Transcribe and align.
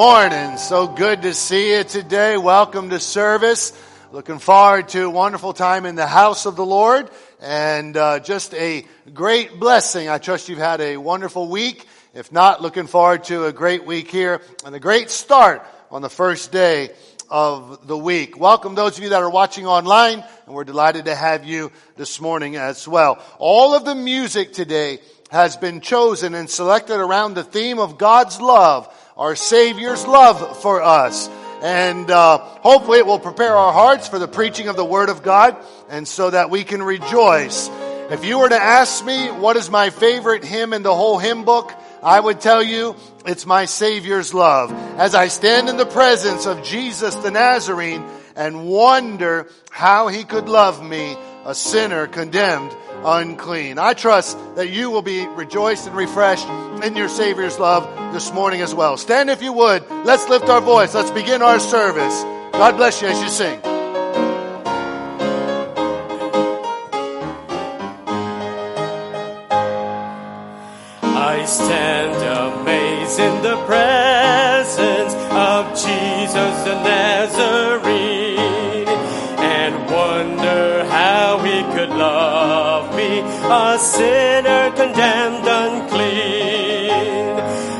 Morning. 0.00 0.56
So 0.56 0.86
good 0.86 1.20
to 1.20 1.34
see 1.34 1.76
you 1.76 1.84
today. 1.84 2.38
Welcome 2.38 2.88
to 2.88 2.98
service. 2.98 3.78
Looking 4.12 4.38
forward 4.38 4.88
to 4.88 5.02
a 5.02 5.10
wonderful 5.10 5.52
time 5.52 5.84
in 5.84 5.94
the 5.94 6.06
house 6.06 6.46
of 6.46 6.56
the 6.56 6.64
Lord 6.64 7.10
and 7.38 7.94
uh, 7.94 8.18
just 8.20 8.54
a 8.54 8.86
great 9.12 9.60
blessing. 9.60 10.08
I 10.08 10.16
trust 10.16 10.48
you've 10.48 10.58
had 10.58 10.80
a 10.80 10.96
wonderful 10.96 11.50
week. 11.50 11.86
If 12.14 12.32
not, 12.32 12.62
looking 12.62 12.86
forward 12.86 13.24
to 13.24 13.44
a 13.44 13.52
great 13.52 13.84
week 13.84 14.10
here 14.10 14.40
and 14.64 14.74
a 14.74 14.80
great 14.80 15.10
start 15.10 15.66
on 15.90 16.00
the 16.00 16.08
first 16.08 16.50
day 16.50 16.92
of 17.28 17.86
the 17.86 17.98
week. 17.98 18.40
Welcome 18.40 18.74
those 18.74 18.96
of 18.96 19.04
you 19.04 19.10
that 19.10 19.22
are 19.22 19.28
watching 19.28 19.66
online 19.66 20.24
and 20.46 20.54
we're 20.54 20.64
delighted 20.64 21.04
to 21.04 21.14
have 21.14 21.44
you 21.44 21.72
this 21.96 22.22
morning 22.22 22.56
as 22.56 22.88
well. 22.88 23.22
All 23.38 23.74
of 23.74 23.84
the 23.84 23.94
music 23.94 24.54
today 24.54 25.00
has 25.30 25.58
been 25.58 25.82
chosen 25.82 26.34
and 26.34 26.48
selected 26.48 26.98
around 26.98 27.34
the 27.34 27.44
theme 27.44 27.78
of 27.78 27.98
God's 27.98 28.40
love 28.40 28.88
our 29.16 29.36
Savior's 29.36 30.06
love 30.06 30.60
for 30.62 30.82
us. 30.82 31.28
And 31.62 32.10
uh, 32.10 32.38
hopefully 32.38 32.98
it 32.98 33.06
will 33.06 33.18
prepare 33.18 33.54
our 33.54 33.72
hearts 33.72 34.08
for 34.08 34.18
the 34.18 34.28
preaching 34.28 34.68
of 34.68 34.76
the 34.76 34.84
Word 34.84 35.08
of 35.08 35.22
God 35.22 35.56
and 35.90 36.08
so 36.08 36.30
that 36.30 36.48
we 36.48 36.64
can 36.64 36.82
rejoice. 36.82 37.68
If 38.10 38.24
you 38.24 38.38
were 38.38 38.48
to 38.48 38.60
ask 38.60 39.04
me 39.04 39.28
what 39.28 39.56
is 39.56 39.70
my 39.70 39.90
favorite 39.90 40.42
hymn 40.42 40.72
in 40.72 40.82
the 40.82 40.94
whole 40.94 41.18
hymn 41.18 41.44
book, 41.44 41.72
I 42.02 42.18
would 42.18 42.40
tell 42.40 42.62
you 42.62 42.96
it's 43.26 43.44
my 43.44 43.66
Savior's 43.66 44.32
love. 44.32 44.72
As 44.98 45.14
I 45.14 45.28
stand 45.28 45.68
in 45.68 45.76
the 45.76 45.86
presence 45.86 46.46
of 46.46 46.64
Jesus 46.64 47.14
the 47.16 47.30
Nazarene 47.30 48.02
and 48.34 48.66
wonder 48.66 49.46
how 49.70 50.08
he 50.08 50.24
could 50.24 50.48
love 50.48 50.82
me, 50.82 51.16
a 51.50 51.54
sinner 51.54 52.06
condemned 52.06 52.72
unclean. 53.04 53.76
I 53.76 53.94
trust 53.94 54.38
that 54.54 54.70
you 54.70 54.88
will 54.88 55.02
be 55.02 55.26
rejoiced 55.26 55.88
and 55.88 55.96
refreshed 55.96 56.46
in 56.84 56.94
your 56.94 57.08
Savior's 57.08 57.58
love 57.58 58.12
this 58.14 58.32
morning 58.32 58.60
as 58.60 58.72
well. 58.72 58.96
Stand 58.96 59.30
if 59.30 59.42
you 59.42 59.52
would. 59.52 59.82
Let's 60.04 60.28
lift 60.28 60.48
our 60.48 60.60
voice. 60.60 60.94
Let's 60.94 61.10
begin 61.10 61.42
our 61.42 61.58
service. 61.58 62.22
God 62.52 62.76
bless 62.76 63.02
you 63.02 63.08
as 63.08 63.20
you 63.20 63.28
sing. 63.28 63.60
I 71.02 71.44
stand 71.46 72.60
amazed 72.60 73.18
in 73.18 73.42
the 73.42 73.56
presence 73.66 73.99
sinner 83.80 84.70
condemned 84.76 85.46
unclean. 85.46 87.38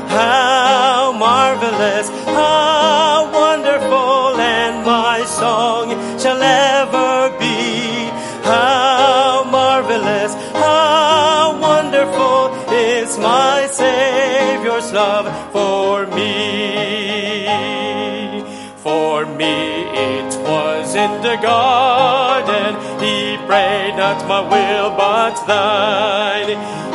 How 0.09 1.13
marvelous, 1.13 2.09
how 2.25 3.29
wonderful, 3.31 4.39
and 4.41 4.83
my 4.85 5.23
song 5.25 5.91
shall 6.19 6.41
ever 6.41 7.37
be. 7.37 8.09
How 8.43 9.43
marvelous, 9.49 10.33
how 10.53 11.59
wonderful 11.61 12.51
is 12.73 13.17
my 13.19 13.67
Savior's 13.69 14.91
love 14.91 15.27
for 15.53 16.07
me. 16.07 16.31
For 18.77 19.25
me 19.25 19.83
it 20.13 20.35
was 20.49 20.95
in 20.95 21.21
the 21.21 21.37
garden, 21.37 21.90
he 23.51 23.57
prayed 23.57 23.95
not 23.97 24.27
my 24.27 24.39
will 24.39 24.91
but 24.95 25.35
thine. 25.45 26.47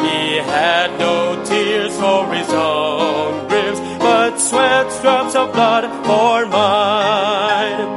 He 0.04 0.36
had 0.36 0.98
no 0.98 1.44
tears 1.44 1.94
for 1.98 2.32
his 2.32 2.50
own 2.50 3.48
griefs, 3.48 3.80
but 3.98 4.38
sweat 4.38 4.86
drops 5.02 5.34
of 5.34 5.52
blood 5.52 5.84
for 6.06 6.46
mine. 6.46 7.88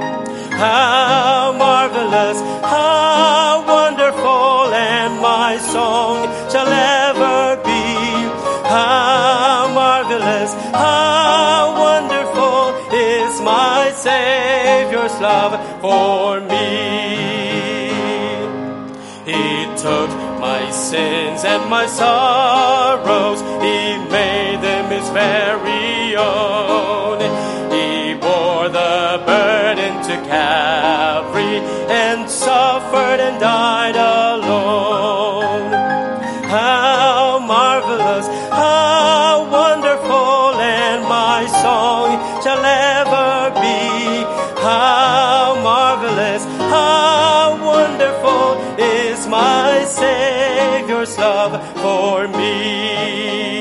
How 0.51 1.53
marvelous, 1.57 2.39
how 2.61 3.63
wonderful, 3.65 4.73
and 4.73 5.21
my 5.21 5.57
song 5.57 6.27
shall 6.51 6.67
ever 6.67 7.63
be. 7.63 7.83
How 8.67 9.71
marvelous, 9.73 10.53
how 10.73 11.75
wonderful 11.85 12.93
is 12.93 13.41
my 13.41 13.91
Savior's 13.95 15.17
love 15.21 15.53
for 15.81 16.41
me. 16.41 17.08
Took 19.81 20.09
my 20.41 20.69
sins 20.71 21.45
and 21.45 21.69
my 21.69 21.85
sorrows, 21.85 23.39
He 23.63 23.97
made 24.11 24.59
them 24.61 24.91
His 24.91 25.07
very 25.11 26.17
own. 26.17 27.19
He 27.71 28.13
bore 28.15 28.67
the 28.67 29.23
burden 29.25 30.03
to 30.03 30.15
Calvary 30.27 31.59
and 31.87 32.29
suffered 32.29 33.21
and 33.21 33.39
died 33.39 33.95
alone. 33.95 35.71
How 36.49 37.39
marvelous, 37.39 38.27
how 38.51 39.47
wonderful, 39.49 40.59
and 40.59 41.03
my 41.07 41.45
song 41.63 42.19
shall 42.43 42.65
ever 42.65 43.51
be. 43.61 44.25
How 44.61 45.55
marvelous, 45.63 46.43
how 46.43 47.57
wonderful 47.63 48.59
is 48.77 49.25
my 49.27 49.58
Savior's 49.89 51.17
love 51.17 51.53
for 51.81 52.27
me. 52.27 53.59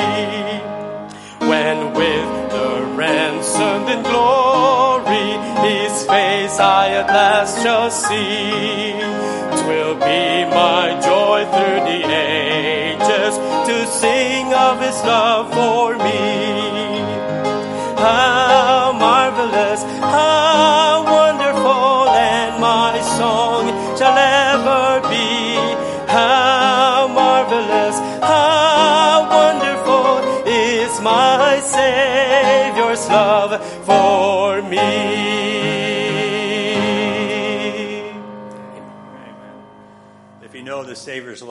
When 1.50 1.94
with 1.94 2.30
the 2.52 2.70
ransomed 2.94 3.88
in 3.88 4.02
glory, 4.02 5.30
His 5.66 6.04
face 6.04 6.58
I 6.60 6.90
at 7.00 7.08
last 7.08 7.62
shall 7.62 7.90
see. 7.90 8.92
Twill 9.62 9.94
be 9.94 10.44
my 10.60 11.00
joy 11.02 11.44
through 11.52 11.80
the 11.90 12.00
ages 12.14 12.77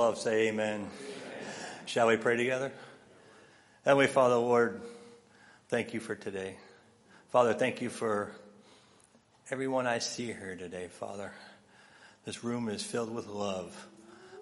love, 0.08 0.18
say 0.18 0.48
amen. 0.48 0.88
Shall 1.86 2.08
we 2.08 2.16
pray 2.16 2.38
together? 2.38 2.72
Heavenly 3.84 4.08
Father, 4.08 4.36
Lord, 4.36 4.80
thank 5.68 5.94
you 5.94 6.00
for 6.00 6.16
today. 6.16 6.56
Father, 7.28 7.54
thank 7.54 7.82
you 7.82 7.90
for 7.90 8.32
everyone 9.52 9.86
I 9.86 10.00
see 10.00 10.28
here 10.28 10.56
today, 10.58 10.88
Father. 10.88 11.34
This 12.24 12.42
room 12.42 12.70
is 12.70 12.82
filled 12.82 13.14
with 13.14 13.28
love, 13.28 13.76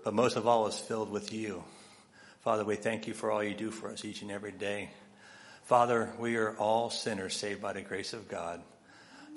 but 0.03 0.13
most 0.13 0.35
of 0.35 0.45
all 0.45 0.67
is 0.67 0.77
filled 0.77 1.09
with 1.09 1.33
you. 1.33 1.63
Father, 2.41 2.63
we 2.63 2.75
thank 2.75 3.07
you 3.07 3.15
for 3.15 3.31
all 3.31 3.43
you 3.43 3.55
do 3.55 3.71
for 3.71 3.89
us 3.89 4.05
each 4.05 4.21
and 4.21 4.29
every 4.29 4.51
day. 4.51 4.91
Father, 5.63 6.13
we 6.19 6.35
are 6.35 6.55
all 6.57 6.91
sinners 6.91 7.35
saved 7.35 7.59
by 7.59 7.73
the 7.73 7.81
grace 7.81 8.13
of 8.13 8.29
God. 8.29 8.61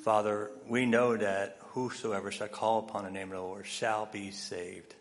Father, 0.04 0.50
we 0.68 0.85
know 0.85 1.16
that 1.16 1.56
whosoever 1.68 2.30
shall 2.30 2.49
call 2.49 2.80
upon 2.80 3.04
the 3.04 3.11
name 3.11 3.28
of 3.28 3.38
the 3.38 3.40
Lord 3.40 3.66
shall 3.66 4.04
be 4.04 4.30
saved. 4.30 4.94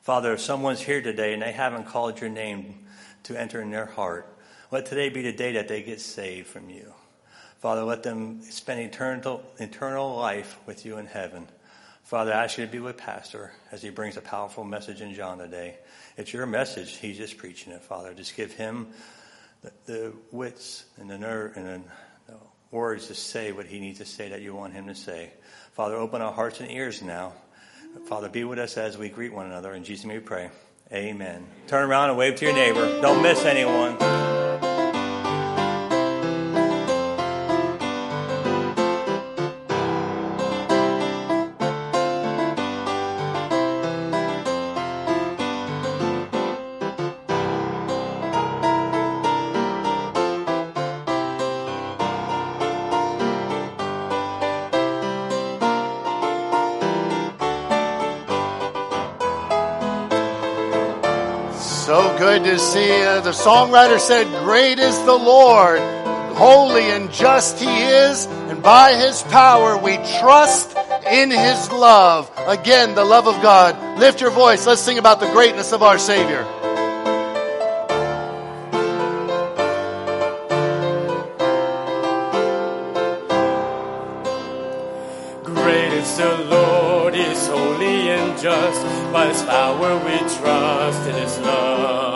Father, 0.00 0.32
if 0.32 0.40
someone's 0.40 0.80
here 0.80 1.02
today 1.02 1.34
and 1.34 1.42
they 1.42 1.52
haven't 1.52 1.84
called 1.84 2.20
your 2.20 2.30
name 2.30 2.86
to 3.24 3.38
enter 3.38 3.60
in 3.60 3.70
their 3.70 3.86
heart, 3.86 4.26
let 4.70 4.86
today 4.86 5.10
be 5.10 5.22
the 5.22 5.32
day 5.32 5.52
that 5.52 5.68
they 5.68 5.82
get 5.82 6.00
saved 6.00 6.46
from 6.46 6.70
you. 6.70 6.92
Father, 7.58 7.82
let 7.82 8.02
them 8.02 8.40
spend 8.42 8.80
eternal, 8.80 9.42
eternal 9.58 10.16
life 10.16 10.58
with 10.64 10.86
you 10.86 10.96
in 10.96 11.04
heaven. 11.04 11.46
Father, 12.04 12.32
I 12.32 12.44
ask 12.44 12.56
you 12.56 12.64
to 12.64 12.72
be 12.72 12.78
with 12.78 12.96
Pastor 12.96 13.52
as 13.70 13.82
he 13.82 13.90
brings 13.90 14.16
a 14.16 14.22
powerful 14.22 14.64
message 14.64 15.02
in 15.02 15.12
John 15.12 15.36
today. 15.36 15.76
It's 16.16 16.32
your 16.32 16.46
message. 16.46 16.96
He's 16.96 17.18
just 17.18 17.36
preaching 17.36 17.74
it, 17.74 17.82
Father. 17.82 18.14
Just 18.14 18.34
give 18.36 18.52
him 18.52 18.88
the, 19.62 19.72
the 19.84 20.12
wits 20.32 20.86
and 20.96 21.10
the 21.10 21.18
nerve 21.18 21.56
and 21.58 21.66
the, 21.66 22.32
the 22.32 22.38
words 22.70 23.08
to 23.08 23.14
say 23.14 23.52
what 23.52 23.66
he 23.66 23.78
needs 23.78 23.98
to 23.98 24.06
say 24.06 24.30
that 24.30 24.40
you 24.40 24.54
want 24.54 24.72
him 24.72 24.86
to 24.86 24.94
say. 24.94 25.30
Father, 25.72 25.96
open 25.96 26.22
our 26.22 26.32
hearts 26.32 26.60
and 26.60 26.70
ears 26.70 27.02
now. 27.02 27.34
Father, 28.06 28.28
be 28.28 28.44
with 28.44 28.58
us 28.58 28.76
as 28.76 28.98
we 28.98 29.08
greet 29.08 29.32
one 29.32 29.46
another. 29.46 29.72
In 29.72 29.84
Jesus' 29.84 30.04
name 30.04 30.16
we 30.16 30.20
pray. 30.22 30.50
Amen. 30.92 31.46
Turn 31.68 31.88
around 31.88 32.10
and 32.10 32.18
wave 32.18 32.36
to 32.36 32.44
your 32.44 32.54
neighbor. 32.54 33.00
Don't 33.00 33.22
miss 33.22 33.44
anyone. 33.44 33.96
To 62.40 62.58
see 62.58 62.86
you. 62.86 63.20
The 63.20 63.32
songwriter 63.32 64.00
said, 64.00 64.26
Great 64.44 64.78
is 64.78 64.98
the 65.04 65.14
Lord, 65.14 65.78
holy 66.36 66.84
and 66.84 67.12
just 67.12 67.60
He 67.60 67.82
is, 67.82 68.26
and 68.26 68.62
by 68.62 68.94
His 68.94 69.22
power 69.24 69.76
we 69.76 69.96
trust 70.20 70.74
in 71.06 71.30
His 71.30 71.70
love. 71.70 72.30
Again, 72.46 72.94
the 72.94 73.04
love 73.04 73.28
of 73.28 73.40
God. 73.42 73.98
Lift 73.98 74.22
your 74.22 74.30
voice. 74.30 74.66
Let's 74.66 74.80
sing 74.80 74.96
about 74.98 75.20
the 75.20 75.30
greatness 75.32 75.72
of 75.72 75.82
our 75.82 75.98
Savior. 75.98 76.44
Great 85.44 85.92
is 85.92 86.16
the 86.16 86.36
Lord, 86.48 87.14
is 87.14 87.46
holy 87.48 88.10
and 88.10 88.40
just. 88.40 88.82
By 89.12 89.26
His 89.28 89.42
power 89.42 89.98
we 89.98 90.18
trust 90.18 91.06
in 91.06 91.14
His 91.16 91.38
love. 91.40 92.09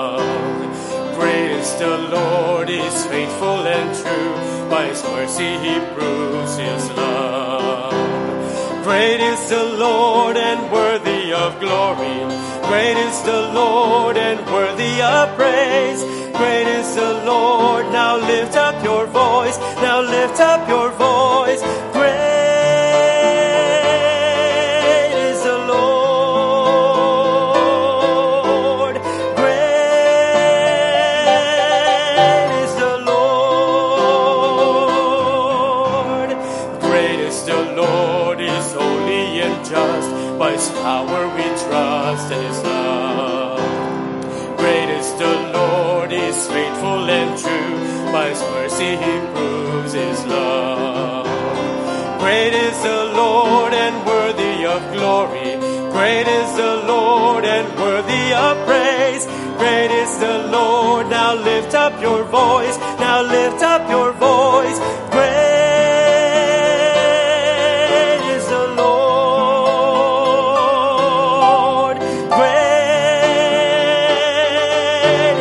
The 1.65 1.97
Lord, 1.97 2.69
is 2.69 3.07
faithful 3.07 3.67
and 3.67 3.89
true. 3.97 4.69
By 4.69 4.89
His 4.89 5.03
mercy 5.03 5.57
He 5.65 5.81
proves 5.95 6.59
His 6.59 6.91
love. 6.91 8.85
Great 8.85 9.21
is 9.21 9.49
the 9.49 9.65
Lord 9.65 10.37
and 10.37 10.71
worthy 10.71 11.33
of 11.33 11.59
glory. 11.61 12.21
Great 12.69 12.99
is 12.99 13.23
the 13.23 13.51
Lord 13.55 14.19
and 14.19 14.39
worthy 14.53 15.01
of 15.01 15.35
praise. 15.37 16.03
Great 16.37 16.69
is 16.69 16.95
the 16.95 17.25
Lord. 17.25 17.87
Now 17.87 18.19
lift 18.19 18.57
up 18.57 18.85
your 18.85 19.07
voice. 19.07 19.57
Now 19.81 20.03
lift 20.03 20.41
up 20.41 20.69
your 20.69 20.91
voice. 20.91 21.63
Great 59.59 59.91
is 59.91 60.19
the 60.19 60.49
Lord. 60.51 61.09
Now 61.09 61.35
lift 61.35 61.75
up 61.75 62.01
your 62.03 62.25
voice. 62.25 62.77
Now 62.99 63.23
lift 63.23 63.63
up 63.63 63.89
your 63.89 64.13
voice. 64.13 64.79
Great 65.11 65.35
is 68.35 68.47
the 68.49 68.67
Lord. 68.77 69.67
Great 72.37 72.59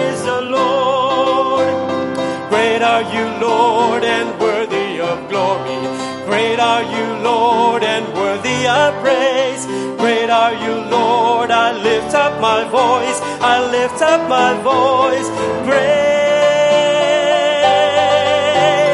is 0.09 0.23
the 0.23 0.41
Lord. 0.41 1.73
Great 2.49 2.81
are 2.81 3.03
you, 3.15 3.25
Lord, 3.47 4.03
and 4.03 4.39
worthy 4.39 5.01
of 5.01 5.27
glory. 5.29 5.79
Great 6.27 6.59
are 6.59 6.83
you, 6.83 7.15
Lord, 7.23 7.83
and 7.83 8.05
worthy 8.13 8.67
of 8.67 8.93
praise. 9.01 9.65
Great 9.97 10.29
are 10.29 10.53
you, 10.53 10.75
Lord. 10.89 11.49
Up 12.23 12.39
my 12.39 12.63
voice. 12.63 13.19
I 13.41 13.59
lift 13.69 14.01
up 14.01 14.29
my 14.29 14.53
voice. 14.63 15.27
Great 15.65 15.83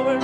Lord. 0.08 0.22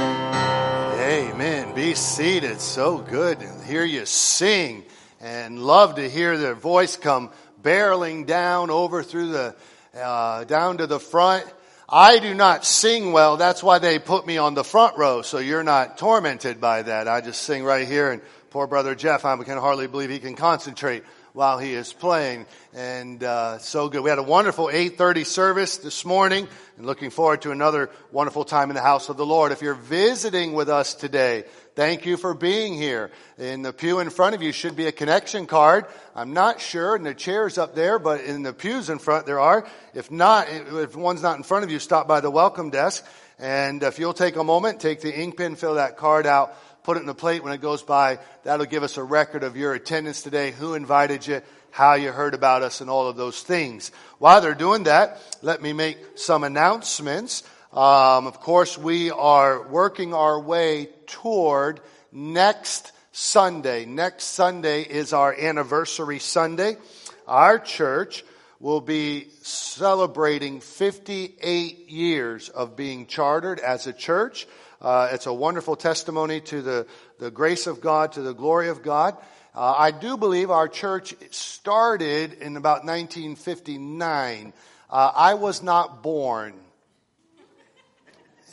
Amen. 0.99 1.75
Be 1.75 1.94
seated. 1.94 2.59
So 2.62 2.97
good 2.97 3.40
to 3.40 3.64
hear 3.66 3.85
you 3.85 4.06
sing 4.06 4.85
and 5.21 5.59
love 5.59 5.97
to 5.97 6.09
hear 6.09 6.38
their 6.38 6.54
voice 6.54 6.97
come 6.97 7.28
barreling 7.62 8.25
down 8.25 8.71
over 8.71 9.02
through 9.02 9.28
the, 9.28 9.54
uh, 9.96 10.44
down 10.44 10.78
to 10.78 10.86
the 10.86 11.00
front. 11.00 11.44
I 11.88 12.18
do 12.18 12.34
not 12.34 12.64
sing 12.64 13.12
well. 13.12 13.36
That's 13.36 13.62
why 13.62 13.78
they 13.78 13.98
put 13.98 14.26
me 14.26 14.38
on 14.38 14.54
the 14.54 14.64
front 14.64 14.96
row. 14.96 15.22
So 15.22 15.38
you're 15.38 15.62
not 15.62 15.98
tormented 15.98 16.60
by 16.60 16.82
that. 16.82 17.08
I 17.08 17.20
just 17.20 17.42
sing 17.42 17.64
right 17.64 17.86
here 17.86 18.10
and 18.10 18.22
poor 18.50 18.66
brother 18.68 18.94
Jeff, 18.94 19.24
I 19.24 19.36
can 19.38 19.58
hardly 19.58 19.88
believe 19.88 20.10
he 20.10 20.20
can 20.20 20.36
concentrate 20.36 21.02
while 21.32 21.58
he 21.58 21.74
is 21.74 21.92
playing. 21.92 22.46
And 22.72 23.22
uh, 23.22 23.58
so 23.58 23.88
good. 23.88 24.02
We 24.02 24.10
had 24.10 24.20
a 24.20 24.22
wonderful 24.22 24.66
8:30 24.66 25.26
service 25.26 25.78
this 25.78 26.04
morning, 26.04 26.46
and 26.76 26.86
looking 26.86 27.10
forward 27.10 27.42
to 27.42 27.50
another 27.50 27.90
wonderful 28.12 28.44
time 28.44 28.70
in 28.70 28.76
the 28.76 28.82
house 28.82 29.08
of 29.08 29.16
the 29.16 29.26
Lord. 29.26 29.50
If 29.50 29.60
you're 29.60 29.74
visiting 29.74 30.54
with 30.54 30.68
us 30.68 30.94
today, 30.94 31.44
thank 31.75 32.07
you 32.07 32.16
for 32.16 32.35
being 32.35 32.75
here. 32.75 33.11
In 33.38 33.62
the 33.62 33.73
pew 33.73 33.99
in 34.00 34.11
front 34.11 34.35
of 34.35 34.43
you 34.43 34.52
should 34.52 34.76
be 34.76 34.87
a 34.87 34.93
connection 34.93 35.47
card. 35.47 35.87
I'm 36.14 36.33
not 36.33 36.61
sure, 36.61 36.97
and 36.97 37.04
the 37.04 37.14
chairs 37.14 37.59
up 37.59 37.75
there, 37.75 37.99
but 37.99 38.21
in 38.21 38.43
the 38.43 38.52
pews 38.52 38.90
in 38.90 38.99
front 38.99 39.26
there 39.26 39.40
are. 39.40 39.66
If 39.95 40.11
not, 40.11 40.49
if 40.50 40.97
one's 40.97 41.23
not 41.23 41.37
in 41.37 41.43
front 41.43 41.64
of 41.64 41.71
you, 41.71 41.78
stop 41.78 42.07
by 42.07 42.21
the 42.21 42.31
welcome 42.31 42.71
desk. 42.71 43.04
And 43.38 43.83
if 43.83 43.99
you'll 43.99 44.14
take 44.14 44.37
a 44.37 44.45
moment, 44.45 44.81
take 44.81 45.00
the 45.00 45.12
ink 45.12 45.37
pen, 45.37 45.57
fill 45.57 45.75
that 45.75 45.97
card 45.97 46.26
out, 46.26 46.57
put 46.85 46.97
it 46.97 47.00
in 47.00 47.07
the 47.07 47.14
plate 47.14 47.43
when 47.43 47.52
it 47.52 47.61
goes 47.61 47.83
by. 47.83 48.19
That'll 48.45 48.66
give 48.66 48.83
us 48.83 48.97
a 48.97 49.02
record 49.02 49.43
of 49.43 49.57
your 49.57 49.75
attendance 49.75 50.23
today, 50.23 50.52
who 50.52 50.75
invited 50.75 51.26
you, 51.26 51.43
how 51.71 51.95
you 51.95 52.12
heard 52.12 52.35
about 52.35 52.62
us, 52.62 52.81
and 52.81 52.88
all 52.88 53.09
of 53.09 53.16
those 53.16 53.43
things. 53.43 53.90
While 54.19 54.40
they're 54.40 54.54
doing 54.54 54.85
that, 54.85 55.21
let 55.43 55.61
me 55.61 55.73
make 55.73 55.99
some 56.14 56.45
announcements. 56.45 57.43
Um, 57.75 58.28
of 58.28 58.38
course, 58.38 58.78
we 58.78 59.11
are 59.11 59.66
working 59.66 60.14
our 60.14 60.38
way 60.38 60.90
toward 61.07 61.81
next 62.12 62.93
Sunday. 63.11 63.85
Next 63.85 64.26
Sunday 64.26 64.83
is 64.83 65.12
our 65.12 65.35
anniversary 65.35 66.21
Sunday. 66.21 66.76
Our 67.26 67.59
church 67.59 68.25
will 68.61 68.81
be 68.81 69.26
celebrating 69.43 70.61
58 70.61 71.88
years 71.90 72.49
of 72.49 72.76
being 72.76 73.09
chartered 73.09 73.59
as 73.59 73.88
a 73.88 73.93
church. 73.93 74.47
Uh, 74.81 75.09
it's 75.11 75.26
a 75.26 75.35
wonderful 75.35 75.75
testimony 75.75 76.43
to 76.43 76.62
the, 76.62 76.87
the 77.19 77.33
grace 77.33 77.66
of 77.66 77.81
God, 77.81 78.12
to 78.12 78.23
the 78.23 78.35
glory 78.35 78.69
of 78.69 78.85
God. 78.85 79.16
Uh, 79.52 79.75
I 79.76 79.90
do 79.90 80.16
believe 80.16 80.52
our 80.52 80.69
church 80.69 81.16
started 81.33 82.35
in 82.35 82.57
about 82.57 82.85
1959. 82.85 84.52
Uh, 84.88 85.12
I 85.12 85.35
was 85.35 85.61
not 85.61 86.04
born. 86.04 86.54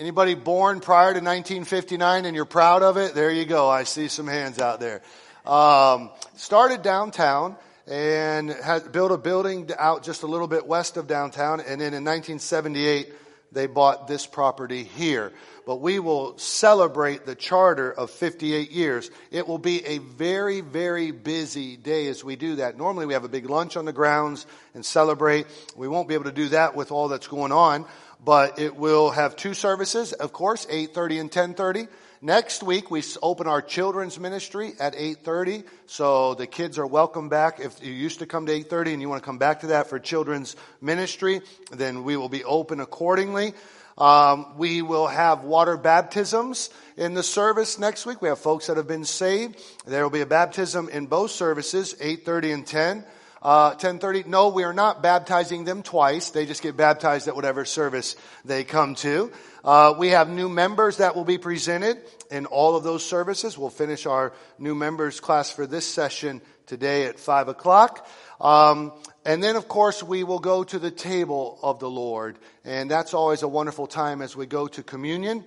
Anybody 0.01 0.33
born 0.33 0.79
prior 0.79 1.13
to 1.13 1.19
1959 1.19 2.25
and 2.25 2.35
you're 2.35 2.43
proud 2.43 2.81
of 2.81 2.97
it? 2.97 3.13
There 3.13 3.29
you 3.29 3.45
go. 3.45 3.69
I 3.69 3.83
see 3.83 4.07
some 4.07 4.25
hands 4.25 4.57
out 4.57 4.79
there. 4.79 5.03
Um, 5.45 6.09
started 6.37 6.81
downtown 6.81 7.55
and 7.85 8.49
had 8.49 8.91
built 8.91 9.11
a 9.11 9.17
building 9.19 9.69
out 9.77 10.01
just 10.01 10.23
a 10.23 10.25
little 10.25 10.47
bit 10.47 10.65
west 10.65 10.97
of 10.97 11.05
downtown. 11.05 11.59
And 11.59 11.79
then 11.79 11.93
in 11.93 12.03
1978, 12.03 13.13
they 13.51 13.67
bought 13.67 14.07
this 14.07 14.25
property 14.25 14.83
here. 14.83 15.31
But 15.67 15.81
we 15.81 15.99
will 15.99 16.35
celebrate 16.39 17.27
the 17.27 17.35
charter 17.35 17.91
of 17.91 18.09
58 18.09 18.71
years. 18.71 19.11
It 19.29 19.47
will 19.47 19.59
be 19.59 19.85
a 19.85 19.99
very, 19.99 20.61
very 20.61 21.11
busy 21.11 21.77
day 21.77 22.07
as 22.07 22.23
we 22.23 22.35
do 22.35 22.55
that. 22.55 22.75
Normally 22.75 23.05
we 23.05 23.13
have 23.13 23.23
a 23.23 23.29
big 23.29 23.47
lunch 23.47 23.77
on 23.77 23.85
the 23.85 23.93
grounds 23.93 24.47
and 24.73 24.83
celebrate. 24.83 25.45
We 25.75 25.87
won't 25.87 26.07
be 26.07 26.15
able 26.15 26.23
to 26.23 26.31
do 26.31 26.49
that 26.49 26.75
with 26.75 26.91
all 26.91 27.09
that's 27.09 27.27
going 27.27 27.51
on, 27.51 27.85
but 28.23 28.59
it 28.59 28.75
will 28.75 29.09
have 29.09 29.35
two 29.35 29.53
services, 29.53 30.13
of 30.13 30.31
course, 30.31 30.65
8.30 30.67 31.21
and 31.21 31.31
10.30. 31.31 31.87
Next 32.23 32.61
week 32.61 32.91
we 32.91 33.01
open 33.23 33.47
our 33.47 33.63
children's 33.63 34.19
ministry 34.19 34.73
at 34.79 34.93
8:30. 34.93 35.63
So 35.87 36.35
the 36.35 36.45
kids 36.45 36.77
are 36.77 36.85
welcome 36.85 37.29
back. 37.29 37.59
If 37.59 37.83
you 37.83 37.91
used 37.91 38.19
to 38.19 38.27
come 38.27 38.45
to 38.45 38.51
8:30 38.51 38.93
and 38.93 39.01
you 39.01 39.09
want 39.09 39.23
to 39.23 39.25
come 39.25 39.39
back 39.39 39.61
to 39.61 39.67
that 39.67 39.89
for 39.89 39.97
children's 39.97 40.55
ministry, 40.81 41.41
then 41.71 42.03
we 42.03 42.15
will 42.17 42.29
be 42.29 42.43
open 42.43 42.79
accordingly. 42.79 43.55
Um, 43.97 44.55
we 44.55 44.83
will 44.83 45.07
have 45.07 45.43
water 45.43 45.77
baptisms 45.77 46.69
in 46.95 47.15
the 47.15 47.23
service 47.23 47.79
next 47.79 48.05
week. 48.05 48.21
We 48.21 48.29
have 48.29 48.37
folks 48.37 48.67
that 48.67 48.77
have 48.77 48.87
been 48.87 49.03
saved. 49.03 49.59
There 49.87 50.03
will 50.03 50.11
be 50.11 50.21
a 50.21 50.27
baptism 50.27 50.89
in 50.89 51.07
both 51.07 51.31
services, 51.31 51.95
8:30 51.99 52.53
and 52.53 52.67
10. 52.67 53.03
Uh, 53.41 53.69
1030, 53.69 54.29
no, 54.29 54.49
we 54.49 54.63
are 54.63 54.73
not 54.73 55.01
baptizing 55.01 55.63
them 55.63 55.81
twice. 55.81 56.29
They 56.29 56.45
just 56.45 56.61
get 56.61 56.77
baptized 56.77 57.27
at 57.27 57.35
whatever 57.35 57.65
service 57.65 58.15
they 58.45 58.63
come 58.63 58.93
to. 58.95 59.31
Uh, 59.63 59.95
we 59.97 60.09
have 60.09 60.29
new 60.29 60.47
members 60.47 60.97
that 60.97 61.15
will 61.15 61.25
be 61.25 61.39
presented 61.39 61.97
in 62.29 62.45
all 62.45 62.75
of 62.75 62.83
those 62.83 63.03
services. 63.03 63.57
We'll 63.57 63.71
finish 63.71 64.05
our 64.05 64.33
new 64.59 64.75
members 64.75 65.19
class 65.19 65.51
for 65.51 65.65
this 65.65 65.87
session 65.87 66.41
today 66.67 67.05
at 67.05 67.19
5 67.19 67.47
o'clock. 67.47 68.07
Um, 68.39 68.93
and 69.25 69.43
then, 69.43 69.55
of 69.55 69.67
course, 69.67 70.03
we 70.03 70.23
will 70.23 70.39
go 70.39 70.63
to 70.63 70.77
the 70.77 70.91
table 70.91 71.57
of 71.63 71.79
the 71.79 71.89
Lord. 71.89 72.37
And 72.63 72.91
that's 72.91 73.15
always 73.15 73.41
a 73.41 73.47
wonderful 73.47 73.87
time 73.87 74.21
as 74.21 74.35
we 74.35 74.45
go 74.45 74.67
to 74.67 74.83
communion. 74.83 75.43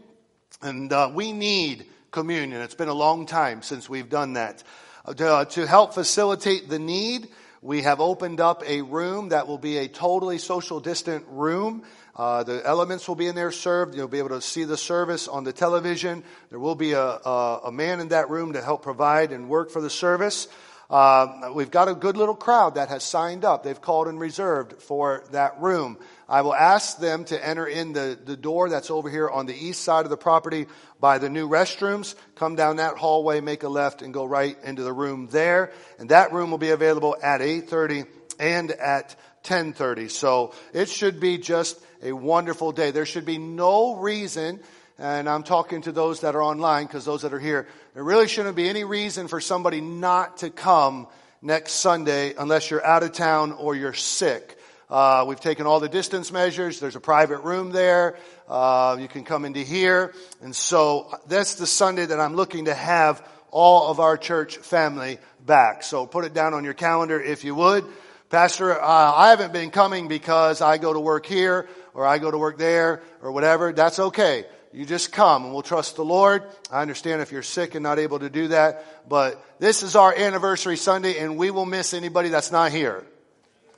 And 0.62 0.92
uh, 0.92 1.12
we 1.14 1.32
need 1.32 1.86
communion. 2.10 2.60
It's 2.60 2.74
been 2.74 2.88
a 2.88 2.94
long 2.94 3.26
time 3.26 3.62
since 3.62 3.88
we've 3.88 4.08
done 4.08 4.32
that. 4.32 4.64
Uh, 5.04 5.14
uh, 5.20 5.44
to 5.44 5.66
help 5.66 5.94
facilitate 5.94 6.68
the 6.68 6.78
need, 6.78 7.28
we 7.64 7.80
have 7.80 7.98
opened 7.98 8.40
up 8.40 8.62
a 8.66 8.82
room 8.82 9.30
that 9.30 9.48
will 9.48 9.56
be 9.56 9.78
a 9.78 9.88
totally 9.88 10.36
social 10.36 10.80
distant 10.80 11.24
room. 11.28 11.82
Uh, 12.14 12.42
the 12.42 12.60
elements 12.62 13.08
will 13.08 13.14
be 13.14 13.26
in 13.26 13.34
there 13.34 13.50
served. 13.50 13.94
You'll 13.94 14.06
be 14.06 14.18
able 14.18 14.28
to 14.28 14.42
see 14.42 14.64
the 14.64 14.76
service 14.76 15.28
on 15.28 15.44
the 15.44 15.52
television. 15.54 16.24
There 16.50 16.58
will 16.58 16.74
be 16.74 16.92
a, 16.92 17.00
a, 17.02 17.60
a 17.64 17.72
man 17.72 18.00
in 18.00 18.08
that 18.08 18.28
room 18.28 18.52
to 18.52 18.60
help 18.60 18.82
provide 18.82 19.32
and 19.32 19.48
work 19.48 19.70
for 19.70 19.80
the 19.80 19.88
service. 19.88 20.46
Uh, 20.90 21.52
we've 21.54 21.70
got 21.70 21.88
a 21.88 21.94
good 21.94 22.18
little 22.18 22.34
crowd 22.34 22.74
that 22.74 22.90
has 22.90 23.02
signed 23.02 23.46
up. 23.46 23.64
They've 23.64 23.80
called 23.80 24.08
and 24.08 24.20
reserved 24.20 24.82
for 24.82 25.24
that 25.32 25.58
room. 25.58 25.96
I 26.28 26.42
will 26.42 26.54
ask 26.54 26.98
them 26.98 27.24
to 27.26 27.46
enter 27.46 27.66
in 27.66 27.92
the, 27.92 28.18
the 28.22 28.36
door 28.36 28.68
that's 28.68 28.90
over 28.90 29.10
here 29.10 29.28
on 29.28 29.46
the 29.46 29.54
east 29.54 29.82
side 29.82 30.04
of 30.04 30.10
the 30.10 30.16
property 30.16 30.66
by 31.00 31.18
the 31.18 31.28
new 31.28 31.48
restrooms. 31.48 32.14
Come 32.34 32.56
down 32.56 32.76
that 32.76 32.96
hallway, 32.96 33.40
make 33.40 33.62
a 33.62 33.68
left, 33.68 34.02
and 34.02 34.14
go 34.14 34.24
right 34.24 34.56
into 34.64 34.82
the 34.82 34.92
room 34.92 35.28
there. 35.30 35.72
And 35.98 36.08
that 36.08 36.32
room 36.32 36.50
will 36.50 36.58
be 36.58 36.70
available 36.70 37.16
at 37.22 37.40
8.30 37.40 38.06
and 38.38 38.70
at 38.70 39.16
10.30. 39.44 40.10
So 40.10 40.54
it 40.72 40.88
should 40.88 41.20
be 41.20 41.38
just 41.38 41.78
a 42.02 42.12
wonderful 42.12 42.72
day. 42.72 42.90
There 42.90 43.06
should 43.06 43.26
be 43.26 43.38
no 43.38 43.96
reason 43.96 44.60
and 44.98 45.28
I'm 45.28 45.42
talking 45.42 45.82
to 45.82 45.92
those 45.92 46.20
that 46.20 46.36
are 46.36 46.42
online 46.42 46.86
because 46.86 47.04
those 47.04 47.22
that 47.22 47.34
are 47.34 47.40
here, 47.40 47.66
there 47.94 48.04
really 48.04 48.28
shouldn't 48.28 48.54
be 48.54 48.68
any 48.68 48.84
reason 48.84 49.26
for 49.26 49.40
somebody 49.40 49.80
not 49.80 50.38
to 50.38 50.50
come 50.50 51.08
next 51.42 51.72
Sunday 51.72 52.34
unless 52.38 52.70
you're 52.70 52.84
out 52.84 53.02
of 53.02 53.12
town 53.12 53.52
or 53.52 53.74
you're 53.74 53.92
sick. 53.92 54.56
Uh, 54.90 55.24
we've 55.26 55.40
taken 55.40 55.66
all 55.66 55.80
the 55.80 55.88
distance 55.88 56.30
measures. 56.30 56.80
There's 56.80 56.96
a 56.96 57.00
private 57.00 57.38
room 57.38 57.70
there. 57.70 58.16
Uh, 58.48 58.96
you 59.00 59.08
can 59.08 59.24
come 59.24 59.44
into 59.44 59.60
here. 59.60 60.14
And 60.42 60.54
so 60.54 61.12
that's 61.26 61.54
the 61.56 61.66
Sunday 61.66 62.06
that 62.06 62.20
I'm 62.20 62.34
looking 62.34 62.66
to 62.66 62.74
have 62.74 63.26
all 63.50 63.90
of 63.90 64.00
our 64.00 64.16
church 64.16 64.56
family 64.58 65.18
back. 65.44 65.82
So 65.82 66.06
put 66.06 66.24
it 66.24 66.34
down 66.34 66.54
on 66.54 66.64
your 66.64 66.74
calendar 66.74 67.20
if 67.20 67.44
you 67.44 67.54
would. 67.54 67.84
Pastor, 68.28 68.80
uh, 68.80 69.12
I 69.12 69.30
haven't 69.30 69.52
been 69.52 69.70
coming 69.70 70.08
because 70.08 70.60
I 70.60 70.78
go 70.78 70.92
to 70.92 71.00
work 71.00 71.24
here 71.24 71.68
or 71.94 72.04
I 72.04 72.18
go 72.18 72.30
to 72.30 72.38
work 72.38 72.58
there 72.58 73.02
or 73.22 73.30
whatever. 73.32 73.72
That's 73.72 73.98
okay. 73.98 74.44
You 74.72 74.84
just 74.84 75.12
come 75.12 75.44
and 75.44 75.52
we'll 75.52 75.62
trust 75.62 75.94
the 75.94 76.04
Lord. 76.04 76.42
I 76.68 76.82
understand 76.82 77.22
if 77.22 77.30
you're 77.30 77.44
sick 77.44 77.76
and 77.76 77.82
not 77.84 78.00
able 78.00 78.18
to 78.18 78.28
do 78.28 78.48
that, 78.48 79.08
but 79.08 79.40
this 79.60 79.84
is 79.84 79.94
our 79.94 80.12
anniversary 80.12 80.76
Sunday 80.76 81.18
and 81.18 81.36
we 81.36 81.52
will 81.52 81.64
miss 81.64 81.94
anybody 81.94 82.28
that's 82.28 82.50
not 82.50 82.72
here. 82.72 83.04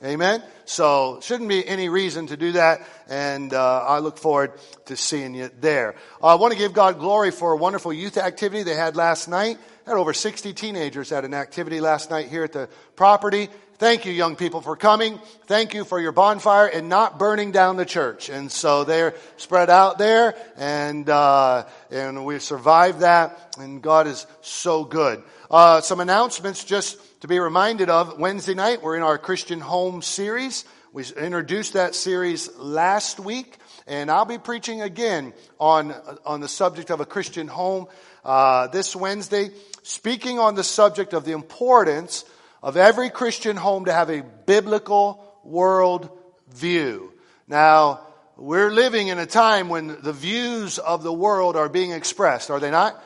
Amen. 0.03 0.43
So 0.65 1.19
shouldn't 1.23 1.49
be 1.49 1.67
any 1.67 1.89
reason 1.89 2.27
to 2.27 2.37
do 2.37 2.51
that, 2.51 2.87
and 3.09 3.51
uh, 3.51 3.79
I 3.79 3.97
look 3.97 4.19
forward 4.19 4.51
to 4.85 4.95
seeing 4.95 5.33
you 5.33 5.49
there. 5.59 5.95
Uh, 6.21 6.27
I 6.27 6.35
want 6.35 6.53
to 6.53 6.59
give 6.59 6.73
God 6.73 6.99
glory 6.99 7.31
for 7.31 7.53
a 7.53 7.57
wonderful 7.57 7.91
youth 7.91 8.17
activity 8.17 8.61
they 8.61 8.75
had 8.75 8.95
last 8.95 9.27
night. 9.27 9.57
Had 9.87 9.95
over 9.95 10.13
60 10.13 10.53
teenagers 10.53 11.11
at 11.11 11.25
an 11.25 11.33
activity 11.33 11.81
last 11.81 12.11
night 12.11 12.27
here 12.27 12.43
at 12.43 12.53
the 12.53 12.69
property. 12.95 13.49
Thank 13.79 14.05
you, 14.05 14.11
young 14.11 14.35
people, 14.35 14.61
for 14.61 14.75
coming. 14.75 15.19
Thank 15.47 15.73
you 15.73 15.83
for 15.83 15.99
your 15.99 16.11
bonfire 16.11 16.67
and 16.67 16.89
not 16.89 17.17
burning 17.17 17.51
down 17.51 17.77
the 17.77 17.85
church. 17.85 18.29
And 18.29 18.51
so 18.51 18.83
they're 18.83 19.15
spread 19.37 19.71
out 19.71 19.97
there, 19.97 20.35
and 20.57 21.09
uh, 21.09 21.65
and 21.89 22.23
we 22.23 22.37
survived 22.37 22.99
that. 22.99 23.55
And 23.57 23.81
God 23.81 24.05
is 24.05 24.27
so 24.41 24.83
good. 24.83 25.23
Uh, 25.49 25.81
some 25.81 26.01
announcements 26.01 26.63
just 26.63 26.99
to 27.21 27.27
be 27.27 27.39
reminded 27.39 27.89
of. 27.89 28.19
Wednesday 28.19 28.53
night, 28.53 28.83
we're 28.83 28.95
in 28.95 29.01
our 29.01 29.17
Christian 29.17 29.59
Home 29.59 30.01
series. 30.01 30.65
We 30.93 31.03
introduced 31.03 31.73
that 31.73 31.95
series 31.95 32.55
last 32.57 33.19
week, 33.19 33.57
and 33.87 34.11
I'll 34.11 34.25
be 34.25 34.37
preaching 34.37 34.81
again 34.81 35.33
on 35.59 35.95
on 36.25 36.41
the 36.41 36.47
subject 36.47 36.91
of 36.91 36.99
a 36.99 37.05
Christian 37.05 37.47
home 37.47 37.87
uh, 38.23 38.67
this 38.67 38.95
Wednesday, 38.95 39.49
speaking 39.81 40.37
on 40.37 40.55
the 40.55 40.63
subject 40.63 41.13
of 41.13 41.25
the 41.25 41.31
importance 41.31 42.23
of 42.61 42.77
every 42.77 43.09
Christian 43.09 43.57
home 43.57 43.85
to 43.85 43.93
have 43.93 44.09
a 44.09 44.23
biblical 44.45 45.23
world 45.43 46.09
view. 46.49 47.13
Now, 47.47 48.01
we're 48.35 48.71
living 48.71 49.07
in 49.07 49.17
a 49.17 49.25
time 49.25 49.69
when 49.69 50.01
the 50.01 50.13
views 50.13 50.77
of 50.77 51.01
the 51.01 51.13
world 51.13 51.55
are 51.55 51.69
being 51.69 51.91
expressed, 51.91 52.51
are 52.51 52.59
they 52.59 52.71
not? 52.71 53.03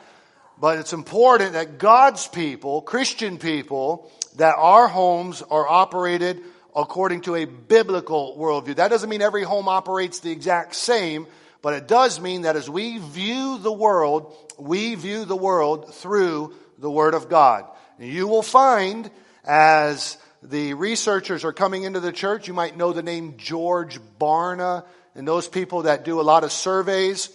But 0.58 0.78
it's 0.78 0.92
important 0.92 1.54
that 1.54 1.78
God's 1.78 2.28
people, 2.28 2.82
Christian 2.82 3.38
people, 3.38 4.10
that 4.36 4.54
our 4.56 4.88
homes 4.88 5.42
are 5.42 5.66
operated 5.68 6.40
according 6.74 7.22
to 7.22 7.34
a 7.34 7.44
biblical 7.44 8.36
worldview. 8.38 8.76
That 8.76 8.88
doesn't 8.88 9.10
mean 9.10 9.22
every 9.22 9.42
home 9.42 9.68
operates 9.68 10.20
the 10.20 10.30
exact 10.30 10.74
same, 10.74 11.26
but 11.60 11.74
it 11.74 11.86
does 11.86 12.20
mean 12.20 12.42
that 12.42 12.56
as 12.56 12.68
we 12.68 12.98
view 12.98 13.58
the 13.58 13.72
world, 13.72 14.34
we 14.58 14.94
view 14.94 15.24
the 15.24 15.36
world 15.36 15.94
through 15.94 16.54
the 16.78 16.90
Word 16.90 17.14
of 17.14 17.28
God. 17.28 17.66
You 17.98 18.26
will 18.26 18.42
find 18.42 19.10
as 19.44 20.16
the 20.42 20.74
researchers 20.74 21.44
are 21.44 21.52
coming 21.52 21.84
into 21.84 22.00
the 22.00 22.12
church, 22.12 22.48
you 22.48 22.54
might 22.54 22.76
know 22.76 22.92
the 22.92 23.02
name 23.02 23.34
George 23.36 24.00
Barna 24.20 24.84
and 25.14 25.26
those 25.26 25.46
people 25.46 25.82
that 25.82 26.04
do 26.04 26.20
a 26.20 26.22
lot 26.22 26.42
of 26.42 26.52
surveys. 26.52 27.30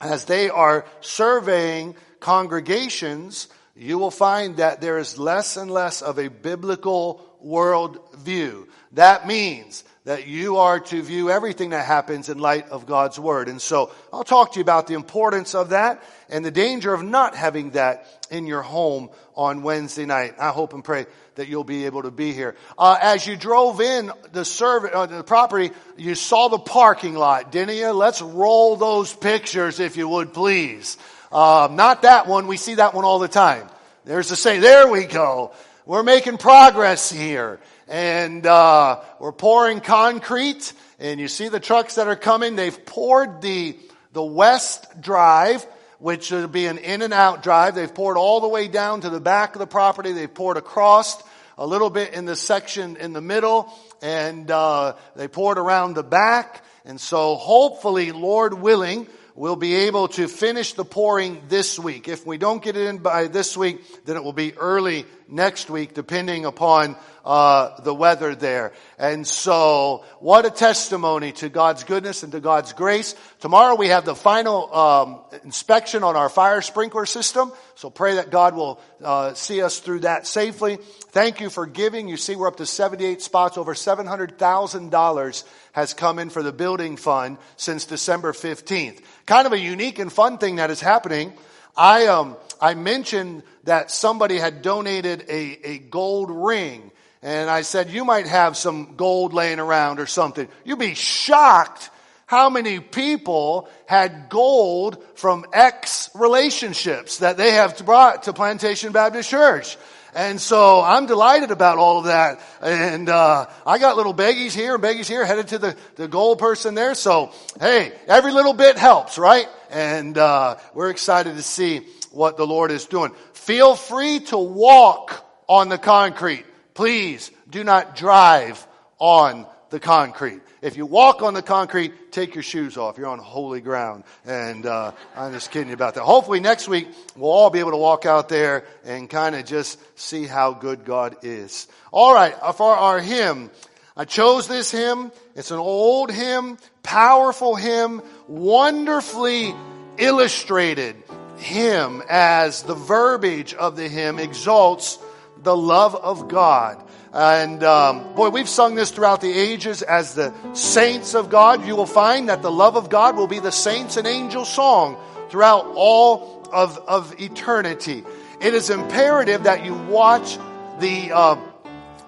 As 0.00 0.26
they 0.26 0.50
are 0.50 0.84
surveying 1.00 1.96
congregations, 2.20 3.48
you 3.74 3.98
will 3.98 4.10
find 4.10 4.56
that 4.56 4.80
there 4.80 4.98
is 4.98 5.18
less 5.18 5.56
and 5.56 5.70
less 5.70 6.02
of 6.02 6.18
a 6.18 6.28
biblical 6.28 7.24
world 7.40 7.98
view. 8.18 8.68
That 8.92 9.26
means 9.26 9.84
that 10.04 10.28
you 10.28 10.58
are 10.58 10.78
to 10.78 11.02
view 11.02 11.30
everything 11.30 11.70
that 11.70 11.84
happens 11.84 12.28
in 12.28 12.38
light 12.38 12.68
of 12.68 12.86
God's 12.86 13.18
Word. 13.18 13.48
And 13.48 13.60
so 13.60 13.90
I'll 14.12 14.24
talk 14.24 14.52
to 14.52 14.60
you 14.60 14.62
about 14.62 14.86
the 14.86 14.94
importance 14.94 15.54
of 15.54 15.70
that 15.70 16.02
and 16.28 16.44
the 16.44 16.52
danger 16.52 16.94
of 16.94 17.02
not 17.02 17.34
having 17.34 17.70
that 17.70 18.06
in 18.30 18.46
your 18.46 18.62
home 18.62 19.10
on 19.34 19.62
Wednesday 19.62 20.06
night. 20.06 20.36
I 20.38 20.50
hope 20.50 20.74
and 20.74 20.84
pray 20.84 21.06
that 21.34 21.48
you'll 21.48 21.64
be 21.64 21.86
able 21.86 22.02
to 22.02 22.12
be 22.12 22.32
here. 22.32 22.54
Uh, 22.78 22.96
as 23.00 23.26
you 23.26 23.36
drove 23.36 23.80
in 23.80 24.12
the 24.32 24.44
service, 24.44 24.92
uh, 24.94 25.06
the 25.06 25.24
property, 25.24 25.72
you 25.96 26.14
saw 26.14 26.48
the 26.48 26.58
parking 26.58 27.14
lot, 27.14 27.50
didn't 27.50 27.76
you? 27.76 27.90
Let's 27.90 28.22
roll 28.22 28.76
those 28.76 29.12
pictures 29.12 29.80
if 29.80 29.96
you 29.96 30.08
would 30.08 30.32
please. 30.32 30.96
Uh, 31.32 31.68
not 31.70 32.02
that 32.02 32.26
one. 32.26 32.46
We 32.46 32.56
see 32.56 32.74
that 32.74 32.94
one 32.94 33.04
all 33.04 33.18
the 33.18 33.28
time. 33.28 33.68
There's 34.04 34.28
the 34.28 34.36
same. 34.36 34.60
There 34.60 34.88
we 34.88 35.04
go. 35.04 35.52
We're 35.84 36.02
making 36.02 36.38
progress 36.38 37.10
here 37.10 37.60
and 37.88 38.46
uh, 38.46 39.00
we're 39.20 39.32
pouring 39.32 39.80
concrete. 39.80 40.72
And 40.98 41.20
you 41.20 41.28
see 41.28 41.48
the 41.48 41.60
trucks 41.60 41.96
that 41.96 42.08
are 42.08 42.16
coming. 42.16 42.56
They've 42.56 42.86
poured 42.86 43.42
the 43.42 43.76
the 44.12 44.24
west 44.24 45.02
drive, 45.02 45.66
which 45.98 46.30
will 46.30 46.48
be 46.48 46.64
an 46.66 46.78
in 46.78 47.02
and 47.02 47.12
out 47.12 47.42
drive. 47.42 47.74
They've 47.74 47.94
poured 47.94 48.16
all 48.16 48.40
the 48.40 48.48
way 48.48 48.66
down 48.66 49.02
to 49.02 49.10
the 49.10 49.20
back 49.20 49.54
of 49.54 49.58
the 49.58 49.66
property. 49.66 50.12
They've 50.12 50.32
poured 50.32 50.56
across 50.56 51.22
a 51.58 51.66
little 51.66 51.90
bit 51.90 52.14
in 52.14 52.24
the 52.24 52.34
section 52.34 52.96
in 52.96 53.12
the 53.12 53.20
middle, 53.20 53.70
and 54.00 54.50
uh, 54.50 54.94
they 55.16 55.28
poured 55.28 55.58
around 55.58 55.94
the 55.94 56.02
back. 56.02 56.64
And 56.86 56.98
so, 56.98 57.34
hopefully, 57.34 58.12
Lord 58.12 58.54
willing, 58.54 59.06
we'll 59.36 59.54
be 59.54 59.74
able 59.74 60.08
to 60.08 60.26
finish 60.26 60.72
the 60.72 60.84
pouring 60.84 61.42
this 61.48 61.78
week. 61.78 62.08
If 62.08 62.26
we 62.26 62.38
don't 62.38 62.62
get 62.62 62.76
it 62.76 62.86
in 62.86 62.98
by 62.98 63.28
this 63.28 63.56
week, 63.56 64.04
then 64.04 64.16
it 64.16 64.24
will 64.24 64.32
be 64.32 64.56
early 64.56 65.04
next 65.28 65.70
week, 65.70 65.94
depending 65.94 66.44
upon 66.44 66.96
uh, 67.24 67.80
the 67.80 67.92
weather 67.92 68.34
there. 68.34 68.72
And 68.98 69.26
so, 69.26 70.04
what 70.20 70.46
a 70.46 70.50
testimony 70.50 71.32
to 71.32 71.48
God's 71.48 71.82
goodness 71.84 72.22
and 72.22 72.32
to 72.32 72.40
God's 72.40 72.72
grace. 72.72 73.14
Tomorrow 73.40 73.74
we 73.74 73.88
have 73.88 74.04
the 74.04 74.14
final 74.14 74.74
um, 74.74 75.20
inspection 75.44 76.04
on 76.04 76.14
our 76.14 76.28
fire 76.28 76.62
sprinkler 76.62 77.04
system. 77.04 77.52
So 77.74 77.90
pray 77.90 78.14
that 78.14 78.30
God 78.30 78.54
will 78.54 78.80
uh, 79.02 79.34
see 79.34 79.60
us 79.60 79.80
through 79.80 80.00
that 80.00 80.26
safely. 80.26 80.76
Thank 81.10 81.40
you 81.40 81.50
for 81.50 81.66
giving. 81.66 82.08
You 82.08 82.16
see, 82.16 82.36
we're 82.36 82.48
up 82.48 82.56
to 82.56 82.66
78 82.66 83.20
spots. 83.20 83.58
Over 83.58 83.74
$700,000 83.74 85.44
has 85.72 85.94
come 85.94 86.18
in 86.18 86.30
for 86.30 86.42
the 86.42 86.52
building 86.52 86.96
fund 86.96 87.38
since 87.56 87.86
December 87.86 88.32
15th. 88.32 89.00
Kind 89.26 89.46
of 89.46 89.52
a 89.52 89.58
unique 89.58 89.98
and 89.98 90.12
fun 90.12 90.38
thing 90.38 90.56
that 90.56 90.70
is 90.70 90.80
happening. 90.80 91.32
I, 91.76 92.06
um, 92.06 92.36
I 92.60 92.74
mentioned 92.74 93.42
that 93.64 93.90
somebody 93.90 94.38
had 94.38 94.62
donated 94.62 95.24
a, 95.28 95.68
a 95.68 95.78
gold 95.78 96.30
ring. 96.30 96.90
And 97.22 97.50
I 97.50 97.62
said, 97.62 97.90
you 97.90 98.04
might 98.04 98.26
have 98.26 98.56
some 98.56 98.94
gold 98.96 99.34
laying 99.34 99.58
around 99.58 100.00
or 100.00 100.06
something. 100.06 100.48
You'd 100.64 100.78
be 100.78 100.94
shocked 100.94 101.90
how 102.26 102.50
many 102.50 102.80
people 102.80 103.68
had 103.86 104.28
gold 104.28 105.02
from 105.14 105.44
ex 105.52 106.10
relationships 106.14 107.18
that 107.18 107.36
they 107.36 107.52
have 107.52 107.84
brought 107.84 108.24
to 108.24 108.32
Plantation 108.32 108.92
Baptist 108.92 109.30
Church. 109.30 109.76
And 110.14 110.40
so 110.40 110.80
I'm 110.80 111.04
delighted 111.04 111.50
about 111.50 111.76
all 111.76 111.98
of 111.98 112.04
that. 112.06 112.40
And, 112.62 113.08
uh, 113.08 113.46
I 113.66 113.78
got 113.78 113.96
little 113.96 114.14
baggies 114.14 114.54
here 114.54 114.74
and 114.74 114.82
baggies 114.82 115.06
here 115.06 115.26
headed 115.26 115.48
to 115.48 115.58
the, 115.58 115.76
the 115.96 116.08
goal 116.08 116.36
person 116.36 116.74
there. 116.74 116.94
So, 116.94 117.32
hey, 117.60 117.92
every 118.08 118.32
little 118.32 118.54
bit 118.54 118.78
helps, 118.78 119.18
right? 119.18 119.46
And, 119.70 120.16
uh, 120.16 120.56
we're 120.74 120.90
excited 120.90 121.36
to 121.36 121.42
see 121.42 121.80
what 122.12 122.36
the 122.36 122.46
Lord 122.46 122.70
is 122.70 122.86
doing. 122.86 123.12
Feel 123.32 123.74
free 123.74 124.20
to 124.20 124.38
walk 124.38 125.24
on 125.48 125.68
the 125.68 125.78
concrete. 125.78 126.44
Please 126.74 127.30
do 127.48 127.64
not 127.64 127.96
drive 127.96 128.66
on 128.98 129.46
the 129.70 129.80
concrete. 129.80 130.40
If 130.62 130.76
you 130.76 130.86
walk 130.86 131.22
on 131.22 131.34
the 131.34 131.42
concrete, 131.42 132.12
take 132.12 132.34
your 132.34 132.42
shoes 132.42 132.76
off. 132.76 132.98
You're 132.98 133.08
on 133.08 133.18
holy 133.18 133.60
ground. 133.60 134.04
And 134.24 134.64
uh, 134.64 134.92
I'm 135.14 135.32
just 135.32 135.50
kidding 135.50 135.68
you 135.68 135.74
about 135.74 135.94
that. 135.94 136.02
Hopefully 136.02 136.40
next 136.40 136.68
week 136.68 136.88
we'll 137.14 137.30
all 137.30 137.50
be 137.50 137.58
able 137.58 137.72
to 137.72 137.76
walk 137.76 138.06
out 138.06 138.28
there 138.28 138.64
and 138.84 139.08
kind 139.08 139.34
of 139.34 139.44
just 139.44 139.78
see 139.98 140.24
how 140.24 140.52
good 140.52 140.84
God 140.84 141.16
is. 141.22 141.68
All 141.92 142.14
right, 142.14 142.34
for 142.56 142.74
our 142.74 143.00
hymn, 143.00 143.50
I 143.96 144.04
chose 144.04 144.48
this 144.48 144.70
hymn. 144.70 145.12
It's 145.34 145.50
an 145.50 145.58
old 145.58 146.10
hymn, 146.10 146.58
powerful 146.86 147.56
hymn, 147.56 148.00
wonderfully 148.28 149.52
illustrated 149.98 150.96
hymn 151.36 152.02
as 152.08 152.62
the 152.62 152.74
verbiage 152.74 153.52
of 153.54 153.76
the 153.76 153.88
hymn 153.88 154.18
exalts 154.18 154.98
the 155.42 155.56
love 155.56 155.94
of 155.96 156.28
God. 156.28 156.82
And 157.12 157.62
um, 157.64 158.14
boy, 158.14 158.30
we've 158.30 158.48
sung 158.48 158.76
this 158.76 158.90
throughout 158.90 159.20
the 159.20 159.32
ages 159.32 159.82
as 159.82 160.14
the 160.14 160.32
saints 160.54 161.14
of 161.14 161.28
God. 161.28 161.66
You 161.66 161.74
will 161.74 161.86
find 161.86 162.28
that 162.28 162.42
the 162.42 162.52
love 162.52 162.76
of 162.76 162.88
God 162.88 163.16
will 163.16 163.26
be 163.26 163.40
the 163.40 163.52
saints 163.52 163.96
and 163.96 164.06
angels 164.06 164.52
song 164.52 164.96
throughout 165.28 165.66
all 165.74 166.48
of, 166.52 166.78
of 166.86 167.20
eternity. 167.20 168.04
It 168.40 168.54
is 168.54 168.70
imperative 168.70 169.44
that 169.44 169.64
you 169.64 169.74
watch 169.74 170.38
the 170.78 171.10
uh, 171.12 171.36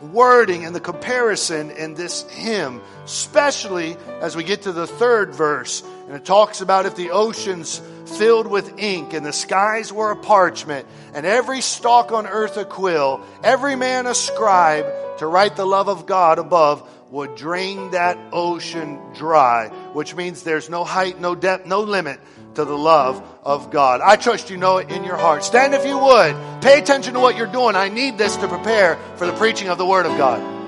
wording 0.01 0.65
and 0.65 0.75
the 0.75 0.81
comparison 0.81 1.71
in 1.71 1.95
this 1.95 2.23
hymn, 2.31 2.81
especially 3.05 3.97
as 4.21 4.37
we 4.37 4.45
get 4.45 4.63
to 4.63 4.73
the 4.73 4.87
third 4.87 5.35
verse. 5.35 5.83
And 6.07 6.17
it 6.17 6.25
talks 6.25 6.61
about 6.61 6.87
if 6.87 6.97
the 6.97 7.11
oceans 7.11 7.81
filled 8.17 8.47
with 8.47 8.79
ink, 8.79 9.13
and 9.13 9.25
the 9.25 9.33
skies 9.33 9.93
were 9.93 10.11
a 10.11 10.17
parchment, 10.17 10.87
and 11.13 11.27
every 11.27 11.61
stalk 11.61 12.11
on 12.11 12.27
earth 12.27 12.57
a 12.57 12.65
quill, 12.65 13.21
every 13.45 13.77
man 13.77 14.07
a 14.07 14.15
scribe 14.15 14.87
to 15.19 15.27
write 15.27 15.57
the 15.57 15.67
love 15.67 15.89
of 15.89 16.07
God 16.07 16.39
above 16.39 16.89
would 17.11 17.35
drain 17.37 17.90
that 17.92 18.18
ocean 18.33 18.99
dry, 19.14 19.68
which 19.92 20.14
means 20.14 20.42
there's 20.42 20.68
no 20.68 20.85
height, 20.85 21.21
no 21.21 21.35
depth, 21.35 21.66
no 21.66 21.81
limit 21.81 22.21
to 22.55 22.64
the 22.64 22.77
love 22.77 23.23
of 23.44 23.71
God. 23.71 24.01
I 24.03 24.16
trust 24.16 24.51
you 24.51 24.57
know 24.57 24.79
it 24.79 24.90
in 24.90 25.05
your 25.05 25.16
heart. 25.16 25.44
Stand 25.44 25.75
if 25.75 25.87
you 25.87 25.99
would. 25.99 26.37
Pay 26.61 26.79
attention 26.79 27.14
to 27.14 27.21
what 27.21 27.37
you're 27.37 27.47
doing. 27.47 27.77
I 27.77 27.88
need 27.88 28.18
this 28.18 28.37
to 28.37 28.49
prepare 28.49 28.97
for 29.16 29.27
the 29.27 29.33
preaching 29.35 29.68
of 29.68 29.79
the 29.79 29.87
Word 29.87 30.07
of 30.07 30.16
God. 30.18 30.59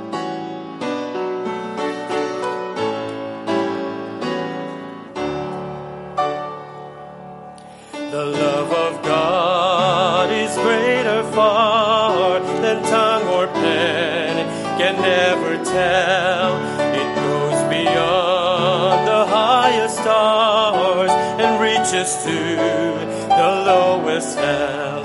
To 21.90 21.96
the 21.96 23.50
lowest 23.66 24.38
hell. 24.38 25.03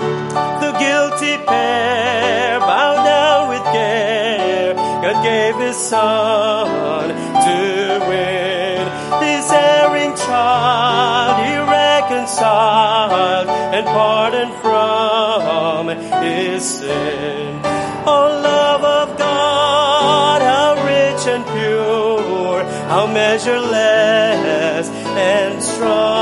The 0.60 0.71
guilty 0.78 1.36
pair 1.43 2.60
bowed 2.60 3.04
down 3.04 3.50
with 3.50 3.63
care. 3.74 4.76
God 4.76 5.24
gave 5.24 5.56
His 5.56 5.76
Son 5.76 7.10
to 7.10 8.06
win 8.08 8.86
this 9.19 9.52
erring 9.52 10.15
child. 10.15 11.43
He 11.43 11.58
reconciled 11.58 13.48
and 13.50 13.86
pardoned 13.88 14.54
from 14.62 15.88
his 16.21 16.63
sin. 16.63 17.62
Oh, 18.06 18.41
love 18.43 18.84
of 18.84 19.17
God, 19.17 20.41
how 20.43 20.76
rich 20.86 21.26
and 21.34 21.43
pure, 21.45 22.63
how 22.89 23.08
measureless 23.08 24.88
and 25.17 25.63
strong 25.63 26.14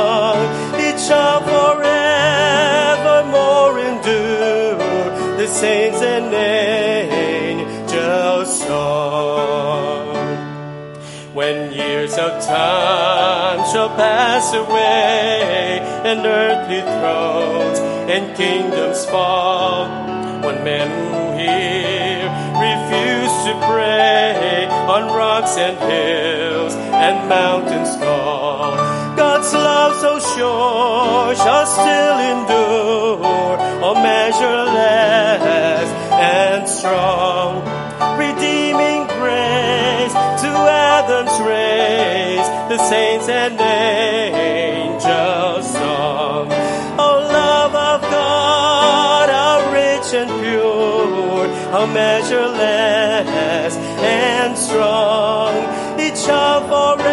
of 12.23 12.41
time 12.45 13.59
shall 13.71 13.89
pass 13.89 14.53
away 14.53 15.79
and 16.09 16.25
earthly 16.25 16.79
thrones 16.79 17.79
and 18.09 18.35
kingdoms 18.37 19.05
fall, 19.05 19.87
when 20.43 20.63
men 20.63 20.87
who 20.87 21.21
hear 21.37 22.23
refuse 22.67 23.35
to 23.47 23.53
pray 23.67 24.67
on 24.93 25.01
rocks 25.07 25.57
and 25.57 25.77
hills 25.91 26.73
and 26.75 27.27
mountains 27.27 27.93
call. 27.97 28.71
God's 29.17 29.53
love 29.53 29.93
so 29.99 30.13
sure 30.33 31.35
shall 31.35 31.65
still 31.65 32.19
endure, 32.33 33.57
oh 33.83 33.95
measureless 33.95 35.89
and 36.13 36.69
strong, 36.69 37.32
measureless 51.87 53.75
and 53.75 54.57
strong, 54.57 55.55
it 55.99 56.17
shall 56.17 56.61
forevermore 56.67 57.05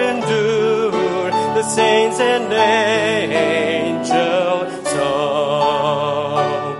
endure 0.00 1.30
the 1.54 1.62
saints 1.62 2.20
and 2.20 2.52
angels 2.52 4.08
song. 4.90 6.76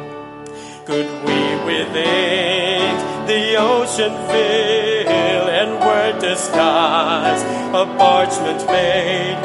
Could 0.87 1.11
we 1.27 1.41
with 1.67 1.97
ink 1.97 2.99
the 3.27 3.57
ocean 3.57 4.15
fill 4.29 5.49
and 5.61 5.71
word 5.81 6.19
disguise 6.21 7.43
a 7.75 7.85
parchment 7.99 8.65
made 8.67 9.39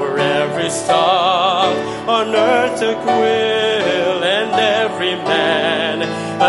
where 0.00 0.18
every 0.18 0.70
star 0.70 1.66
on 2.08 2.34
earth 2.34 2.80
a 2.80 2.94
quill 3.02 4.24
and 4.24 4.52
every 4.54 5.14
man 5.16 5.57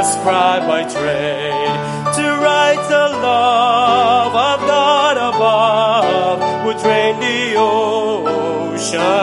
scribe 0.10 0.66
by 0.68 0.82
trade 0.84 1.78
to 2.18 2.26
write 2.44 2.84
the 2.90 3.06
love 3.22 4.34
of 4.34 4.60
God 4.68 5.16
above. 5.18 6.66
Would 6.66 6.78
drain 6.78 7.20
the 7.20 7.56
ocean 7.58 9.19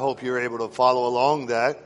hope 0.00 0.22
you're 0.22 0.40
able 0.40 0.66
to 0.66 0.68
follow 0.68 1.06
along 1.06 1.46
that. 1.48 1.78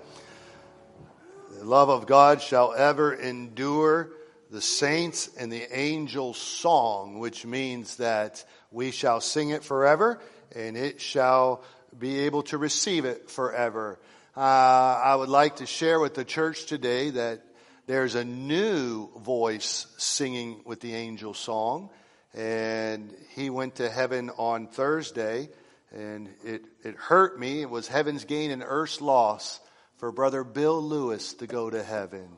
The 1.59 1.65
love 1.65 1.89
of 1.89 2.07
God 2.07 2.41
shall 2.41 2.73
ever 2.73 3.13
endure 3.13 4.11
the 4.51 4.61
saints 4.61 5.29
and 5.37 5.51
the 5.51 5.77
angels 5.77 6.39
song, 6.39 7.19
which 7.19 7.45
means 7.45 7.97
that 7.97 8.45
we 8.71 8.93
shall 8.93 9.21
sing 9.21 9.51
it 9.51 9.65
forever 9.65 10.21
and 10.55 10.77
it 10.77 11.01
shall 11.01 11.65
be 11.99 12.21
able 12.21 12.45
to 12.45 12.57
receive 12.57 13.05
it 13.05 13.31
forever. 13.31 13.99
Uh, 14.37 14.41
I 14.41 15.17
would 15.17 15.29
like 15.29 15.57
to 15.57 15.67
share 15.67 15.99
with 15.99 16.15
the 16.15 16.25
church 16.25 16.67
today 16.67 17.11
that 17.11 17.43
there's 17.89 18.15
a 18.15 18.25
new 18.25 19.09
voice 19.19 19.89
singing 19.97 20.63
with 20.65 20.81
the 20.81 20.95
angel 20.95 21.35
song, 21.35 21.91
and 22.33 23.13
he 23.31 23.51
went 23.51 23.77
to 23.77 23.91
heaven 23.91 24.31
on 24.31 24.69
Thursday, 24.69 25.49
And 25.95 26.29
it, 26.45 26.65
it 26.83 26.97
hurt 26.97 27.39
me. 27.39 27.63
It 27.63 27.71
was 27.71 27.87
heaven's 27.87 28.25
gain 28.25 28.51
and 28.51 28.65
earth's 28.67 29.01
loss 29.01 29.61
for 29.99 30.11
Brother 30.11 30.43
Bill 30.43 30.83
Lewis 30.83 31.35
to 31.35 31.47
go 31.47 31.71
to 31.71 31.83
heaven. 31.83 32.29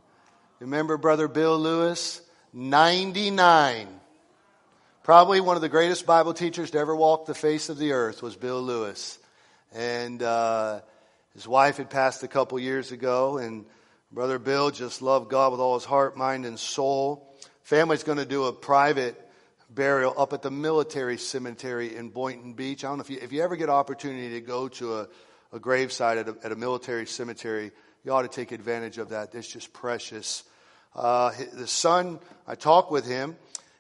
Remember 0.61 0.99
Brother 0.99 1.27
Bill 1.27 1.59
Lewis? 1.59 2.21
99. 2.53 3.89
Probably 5.03 5.41
one 5.41 5.57
of 5.57 5.63
the 5.63 5.71
greatest 5.71 6.05
Bible 6.05 6.35
teachers 6.35 6.73
to 6.73 6.79
ever 6.79 6.95
walk 6.95 7.27
the 7.27 7.35
face 7.35 7.71
of 7.71 7.79
the 7.79 7.93
earth 7.93 8.23
was 8.23 8.37
Bill 8.37 8.61
Lewis. 8.61 9.19
And 9.75 10.23
uh, 10.23 10.81
his 11.33 11.49
wife 11.49 11.79
had 11.79 11.89
passed 11.89 12.23
a 12.23 12.29
couple 12.29 12.59
years 12.59 12.93
ago, 12.93 13.39
and 13.39 13.65
Brother 14.13 14.39
Bill 14.39 14.71
just 14.71 15.01
loved 15.01 15.31
God 15.31 15.53
with 15.53 15.61
all 15.61 15.75
his 15.75 15.85
heart, 15.85 16.17
mind, 16.17 16.45
and 16.45 16.59
soul. 16.59 17.35
Family's 17.63 18.03
going 18.03 18.19
to 18.19 18.27
do 18.27 18.45
a 18.45 18.53
private 18.53 19.26
burial 19.77 20.15
up 20.17 20.33
at 20.33 20.41
the 20.41 20.51
military 20.51 21.19
cemetery 21.19 21.95
in 21.95 22.09
Boynton 22.09 22.55
Beach. 22.55 22.83
I 22.83 22.89
don't 22.89 22.97
know 22.97 23.03
if 23.03 23.11
you, 23.11 23.19
if 23.21 23.31
you 23.31 23.43
ever 23.43 23.55
get 23.55 23.69
opportunity 23.69 24.31
to 24.31 24.41
go 24.41 24.69
to 24.69 24.97
a, 24.97 25.09
a 25.53 25.61
gravesite 25.61 26.17
at 26.17 26.29
a, 26.29 26.37
at 26.43 26.51
a 26.51 26.57
military 26.57 27.07
cemetery, 27.07 27.71
you 28.03 28.11
ought 28.11 28.23
to 28.23 28.29
take 28.29 28.53
advantage 28.53 28.97
of 28.97 29.11
that. 29.11 29.35
It's 29.35 29.47
just 29.47 29.73
precious. 29.75 30.43
Uh, 30.95 31.31
the 31.53 31.67
son, 31.67 32.19
I 32.47 32.55
talked 32.55 32.91
with 32.91 33.07
him, 33.07 33.37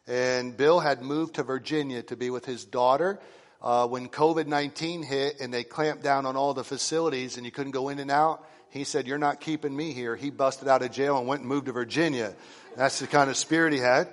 and 0.06 0.54
Bill 0.54 0.80
had 0.80 1.02
moved 1.02 1.36
to 1.36 1.42
Virginia 1.42 2.02
to 2.04 2.16
be 2.16 2.28
with 2.28 2.44
his 2.44 2.66
daughter. 2.66 3.18
Uh, 3.62 3.88
when 3.88 4.08
COVID 4.08 4.46
19 4.46 5.02
hit 5.02 5.40
and 5.40 5.52
they 5.52 5.64
clamped 5.64 6.04
down 6.04 6.26
on 6.26 6.36
all 6.36 6.52
the 6.52 6.62
facilities 6.62 7.38
and 7.38 7.46
you 7.46 7.50
couldn't 7.50 7.72
go 7.72 7.88
in 7.88 7.98
and 7.98 8.10
out, 8.10 8.46
he 8.68 8.84
said, 8.84 9.06
You're 9.06 9.16
not 9.16 9.40
keeping 9.40 9.74
me 9.74 9.92
here. 9.94 10.14
He 10.14 10.28
busted 10.28 10.68
out 10.68 10.82
of 10.82 10.92
jail 10.92 11.16
and 11.16 11.26
went 11.26 11.40
and 11.40 11.48
moved 11.48 11.66
to 11.66 11.72
Virginia. 11.72 12.34
That's 12.76 12.98
the 12.98 13.06
kind 13.06 13.30
of 13.30 13.36
spirit 13.38 13.72
he 13.72 13.78
had. 13.78 14.08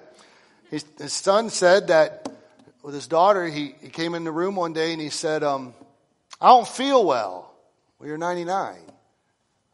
His, 0.74 0.86
his 0.98 1.14
son 1.14 1.52
said 1.52 1.90
that 1.90 2.28
with 2.82 2.96
his 2.96 3.06
daughter, 3.06 3.46
he, 3.46 3.76
he 3.80 3.90
came 3.90 4.16
in 4.16 4.24
the 4.24 4.32
room 4.32 4.56
one 4.56 4.74
day 4.74 4.92
and 4.92 5.00
he 5.00 5.10
said, 5.12 5.44
um, 5.44 5.76
I 6.42 6.48
don't 6.48 6.68
feel 6.68 7.06
well. 7.06 7.54
Well, 8.00 8.10
you're 8.10 8.18
99. 8.18 8.78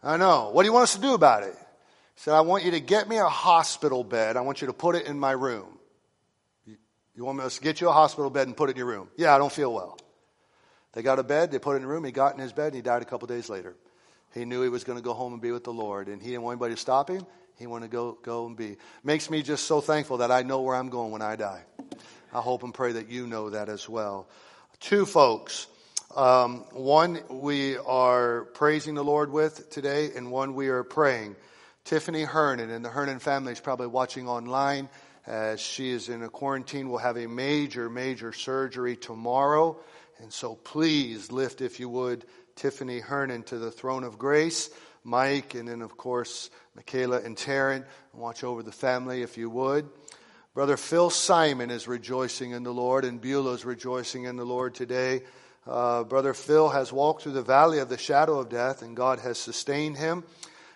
I 0.03 0.17
know. 0.17 0.49
What 0.51 0.63
do 0.63 0.67
you 0.67 0.73
want 0.73 0.83
us 0.83 0.95
to 0.95 1.01
do 1.01 1.13
about 1.13 1.43
it? 1.43 1.53
He 1.55 2.17
said, 2.17 2.33
I 2.33 2.41
want 2.41 2.65
you 2.65 2.71
to 2.71 2.81
get 2.81 3.07
me 3.07 3.15
a 3.15 3.29
hospital 3.29 4.03
bed. 4.03 4.35
I 4.35 4.41
want 4.41 4.59
you 4.59 4.67
to 4.67 4.73
put 4.73 4.97
it 4.97 5.05
in 5.05 5.17
my 5.17 5.31
room. 5.31 5.79
You, 6.65 6.75
you 7.15 7.23
want 7.23 7.37
me 7.37 7.49
to 7.49 7.61
get 7.61 7.79
you 7.79 7.87
a 7.87 7.93
hospital 7.93 8.29
bed 8.29 8.47
and 8.47 8.57
put 8.57 8.69
it 8.69 8.73
in 8.73 8.79
your 8.79 8.87
room? 8.87 9.07
Yeah, 9.15 9.33
I 9.33 9.37
don't 9.37 9.53
feel 9.53 9.73
well. 9.73 9.97
They 10.91 11.01
got 11.01 11.17
a 11.17 11.23
bed, 11.23 11.49
they 11.51 11.59
put 11.59 11.75
it 11.75 11.75
in 11.77 11.83
the 11.83 11.87
room, 11.87 12.03
he 12.03 12.11
got 12.11 12.33
in 12.33 12.41
his 12.41 12.51
bed, 12.51 12.67
and 12.67 12.75
he 12.75 12.81
died 12.81 13.03
a 13.03 13.05
couple 13.05 13.25
days 13.25 13.47
later. 13.47 13.73
He 14.33 14.43
knew 14.43 14.63
he 14.63 14.69
was 14.69 14.83
going 14.83 14.97
to 14.97 15.03
go 15.03 15.13
home 15.13 15.31
and 15.31 15.41
be 15.41 15.53
with 15.53 15.63
the 15.63 15.71
Lord, 15.71 16.09
and 16.09 16.21
he 16.21 16.27
didn't 16.27 16.41
want 16.41 16.55
anybody 16.55 16.75
to 16.75 16.81
stop 16.81 17.09
him. 17.09 17.25
He 17.59 17.67
wanted 17.67 17.91
to 17.91 17.91
go, 17.91 18.17
go 18.23 18.45
and 18.45 18.55
be. 18.55 18.77
Makes 19.03 19.29
me 19.29 19.43
just 19.43 19.65
so 19.65 19.81
thankful 19.81 20.17
that 20.17 20.31
I 20.31 20.43
know 20.43 20.61
where 20.61 20.77
I'm 20.77 20.89
going 20.89 21.11
when 21.11 21.21
I 21.21 21.35
die. 21.35 21.61
I 22.33 22.39
hope 22.39 22.63
and 22.63 22.73
pray 22.73 22.93
that 22.93 23.09
you 23.09 23.27
know 23.27 23.49
that 23.49 23.67
as 23.67 23.87
well. 23.89 24.29
Two 24.79 25.05
folks. 25.05 25.67
Um, 26.15 26.59
one 26.71 27.19
we 27.29 27.77
are 27.77 28.45
praising 28.53 28.95
the 28.95 29.03
Lord 29.03 29.31
with 29.31 29.69
today, 29.69 30.11
and 30.15 30.31
one 30.31 30.55
we 30.55 30.69
are 30.69 30.83
praying. 30.83 31.35
Tiffany 31.83 32.23
Hernan 32.23 32.69
and 32.69 32.83
the 32.83 32.89
Hernan 32.89 33.19
family 33.19 33.51
is 33.51 33.59
probably 33.59 33.87
watching 33.87 34.27
online 34.29 34.87
as 35.27 35.59
she 35.59 35.89
is 35.89 36.07
in 36.07 36.23
a 36.23 36.29
quarantine. 36.29 36.89
We'll 36.89 36.99
have 36.99 37.17
a 37.17 37.27
major, 37.27 37.89
major 37.89 38.31
surgery 38.31 38.95
tomorrow. 38.95 39.77
And 40.19 40.31
so 40.31 40.55
please 40.55 41.31
lift, 41.31 41.61
if 41.61 41.79
you 41.79 41.89
would, 41.89 42.25
Tiffany 42.55 42.99
Hernan 42.99 43.43
to 43.43 43.57
the 43.57 43.71
throne 43.71 44.03
of 44.03 44.17
grace. 44.17 44.69
Mike, 45.09 45.55
and 45.55 45.67
then, 45.67 45.81
of 45.81 45.97
course, 45.97 46.49
Michaela 46.75 47.19
and 47.21 47.35
Taryn. 47.35 47.83
Watch 48.13 48.43
over 48.43 48.61
the 48.61 48.71
family, 48.71 49.23
if 49.23 49.37
you 49.37 49.49
would. 49.49 49.89
Brother 50.53 50.77
Phil 50.77 51.09
Simon 51.09 51.71
is 51.71 51.87
rejoicing 51.87 52.51
in 52.51 52.63
the 52.63 52.73
Lord, 52.73 53.05
and 53.05 53.19
Beulah 53.19 53.53
is 53.53 53.65
rejoicing 53.65 54.25
in 54.25 54.35
the 54.35 54.45
Lord 54.45 54.75
today. 54.75 55.21
Uh, 55.65 56.03
Brother 56.03 56.33
Phil 56.33 56.69
has 56.69 56.93
walked 56.93 57.23
through 57.23 57.33
the 57.33 57.41
valley 57.41 57.79
of 57.79 57.89
the 57.89 57.97
shadow 57.97 58.39
of 58.39 58.49
death, 58.49 58.81
and 58.81 58.95
God 58.95 59.19
has 59.19 59.37
sustained 59.37 59.97
him. 59.97 60.23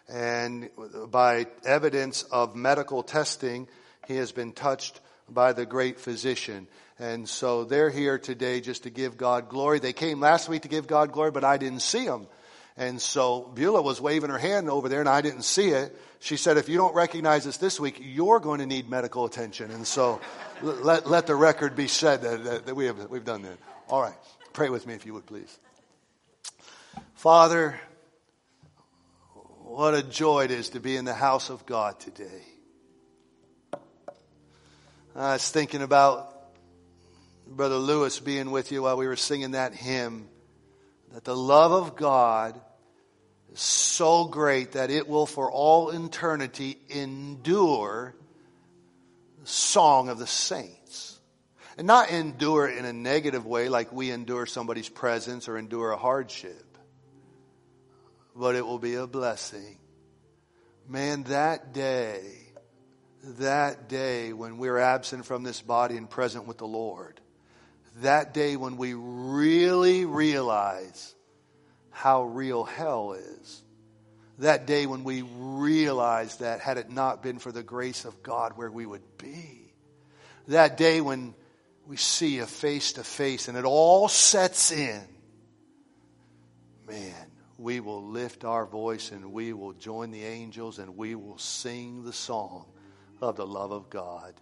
And 0.09 0.69
by 1.09 1.47
evidence 1.65 2.23
of 2.23 2.55
medical 2.55 3.03
testing, 3.03 3.67
he 4.07 4.15
has 4.17 4.31
been 4.31 4.51
touched 4.51 4.99
by 5.29 5.53
the 5.53 5.65
great 5.65 5.99
physician. 5.99 6.67
And 6.99 7.27
so 7.27 7.63
they're 7.63 7.89
here 7.89 8.19
today 8.19 8.61
just 8.61 8.83
to 8.83 8.89
give 8.89 9.17
God 9.17 9.49
glory. 9.49 9.79
They 9.79 9.93
came 9.93 10.19
last 10.19 10.49
week 10.49 10.63
to 10.63 10.67
give 10.67 10.87
God 10.87 11.11
glory, 11.11 11.31
but 11.31 11.43
I 11.43 11.57
didn't 11.57 11.81
see 11.81 12.05
them. 12.05 12.27
And 12.75 12.99
so 12.99 13.51
Beulah 13.53 13.81
was 13.81 14.01
waving 14.01 14.31
her 14.31 14.37
hand 14.37 14.69
over 14.69 14.89
there 14.89 14.99
and 14.99 15.09
I 15.09 15.21
didn't 15.21 15.43
see 15.43 15.69
it. 15.69 15.95
She 16.19 16.37
said, 16.37 16.57
if 16.57 16.69
you 16.69 16.77
don't 16.77 16.95
recognize 16.95 17.45
us 17.45 17.57
this 17.57 17.79
week, 17.79 17.99
you're 18.01 18.39
going 18.39 18.59
to 18.59 18.65
need 18.65 18.89
medical 18.89 19.25
attention. 19.25 19.71
And 19.71 19.85
so 19.85 20.21
let, 20.61 21.07
let 21.07 21.27
the 21.27 21.35
record 21.35 21.75
be 21.75 21.87
said 21.87 22.21
that, 22.21 22.43
that, 22.45 22.65
that 22.65 22.75
we 22.75 22.85
have, 22.85 23.09
we've 23.09 23.25
done 23.25 23.43
that. 23.43 23.57
All 23.89 24.01
right. 24.01 24.15
Pray 24.53 24.69
with 24.69 24.87
me 24.87 24.93
if 24.93 25.05
you 25.05 25.13
would 25.13 25.25
please. 25.25 25.59
Father, 27.15 27.79
what 29.63 29.93
a 29.93 30.03
joy 30.03 30.45
it 30.45 30.51
is 30.51 30.69
to 30.69 30.79
be 30.79 30.95
in 30.95 31.05
the 31.05 31.13
house 31.13 31.49
of 31.49 31.65
God 31.65 31.99
today. 31.99 32.41
I 35.15 35.33
was 35.33 35.49
thinking 35.49 35.81
about 35.81 36.31
Brother 37.47 37.77
Lewis 37.77 38.19
being 38.19 38.49
with 38.51 38.71
you 38.71 38.83
while 38.83 38.97
we 38.97 39.07
were 39.07 39.15
singing 39.15 39.51
that 39.51 39.73
hymn, 39.73 40.27
that 41.13 41.23
the 41.23 41.35
love 41.35 41.71
of 41.71 41.95
God 41.95 42.59
is 43.51 43.61
so 43.61 44.25
great 44.25 44.73
that 44.73 44.89
it 44.89 45.07
will 45.07 45.27
for 45.27 45.51
all 45.51 45.91
eternity 45.91 46.77
endure 46.89 48.15
the 49.39 49.47
song 49.47 50.09
of 50.09 50.17
the 50.17 50.27
saints. 50.27 51.19
And 51.77 51.87
not 51.87 52.11
endure 52.11 52.67
in 52.67 52.85
a 52.85 52.93
negative 52.93 53.45
way 53.45 53.69
like 53.69 53.91
we 53.91 54.11
endure 54.11 54.45
somebody's 54.45 54.89
presence 54.89 55.47
or 55.47 55.57
endure 55.57 55.91
a 55.91 55.97
hardship, 55.97 56.77
but 58.35 58.55
it 58.55 58.65
will 58.65 58.77
be 58.77 58.93
a 58.95 59.07
blessing. 59.07 59.77
Man, 60.87 61.23
that 61.23 61.73
day, 61.73 62.21
that 63.23 63.89
day 63.89 64.33
when 64.33 64.57
we're 64.57 64.77
absent 64.77 65.25
from 65.25 65.41
this 65.41 65.61
body 65.61 65.97
and 65.97 66.07
present 66.07 66.45
with 66.45 66.59
the 66.59 66.67
Lord, 66.67 67.19
that 67.97 68.33
day 68.33 68.55
when 68.55 68.77
we 68.77 68.93
really 68.93 70.05
realize 70.05 71.13
how 71.91 72.23
real 72.23 72.63
hell 72.63 73.13
is. 73.13 73.63
That 74.39 74.65
day 74.65 74.87
when 74.87 75.03
we 75.03 75.21
realize 75.21 76.37
that 76.37 76.59
had 76.59 76.77
it 76.77 76.89
not 76.89 77.21
been 77.21 77.37
for 77.37 77.51
the 77.51 77.63
grace 77.63 78.03
of 78.03 78.23
God, 78.23 78.53
where 78.55 78.71
we 78.71 78.85
would 78.85 79.17
be. 79.17 79.73
That 80.47 80.75
day 80.75 81.01
when 81.01 81.35
we 81.85 81.97
see 81.97 82.39
a 82.39 82.47
face 82.47 82.93
to 82.93 83.03
face 83.03 83.47
and 83.47 83.57
it 83.57 83.65
all 83.65 84.07
sets 84.07 84.71
in. 84.71 85.01
Man, 86.87 87.31
we 87.57 87.79
will 87.79 88.03
lift 88.03 88.43
our 88.43 88.65
voice 88.65 89.11
and 89.11 89.31
we 89.31 89.53
will 89.53 89.73
join 89.73 90.11
the 90.11 90.23
angels 90.23 90.79
and 90.79 90.97
we 90.97 91.15
will 91.15 91.37
sing 91.37 92.03
the 92.03 92.13
song 92.13 92.65
of 93.21 93.35
the 93.35 93.45
love 93.45 93.71
of 93.71 93.89
God. 93.89 94.33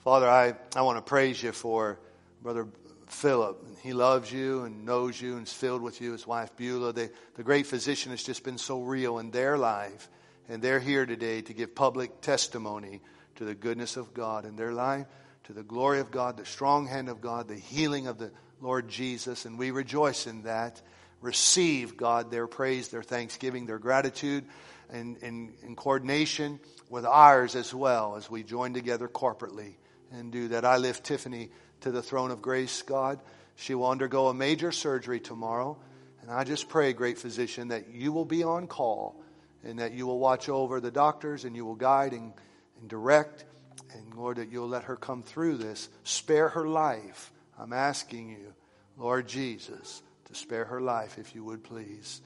Father, 0.00 0.28
I, 0.28 0.54
I 0.76 0.82
want 0.82 0.98
to 0.98 1.02
praise 1.02 1.42
you 1.42 1.52
for 1.52 1.98
Brother 2.42 2.68
Philip. 3.06 3.64
He 3.82 3.92
loves 3.92 4.32
you 4.32 4.64
and 4.64 4.84
knows 4.84 5.20
you 5.20 5.36
and 5.36 5.46
is 5.46 5.52
filled 5.52 5.82
with 5.82 6.00
you. 6.00 6.12
His 6.12 6.26
wife 6.26 6.56
Beulah. 6.56 6.92
They, 6.92 7.10
the 7.34 7.42
great 7.42 7.66
physician 7.66 8.10
has 8.10 8.22
just 8.22 8.44
been 8.44 8.58
so 8.58 8.82
real 8.82 9.18
in 9.18 9.30
their 9.30 9.56
life. 9.56 10.08
And 10.48 10.62
they're 10.62 10.80
here 10.80 11.06
today 11.06 11.42
to 11.42 11.52
give 11.52 11.74
public 11.74 12.20
testimony 12.20 13.00
to 13.36 13.44
the 13.44 13.54
goodness 13.54 13.96
of 13.96 14.14
God 14.14 14.44
in 14.44 14.56
their 14.56 14.72
life, 14.72 15.06
to 15.44 15.52
the 15.52 15.62
glory 15.62 16.00
of 16.00 16.10
God, 16.10 16.36
the 16.36 16.46
strong 16.46 16.86
hand 16.86 17.08
of 17.08 17.20
God, 17.20 17.48
the 17.48 17.56
healing 17.56 18.06
of 18.06 18.18
the 18.18 18.30
Lord 18.60 18.88
Jesus. 18.88 19.44
And 19.44 19.58
we 19.58 19.70
rejoice 19.70 20.26
in 20.26 20.42
that. 20.42 20.80
Receive, 21.20 21.96
God, 21.96 22.30
their 22.30 22.46
praise, 22.46 22.88
their 22.88 23.02
thanksgiving, 23.02 23.66
their 23.66 23.78
gratitude, 23.78 24.44
and 24.90 25.16
in, 25.18 25.54
in 25.62 25.74
coordination 25.74 26.60
with 26.88 27.04
ours 27.04 27.56
as 27.56 27.74
well 27.74 28.16
as 28.16 28.30
we 28.30 28.42
join 28.42 28.74
together 28.74 29.08
corporately 29.08 29.74
and 30.12 30.30
do 30.30 30.48
that. 30.48 30.64
I 30.64 30.76
lift 30.76 31.04
Tiffany 31.04 31.50
to 31.80 31.90
the 31.90 32.02
throne 32.02 32.30
of 32.30 32.42
grace, 32.42 32.82
God. 32.82 33.20
She 33.56 33.74
will 33.74 33.88
undergo 33.88 34.28
a 34.28 34.34
major 34.34 34.72
surgery 34.72 35.20
tomorrow. 35.20 35.78
And 36.22 36.30
I 36.30 36.44
just 36.44 36.68
pray, 36.68 36.92
great 36.92 37.18
physician, 37.18 37.68
that 37.68 37.88
you 37.88 38.12
will 38.12 38.24
be 38.24 38.42
on 38.42 38.66
call 38.66 39.22
and 39.64 39.78
that 39.78 39.92
you 39.92 40.06
will 40.06 40.18
watch 40.18 40.48
over 40.48 40.80
the 40.80 40.90
doctors 40.90 41.44
and 41.44 41.56
you 41.56 41.64
will 41.64 41.74
guide 41.74 42.12
and, 42.12 42.32
and 42.80 42.88
direct. 42.88 43.44
And 43.92 44.14
Lord, 44.14 44.38
that 44.38 44.50
you'll 44.50 44.68
let 44.68 44.84
her 44.84 44.96
come 44.96 45.22
through 45.22 45.58
this. 45.58 45.88
Spare 46.04 46.48
her 46.50 46.66
life. 46.66 47.32
I'm 47.58 47.72
asking 47.72 48.30
you, 48.30 48.54
Lord 48.96 49.28
Jesus, 49.28 50.02
to 50.26 50.34
spare 50.34 50.64
her 50.64 50.80
life 50.80 51.18
if 51.18 51.34
you 51.34 51.44
would 51.44 51.62
please. 51.62 52.20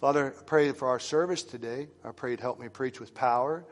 Father, 0.00 0.34
I 0.38 0.42
pray 0.44 0.72
for 0.72 0.88
our 0.88 0.98
service 0.98 1.42
today. 1.42 1.88
I 2.04 2.12
pray 2.12 2.34
to 2.36 2.42
help 2.42 2.58
me 2.58 2.68
preach 2.68 3.00
with 3.00 3.12
power 3.14 3.64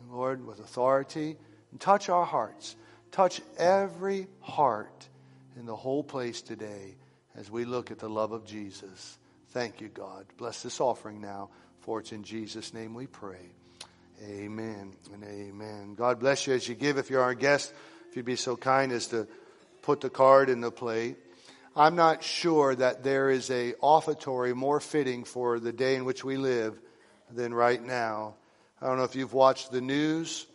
and, 0.00 0.10
Lord, 0.10 0.46
with 0.46 0.60
authority. 0.60 1.36
And 1.72 1.80
touch 1.80 2.08
our 2.08 2.24
hearts. 2.24 2.76
Touch 3.14 3.40
every 3.58 4.26
heart 4.40 5.08
in 5.56 5.66
the 5.66 5.76
whole 5.76 6.02
place 6.02 6.42
today 6.42 6.96
as 7.36 7.48
we 7.48 7.64
look 7.64 7.92
at 7.92 8.00
the 8.00 8.08
love 8.08 8.32
of 8.32 8.44
Jesus. 8.44 9.18
Thank 9.50 9.80
you, 9.80 9.86
God. 9.86 10.26
Bless 10.36 10.64
this 10.64 10.80
offering 10.80 11.20
now, 11.20 11.50
for 11.82 12.00
it's 12.00 12.10
in 12.10 12.24
Jesus' 12.24 12.74
name 12.74 12.92
we 12.92 13.06
pray. 13.06 13.52
Amen 14.28 14.96
and 15.12 15.22
amen. 15.22 15.94
God 15.94 16.18
bless 16.18 16.48
you 16.48 16.54
as 16.54 16.68
you 16.68 16.74
give. 16.74 16.98
If 16.98 17.08
you're 17.08 17.22
our 17.22 17.34
guest, 17.34 17.72
if 18.10 18.16
you'd 18.16 18.24
be 18.24 18.34
so 18.34 18.56
kind 18.56 18.90
as 18.90 19.06
to 19.08 19.28
put 19.82 20.00
the 20.00 20.10
card 20.10 20.50
in 20.50 20.60
the 20.60 20.72
plate. 20.72 21.16
I'm 21.76 21.94
not 21.94 22.24
sure 22.24 22.74
that 22.74 23.04
there 23.04 23.30
is 23.30 23.48
a 23.48 23.74
offertory 23.74 24.56
more 24.56 24.80
fitting 24.80 25.22
for 25.22 25.60
the 25.60 25.72
day 25.72 25.94
in 25.94 26.04
which 26.04 26.24
we 26.24 26.36
live 26.36 26.80
than 27.30 27.54
right 27.54 27.80
now. 27.80 28.34
I 28.82 28.88
don't 28.88 28.98
know 28.98 29.04
if 29.04 29.14
you've 29.14 29.34
watched 29.34 29.70
the 29.70 29.80
news 29.80 30.48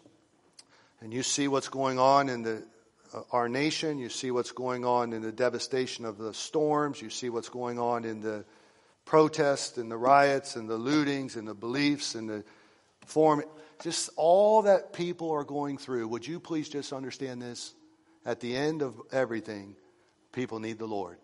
and 1.01 1.13
you 1.13 1.23
see 1.23 1.47
what's 1.47 1.69
going 1.69 1.99
on 1.99 2.29
in 2.29 2.43
the, 2.43 2.63
uh, 3.13 3.21
our 3.31 3.49
nation. 3.49 3.99
You 3.99 4.09
see 4.09 4.31
what's 4.31 4.51
going 4.51 4.85
on 4.85 5.13
in 5.13 5.21
the 5.21 5.31
devastation 5.31 6.05
of 6.05 6.17
the 6.17 6.33
storms. 6.33 7.01
You 7.01 7.09
see 7.09 7.29
what's 7.29 7.49
going 7.49 7.79
on 7.79 8.05
in 8.05 8.21
the 8.21 8.45
protests 9.05 9.77
and 9.77 9.89
the 9.89 9.97
riots 9.97 10.55
and 10.55 10.69
the 10.69 10.77
lootings 10.77 11.35
and 11.35 11.47
the 11.47 11.55
beliefs 11.55 12.15
and 12.15 12.29
the 12.29 12.43
form. 13.05 13.43
Just 13.81 14.09
all 14.17 14.63
that 14.63 14.93
people 14.93 15.31
are 15.31 15.43
going 15.43 15.77
through. 15.77 16.07
Would 16.09 16.27
you 16.27 16.39
please 16.39 16.69
just 16.69 16.93
understand 16.93 17.41
this? 17.41 17.73
At 18.25 18.41
the 18.41 18.55
end 18.55 18.81
of 18.81 19.01
everything, 19.11 19.75
People 20.31 20.59
need 20.59 20.77
the 20.77 20.85
Lord. 20.85 21.17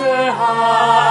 Vater, 0.00 1.09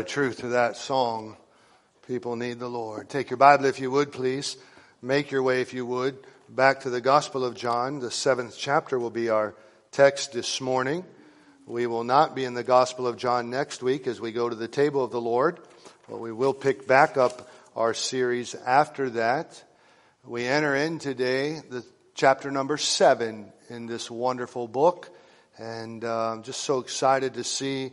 A 0.00 0.02
truth 0.02 0.38
to 0.38 0.48
that 0.48 0.78
song. 0.78 1.36
People 2.06 2.34
need 2.34 2.58
the 2.58 2.70
Lord. 2.70 3.10
Take 3.10 3.28
your 3.28 3.36
Bible 3.36 3.66
if 3.66 3.80
you 3.80 3.90
would, 3.90 4.12
please. 4.12 4.56
Make 5.02 5.30
your 5.30 5.42
way, 5.42 5.60
if 5.60 5.74
you 5.74 5.84
would, 5.84 6.16
back 6.48 6.80
to 6.80 6.90
the 6.90 7.02
Gospel 7.02 7.44
of 7.44 7.54
John. 7.54 8.00
The 8.00 8.10
seventh 8.10 8.56
chapter 8.56 8.98
will 8.98 9.10
be 9.10 9.28
our 9.28 9.54
text 9.92 10.32
this 10.32 10.58
morning. 10.58 11.04
We 11.66 11.86
will 11.86 12.04
not 12.04 12.34
be 12.34 12.46
in 12.46 12.54
the 12.54 12.64
Gospel 12.64 13.06
of 13.06 13.18
John 13.18 13.50
next 13.50 13.82
week 13.82 14.06
as 14.06 14.22
we 14.22 14.32
go 14.32 14.48
to 14.48 14.56
the 14.56 14.68
table 14.68 15.04
of 15.04 15.10
the 15.10 15.20
Lord, 15.20 15.60
but 16.08 16.18
we 16.18 16.32
will 16.32 16.54
pick 16.54 16.86
back 16.86 17.18
up 17.18 17.50
our 17.76 17.92
series 17.92 18.54
after 18.54 19.10
that. 19.10 19.62
We 20.24 20.46
enter 20.46 20.74
in 20.74 20.98
today 20.98 21.60
the 21.68 21.84
chapter 22.14 22.50
number 22.50 22.78
seven 22.78 23.52
in 23.68 23.84
this 23.84 24.10
wonderful 24.10 24.66
book, 24.66 25.14
and 25.58 26.02
uh, 26.02 26.30
I'm 26.30 26.42
just 26.42 26.62
so 26.62 26.78
excited 26.78 27.34
to 27.34 27.44
see 27.44 27.90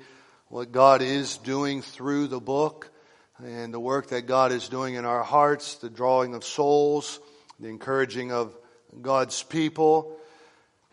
what 0.50 0.72
God 0.72 1.02
is 1.02 1.38
doing 1.38 1.82
through 1.82 2.28
the 2.28 2.40
book 2.40 2.90
and 3.44 3.74
the 3.74 3.80
work 3.80 4.08
that 4.08 4.28
God 4.28 4.52
is 4.52 4.70
doing 4.70 4.96
in 4.96 5.06
our 5.06 5.24
hearts, 5.24 5.76
the 5.76 5.90
drawing 5.90 6.34
of 6.34 6.44
souls, 6.44 7.20
the 7.60 7.68
encouraging 7.68 8.32
of 8.32 8.56
God's 9.02 9.44
people, 9.44 10.18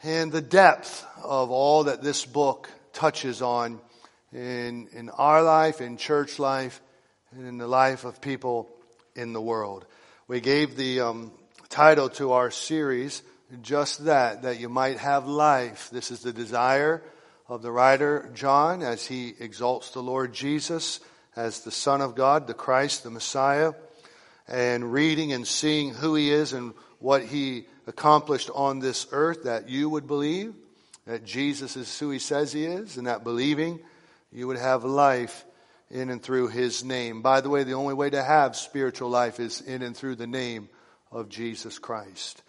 and 0.02 0.32
the 0.32 0.42
depth 0.42 1.06
of 1.22 1.50
all 1.50 1.84
that 1.84 2.02
this 2.02 2.26
book 2.26 2.68
touches 2.92 3.42
on 3.42 3.80
in, 4.32 4.88
in 4.92 5.08
our 5.10 5.42
life, 5.42 5.80
in 5.80 5.96
church 5.96 6.38
life, 6.38 6.80
and 7.32 7.46
in 7.46 7.58
the 7.58 7.68
life 7.68 8.04
of 8.04 8.20
people 8.20 8.68
in 9.14 9.32
the 9.32 9.40
world. 9.40 9.86
We 10.26 10.40
gave 10.40 10.76
the 10.76 11.00
um, 11.00 11.32
title 11.68 12.08
to 12.10 12.32
our 12.32 12.50
series, 12.50 13.22
just 13.62 14.04
that, 14.06 14.42
that 14.42 14.58
you 14.58 14.68
might 14.68 14.98
have 14.98 15.26
life. 15.26 15.90
This 15.92 16.10
is 16.10 16.20
the 16.20 16.32
desire 16.32 17.02
of 17.48 17.62
the 17.62 17.70
writer 17.72 18.30
John 18.34 18.82
as 18.82 19.06
he 19.06 19.34
exalts 19.38 19.90
the 19.90 20.02
Lord 20.02 20.32
Jesus 20.32 21.00
as 21.36 21.60
the 21.60 21.70
Son 21.70 22.00
of 22.00 22.14
God, 22.14 22.46
the 22.46 22.54
Christ, 22.54 23.02
the 23.02 23.10
Messiah, 23.10 23.72
and 24.46 24.92
reading 24.92 25.32
and 25.32 25.46
seeing 25.46 25.92
who 25.92 26.14
he 26.14 26.30
is 26.30 26.52
and 26.52 26.74
what 27.00 27.24
he 27.24 27.66
accomplished 27.86 28.50
on 28.54 28.78
this 28.78 29.06
earth, 29.12 29.44
that 29.44 29.68
you 29.68 29.90
would 29.90 30.06
believe 30.06 30.54
that 31.06 31.24
Jesus 31.24 31.76
is 31.76 31.98
who 31.98 32.10
he 32.10 32.18
says 32.18 32.52
he 32.52 32.64
is, 32.64 32.96
and 32.96 33.06
that 33.06 33.24
believing 33.24 33.80
you 34.32 34.46
would 34.46 34.58
have 34.58 34.84
life 34.84 35.44
in 35.90 36.08
and 36.08 36.22
through 36.22 36.48
his 36.48 36.82
name. 36.82 37.20
By 37.20 37.40
the 37.40 37.50
way, 37.50 37.64
the 37.64 37.74
only 37.74 37.94
way 37.94 38.10
to 38.10 38.22
have 38.22 38.56
spiritual 38.56 39.10
life 39.10 39.38
is 39.38 39.60
in 39.60 39.82
and 39.82 39.96
through 39.96 40.16
the 40.16 40.26
name 40.26 40.68
of 41.12 41.28
Jesus 41.28 41.78
Christ. 41.78 42.42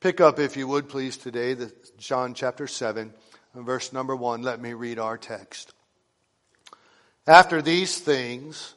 Pick 0.00 0.20
up, 0.20 0.38
if 0.38 0.56
you 0.56 0.66
would 0.66 0.88
please, 0.88 1.16
today, 1.16 1.54
the 1.54 1.72
John 1.98 2.34
chapter 2.34 2.66
7 2.66 3.12
verse 3.54 3.92
number 3.92 4.14
one, 4.14 4.42
let 4.42 4.60
me 4.60 4.72
read 4.72 4.98
our 4.98 5.18
text. 5.18 5.72
After 7.26 7.62
these 7.62 7.98
things, 7.98 8.74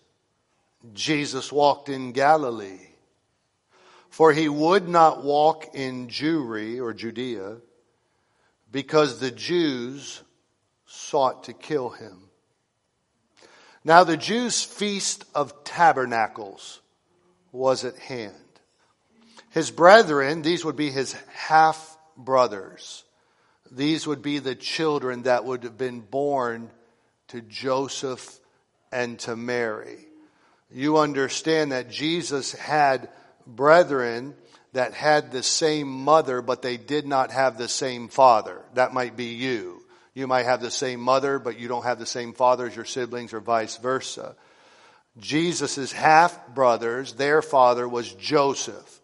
Jesus 0.93 1.51
walked 1.51 1.89
in 1.89 2.11
Galilee, 2.11 2.87
for 4.09 4.33
he 4.33 4.49
would 4.49 4.87
not 4.87 5.23
walk 5.23 5.73
in 5.73 6.07
Jewry 6.07 6.81
or 6.81 6.93
Judea, 6.93 7.57
because 8.71 9.19
the 9.19 9.31
Jews 9.31 10.21
sought 10.85 11.45
to 11.45 11.53
kill 11.53 11.89
him. 11.89 12.29
Now 13.83 14.03
the 14.03 14.17
Jews' 14.17 14.63
feast 14.63 15.25
of 15.35 15.63
tabernacles 15.63 16.79
was 17.51 17.85
at 17.85 17.97
hand. 17.97 18.35
His 19.49 19.71
brethren, 19.71 20.41
these 20.41 20.65
would 20.65 20.75
be 20.75 20.89
his 20.89 21.13
half 21.33 21.97
brothers, 22.17 23.03
these 23.75 24.07
would 24.07 24.21
be 24.21 24.39
the 24.39 24.55
children 24.55 25.23
that 25.23 25.45
would 25.45 25.63
have 25.63 25.77
been 25.77 25.99
born 25.99 26.69
to 27.29 27.41
Joseph 27.41 28.39
and 28.91 29.17
to 29.19 29.35
Mary. 29.35 29.99
You 30.71 30.97
understand 30.97 31.71
that 31.71 31.89
Jesus 31.89 32.51
had 32.53 33.09
brethren 33.45 34.35
that 34.73 34.93
had 34.93 35.31
the 35.31 35.43
same 35.43 35.87
mother, 35.87 36.41
but 36.41 36.61
they 36.61 36.77
did 36.77 37.05
not 37.05 37.31
have 37.31 37.57
the 37.57 37.67
same 37.67 38.07
father. 38.07 38.61
That 38.73 38.93
might 38.93 39.15
be 39.15 39.33
you. 39.35 39.83
You 40.15 40.27
might 40.27 40.45
have 40.45 40.61
the 40.61 40.71
same 40.71 40.99
mother, 40.99 41.39
but 41.39 41.59
you 41.59 41.67
don't 41.67 41.83
have 41.83 41.99
the 41.99 42.05
same 42.05 42.33
father 42.33 42.67
as 42.67 42.75
your 42.75 42.85
siblings 42.85 43.33
or 43.33 43.39
vice 43.39 43.77
versa. 43.77 44.35
Jesus' 45.19 45.91
half 45.91 46.47
brothers, 46.49 47.13
their 47.13 47.41
father 47.41 47.87
was 47.87 48.11
Joseph. 48.13 48.99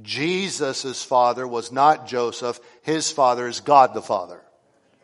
Jesus' 0.00 1.04
father 1.04 1.46
was 1.46 1.70
not 1.70 2.06
Joseph. 2.06 2.58
His 2.82 3.10
father 3.10 3.46
is 3.46 3.60
God 3.60 3.94
the 3.94 4.02
Father. 4.02 4.40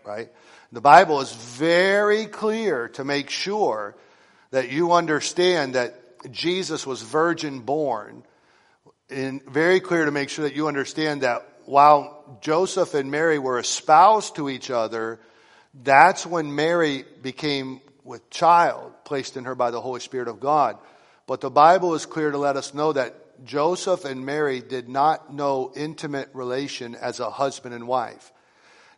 Right? 0.05 0.31
The 0.73 0.81
Bible 0.81 1.21
is 1.21 1.33
very 1.33 2.27
clear 2.27 2.89
to 2.91 3.05
make 3.05 3.31
sure 3.31 3.97
that 4.51 4.71
you 4.71 4.93
understand 4.93 5.75
that 5.75 5.95
Jesus 6.31 6.87
was 6.87 7.03
virgin 7.03 7.61
born. 7.61 8.25
And 9.11 9.43
very 9.45 9.81
clear 9.81 10.05
to 10.05 10.11
make 10.11 10.29
sure 10.29 10.45
that 10.45 10.55
you 10.55 10.69
understand 10.69 11.23
that 11.23 11.49
while 11.65 12.39
Joseph 12.41 12.95
and 12.95 13.11
Mary 13.11 13.39
were 13.39 13.59
espoused 13.59 14.37
to 14.37 14.49
each 14.49 14.71
other, 14.71 15.21
that's 15.75 16.27
when 16.27 16.55
Mary 16.55 17.05
became 17.23 17.81
with 18.05 18.29
child 18.31 18.93
placed 19.05 19.37
in 19.37 19.45
her 19.45 19.55
by 19.55 19.71
the 19.71 19.81
Holy 19.81 20.01
Spirit 20.01 20.29
of 20.29 20.41
God. 20.41 20.79
But 21.27 21.41
the 21.41 21.51
Bible 21.51 21.95
is 21.95 22.07
clear 22.07 22.31
to 22.31 22.39
let 22.39 22.57
us 22.57 22.73
know 22.73 22.93
that 22.95 23.15
Joseph 23.45 24.05
and 24.05 24.25
Mary 24.25 24.61
did 24.61 24.89
not 24.89 25.33
know 25.33 25.73
intimate 25.75 26.31
relation 26.33 26.95
as 26.95 27.21
a 27.21 27.31
husband 27.31 27.75
and 27.75 27.87
wife. 27.87 28.33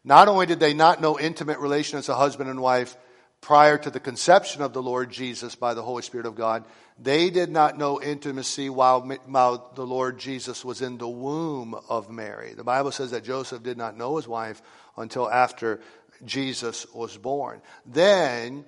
Not 0.05 0.29
only 0.29 0.47
did 0.47 0.61
they 0.61 0.75
not 0.75 1.01
know 1.01 1.19
intimate 1.19 1.59
relation 1.59 1.99
as 1.99 2.09
a 2.09 2.15
husband 2.15 2.49
and 2.49 2.61
wife 2.61 2.97
prior 3.41 3.79
to 3.79 3.91
the 3.91 4.01
conception 4.01 4.63
of 4.63 4.73
the 4.73 4.83
Lord 4.83 5.11
Jesus 5.11 5.55
by 5.55 5.75
the 5.75 5.83
Holy 5.83 6.03
Spirit 6.03 6.27
of 6.27 6.35
God, 6.35 6.65
they 6.99 7.31
did 7.31 7.51
not 7.51 7.79
know 7.79 8.01
intimacy 8.01 8.69
while, 8.69 9.01
while 9.01 9.73
the 9.75 9.87
Lord 9.87 10.19
Jesus 10.19 10.65
was 10.65 10.83
in 10.83 10.99
the 10.99 11.09
womb 11.09 11.75
of 11.89 12.11
Mary. 12.11 12.55
The 12.55 12.65
Bible 12.65 12.93
says 12.93 13.11
that 13.13 13.25
Joseph 13.25 13.63
did 13.63 13.79
not 13.79 13.97
know 13.97 14.17
his 14.17 14.29
wife 14.29 14.63
until 14.97 15.31
after 15.31 15.81
Jesus 16.25 16.87
was 16.93 17.17
born. 17.17 17.63
Then, 17.87 18.65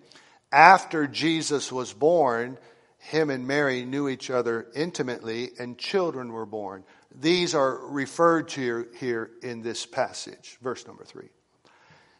after 0.50 1.06
Jesus 1.06 1.70
was 1.70 1.92
born, 1.92 2.58
him 3.02 3.30
and 3.30 3.46
Mary 3.46 3.84
knew 3.84 4.08
each 4.08 4.30
other 4.30 4.68
intimately 4.74 5.50
and 5.58 5.76
children 5.76 6.32
were 6.32 6.46
born. 6.46 6.84
These 7.14 7.54
are 7.54 7.76
referred 7.88 8.48
to 8.50 8.86
here 8.98 9.30
in 9.42 9.62
this 9.62 9.84
passage. 9.84 10.56
Verse 10.62 10.86
number 10.86 11.04
three. 11.04 11.28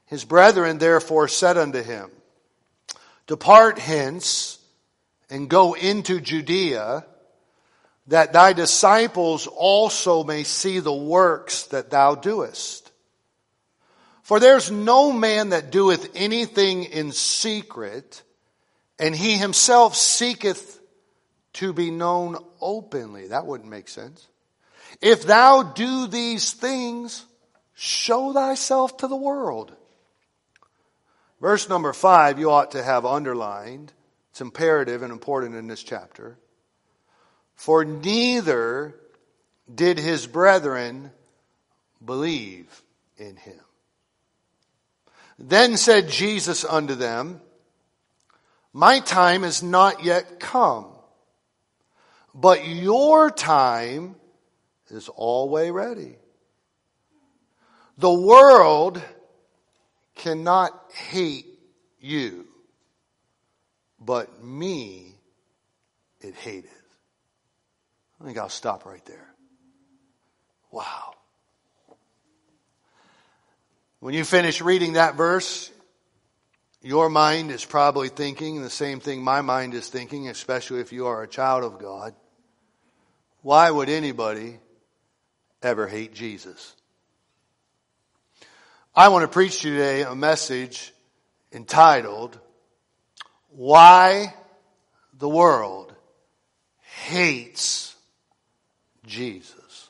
His 0.07 0.25
brethren 0.25 0.79
therefore 0.79 1.29
said 1.29 1.57
unto 1.57 1.83
him, 1.83 2.11
Depart 3.29 3.79
hence 3.79 4.59
and 5.31 5.49
go 5.49 5.75
into 5.75 6.21
Judea, 6.21 7.07
that 8.09 8.33
thy 8.33 8.53
disciples 8.53 9.47
also 9.47 10.25
may 10.25 10.43
see 10.43 10.81
the 10.81 10.93
works 10.93 11.67
that 11.67 11.91
thou 11.91 12.17
doest. 12.17 12.91
For 14.23 14.41
there's 14.41 14.71
no 14.71 15.13
man 15.13 15.51
that 15.51 15.71
doeth 15.71 16.11
anything 16.15 16.85
in 16.85 17.13
secret, 17.13 18.23
and 19.03 19.17
he 19.17 19.37
himself 19.37 19.97
seeketh 19.97 20.81
to 21.55 21.73
be 21.73 21.91
known 21.91 22.37
openly. 22.61 23.27
That 23.27 23.47
wouldn't 23.47 23.69
make 23.69 23.89
sense. 23.89 24.29
If 25.01 25.25
thou 25.25 25.65
do 25.65 26.07
these 26.07 26.53
things, 26.53 27.27
show 27.75 28.33
thyself 28.33 28.99
to 28.99 29.09
the 29.09 29.17
world. 29.17 29.75
Verse 31.41 31.69
number 31.69 31.93
five, 31.93 32.39
you 32.39 32.53
ought 32.53 32.71
to 32.71 32.83
have 32.83 33.05
underlined. 33.05 33.93
It's 34.31 34.41
imperative 34.41 35.03
and 35.03 35.13
important 35.13 35.57
in 35.57 35.67
this 35.67 35.83
chapter. 35.83 36.39
For 37.57 37.85
neither 37.85 38.95
did 39.75 39.99
his 39.99 40.29
brethren 40.29 41.11
believe 42.05 42.83
in 43.17 43.35
him. 43.35 43.61
Then 45.41 45.77
said 45.77 46.09
Jesus 46.09 46.65
unto 46.65 46.95
them, 46.95 47.41
my 48.73 49.01
time 49.01 49.45
is 49.45 49.63
not 49.63 50.05
yet 50.05 50.41
come, 50.41 50.87
but 52.35 52.67
your 52.67 53.31
time 53.31 54.17
is 54.89 55.09
always 55.09 55.71
ready. 55.71 56.17
The 57.99 58.13
world 58.13 59.03
cannot 60.15 60.73
hate 60.95 61.47
you, 62.01 62.47
but 64.01 64.43
me 64.43 65.15
it 66.21 66.35
hated. 66.35 66.71
I 68.21 68.25
think 68.25 68.39
I'll 68.39 68.49
stop 68.49 68.87
right 68.87 69.05
there. 69.05 69.29
Wow. 70.71 71.15
When 74.01 74.15
you 74.15 74.25
finish 74.25 74.61
reading 74.61 74.95
that 74.95 75.17
verse, 75.17 75.71
your 76.83 77.09
mind 77.09 77.53
is 77.53 77.65
probably 77.65 78.09
thinking 78.09 78.61
the 78.61 78.71
same 78.71 78.99
thing 78.99 79.23
my 79.23 79.41
mind 79.41 79.73
is 79.75 79.89
thinking, 79.89 80.29
especially 80.29 80.81
if 80.81 80.93
you 80.93 81.07
are 81.07 81.23
a 81.23 81.29
child 81.29 81.63
of 81.63 81.79
God. 81.79 82.15
Why 83.43 83.71
would 83.71 83.89
anybody 83.89 84.59
ever 85.63 85.87
hate 85.87 86.13
Jesus? 86.13 86.75
I 88.95 89.09
want 89.09 89.23
to 89.23 89.29
preach 89.29 89.63
today 89.63 90.03
a 90.03 90.15
message 90.15 90.93
entitled, 91.53 92.39
Why 93.51 94.35
the 95.17 95.29
world 95.29 95.95
hates 97.05 97.95
Jesus. 99.07 99.89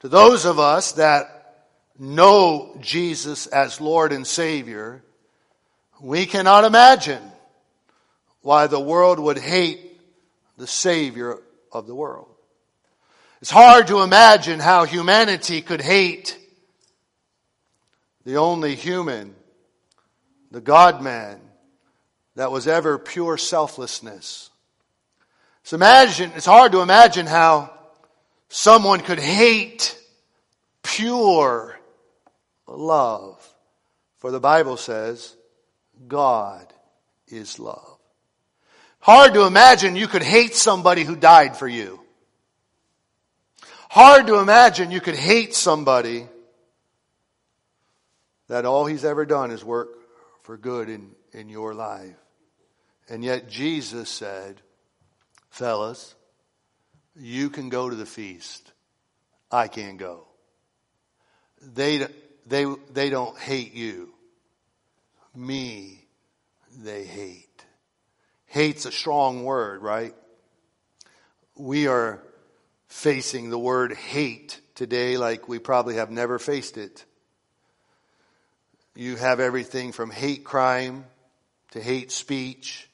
To 0.00 0.08
those 0.08 0.46
of 0.46 0.58
us 0.58 0.92
that 0.92 1.68
know 1.98 2.76
Jesus 2.80 3.46
as 3.46 3.80
Lord 3.80 4.12
and 4.12 4.26
Savior, 4.26 5.02
we 6.02 6.26
cannot 6.26 6.64
imagine 6.64 7.22
why 8.40 8.66
the 8.66 8.80
world 8.80 9.20
would 9.20 9.38
hate 9.38 10.00
the 10.58 10.66
Savior 10.66 11.38
of 11.70 11.86
the 11.86 11.94
world. 11.94 12.28
It's 13.40 13.50
hard 13.50 13.86
to 13.86 14.02
imagine 14.02 14.58
how 14.58 14.84
humanity 14.84 15.62
could 15.62 15.80
hate 15.80 16.36
the 18.24 18.36
only 18.36 18.74
human, 18.74 19.34
the 20.50 20.60
God 20.60 21.02
man, 21.02 21.40
that 22.34 22.50
was 22.50 22.66
ever 22.66 22.98
pure 22.98 23.36
selflessness. 23.36 24.50
So 25.62 25.76
imagine, 25.76 26.32
it's 26.34 26.46
hard 26.46 26.72
to 26.72 26.80
imagine 26.80 27.26
how 27.26 27.72
someone 28.48 29.00
could 29.00 29.20
hate 29.20 29.96
pure 30.82 31.78
love. 32.66 33.48
For 34.18 34.32
the 34.32 34.40
Bible 34.40 34.76
says, 34.76 35.36
God 36.06 36.72
is 37.28 37.58
love. 37.58 37.98
Hard 39.00 39.34
to 39.34 39.46
imagine 39.46 39.96
you 39.96 40.06
could 40.06 40.22
hate 40.22 40.54
somebody 40.54 41.02
who 41.02 41.16
died 41.16 41.56
for 41.56 41.66
you. 41.66 42.00
Hard 43.90 44.28
to 44.28 44.38
imagine 44.38 44.90
you 44.90 45.00
could 45.00 45.16
hate 45.16 45.54
somebody 45.54 46.26
that 48.48 48.64
all 48.64 48.86
he's 48.86 49.04
ever 49.04 49.26
done 49.26 49.50
is 49.50 49.64
work 49.64 49.88
for 50.42 50.56
good 50.56 50.88
in, 50.88 51.10
in 51.32 51.48
your 51.48 51.74
life. 51.74 52.16
And 53.08 53.24
yet 53.24 53.48
Jesus 53.48 54.08
said, 54.08 54.60
fellas, 55.50 56.14
you 57.16 57.50
can 57.50 57.68
go 57.68 57.90
to 57.90 57.96
the 57.96 58.06
feast. 58.06 58.72
I 59.50 59.68
can't 59.68 59.98
go. 59.98 60.26
They, 61.60 62.06
they, 62.46 62.66
they 62.92 63.10
don't 63.10 63.38
hate 63.38 63.74
you. 63.74 64.11
Me, 65.34 66.04
they 66.82 67.04
hate. 67.04 67.64
Hate's 68.46 68.84
a 68.84 68.92
strong 68.92 69.44
word, 69.44 69.82
right? 69.82 70.14
We 71.56 71.86
are 71.86 72.22
facing 72.86 73.48
the 73.48 73.58
word 73.58 73.94
hate 73.94 74.60
today 74.74 75.16
like 75.16 75.48
we 75.48 75.58
probably 75.58 75.94
have 75.94 76.10
never 76.10 76.38
faced 76.38 76.76
it. 76.76 77.04
You 78.94 79.16
have 79.16 79.40
everything 79.40 79.92
from 79.92 80.10
hate 80.10 80.44
crime 80.44 81.06
to 81.70 81.80
hate 81.80 82.12
speech. 82.12 82.88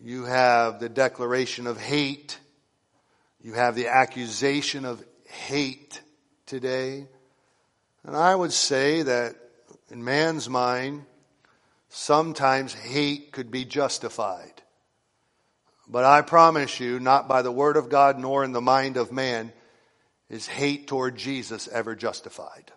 You 0.00 0.24
have 0.24 0.78
the 0.78 0.88
declaration 0.88 1.66
of 1.66 1.80
hate. 1.80 2.38
You 3.42 3.54
have 3.54 3.74
the 3.74 3.88
accusation 3.88 4.84
of 4.84 5.04
hate 5.26 6.00
today. 6.46 7.08
And 8.04 8.16
I 8.16 8.34
would 8.34 8.52
say 8.52 9.02
that 9.02 9.34
in 9.90 10.04
man's 10.04 10.48
mind, 10.48 11.04
sometimes 11.94 12.72
hate 12.72 13.32
could 13.32 13.50
be 13.50 13.66
justified. 13.66 14.62
But 15.86 16.04
I 16.04 16.22
promise 16.22 16.80
you, 16.80 16.98
not 16.98 17.28
by 17.28 17.42
the 17.42 17.52
word 17.52 17.76
of 17.76 17.90
God 17.90 18.18
nor 18.18 18.44
in 18.44 18.52
the 18.52 18.62
mind 18.62 18.96
of 18.96 19.12
man, 19.12 19.52
is 20.30 20.46
hate 20.46 20.86
toward 20.86 21.16
Jesus 21.16 21.68
ever 21.68 21.94
justified. 21.94 22.72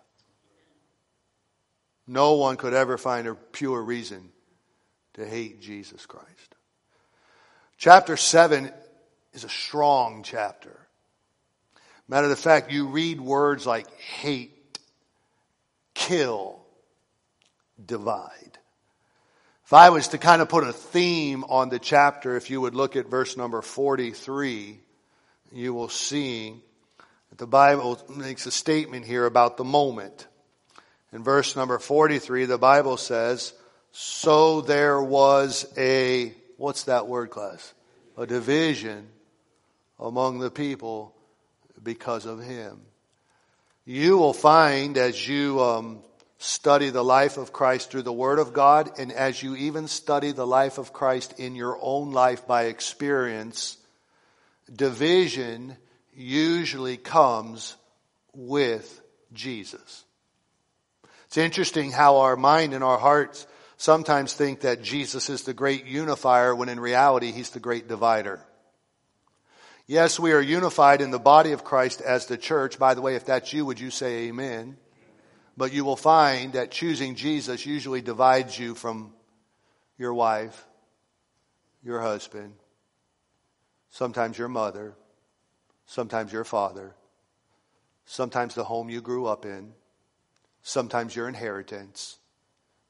No 2.06 2.34
one 2.34 2.56
could 2.56 2.74
ever 2.74 2.98
find 2.98 3.26
a 3.26 3.34
pure 3.34 3.82
reason 3.82 4.28
to 5.14 5.26
hate 5.26 5.62
Jesus 5.62 6.04
Christ. 6.04 6.54
Chapter 7.78 8.18
7 8.18 8.70
is 9.32 9.44
a 9.44 9.48
strong 9.48 10.22
chapter. 10.24 10.76
Matter 12.06 12.30
of 12.30 12.38
fact, 12.38 12.70
you 12.70 12.88
read 12.88 13.18
words 13.18 13.66
like 13.66 13.90
hate, 13.98 14.78
kill, 15.94 16.60
divide. 17.82 18.55
If 19.66 19.72
I 19.72 19.90
was 19.90 20.06
to 20.08 20.18
kind 20.18 20.40
of 20.40 20.48
put 20.48 20.62
a 20.62 20.72
theme 20.72 21.42
on 21.42 21.70
the 21.70 21.80
chapter, 21.80 22.36
if 22.36 22.50
you 22.50 22.60
would 22.60 22.76
look 22.76 22.94
at 22.94 23.08
verse 23.08 23.36
number 23.36 23.60
43, 23.60 24.78
you 25.50 25.74
will 25.74 25.88
see 25.88 26.54
that 27.30 27.38
the 27.38 27.48
Bible 27.48 28.00
makes 28.14 28.46
a 28.46 28.52
statement 28.52 29.06
here 29.06 29.26
about 29.26 29.56
the 29.56 29.64
moment. 29.64 30.28
In 31.12 31.24
verse 31.24 31.56
number 31.56 31.80
43, 31.80 32.44
the 32.44 32.58
Bible 32.58 32.96
says, 32.96 33.54
So 33.90 34.60
there 34.60 35.02
was 35.02 35.66
a, 35.76 36.32
what's 36.58 36.84
that 36.84 37.08
word 37.08 37.30
class? 37.30 37.74
A 38.16 38.24
division 38.24 39.08
among 39.98 40.38
the 40.38 40.50
people 40.52 41.12
because 41.82 42.24
of 42.24 42.40
him. 42.40 42.82
You 43.84 44.16
will 44.16 44.32
find 44.32 44.96
as 44.96 45.26
you 45.26 45.60
um, 45.60 45.98
study 46.38 46.90
the 46.90 47.04
life 47.04 47.38
of 47.38 47.52
Christ 47.52 47.90
through 47.90 48.02
the 48.02 48.12
Word 48.12 48.38
of 48.38 48.52
God, 48.52 48.98
and 48.98 49.12
as 49.12 49.42
you 49.42 49.56
even 49.56 49.88
study 49.88 50.32
the 50.32 50.46
life 50.46 50.78
of 50.78 50.92
Christ 50.92 51.38
in 51.38 51.54
your 51.54 51.78
own 51.80 52.12
life 52.12 52.46
by 52.46 52.64
experience, 52.64 53.76
division 54.74 55.76
usually 56.14 56.96
comes 56.96 57.76
with 58.34 59.00
Jesus. 59.32 60.04
It's 61.26 61.38
interesting 61.38 61.90
how 61.90 62.18
our 62.18 62.36
mind 62.36 62.74
and 62.74 62.84
our 62.84 62.98
hearts 62.98 63.46
sometimes 63.76 64.32
think 64.32 64.60
that 64.60 64.82
Jesus 64.82 65.28
is 65.28 65.42
the 65.42 65.54
great 65.54 65.86
unifier 65.86 66.54
when 66.54 66.68
in 66.68 66.80
reality 66.80 67.32
he's 67.32 67.50
the 67.50 67.60
great 67.60 67.88
divider. 67.88 68.40
Yes, 69.86 70.18
we 70.18 70.32
are 70.32 70.40
unified 70.40 71.00
in 71.00 71.10
the 71.10 71.18
body 71.18 71.52
of 71.52 71.62
Christ 71.62 72.00
as 72.00 72.26
the 72.26 72.36
church. 72.36 72.78
By 72.78 72.94
the 72.94 73.02
way, 73.02 73.14
if 73.14 73.26
that's 73.26 73.52
you, 73.52 73.64
would 73.66 73.78
you 73.78 73.90
say 73.90 74.28
amen? 74.28 74.76
But 75.56 75.72
you 75.72 75.84
will 75.84 75.96
find 75.96 76.52
that 76.52 76.70
choosing 76.70 77.14
Jesus 77.14 77.64
usually 77.64 78.02
divides 78.02 78.58
you 78.58 78.74
from 78.74 79.12
your 79.98 80.12
wife, 80.12 80.66
your 81.82 82.00
husband, 82.00 82.54
sometimes 83.90 84.36
your 84.36 84.48
mother, 84.48 84.94
sometimes 85.86 86.32
your 86.32 86.44
father, 86.44 86.94
sometimes 88.04 88.54
the 88.54 88.64
home 88.64 88.90
you 88.90 89.00
grew 89.00 89.26
up 89.26 89.46
in, 89.46 89.72
sometimes 90.62 91.16
your 91.16 91.28
inheritance, 91.28 92.18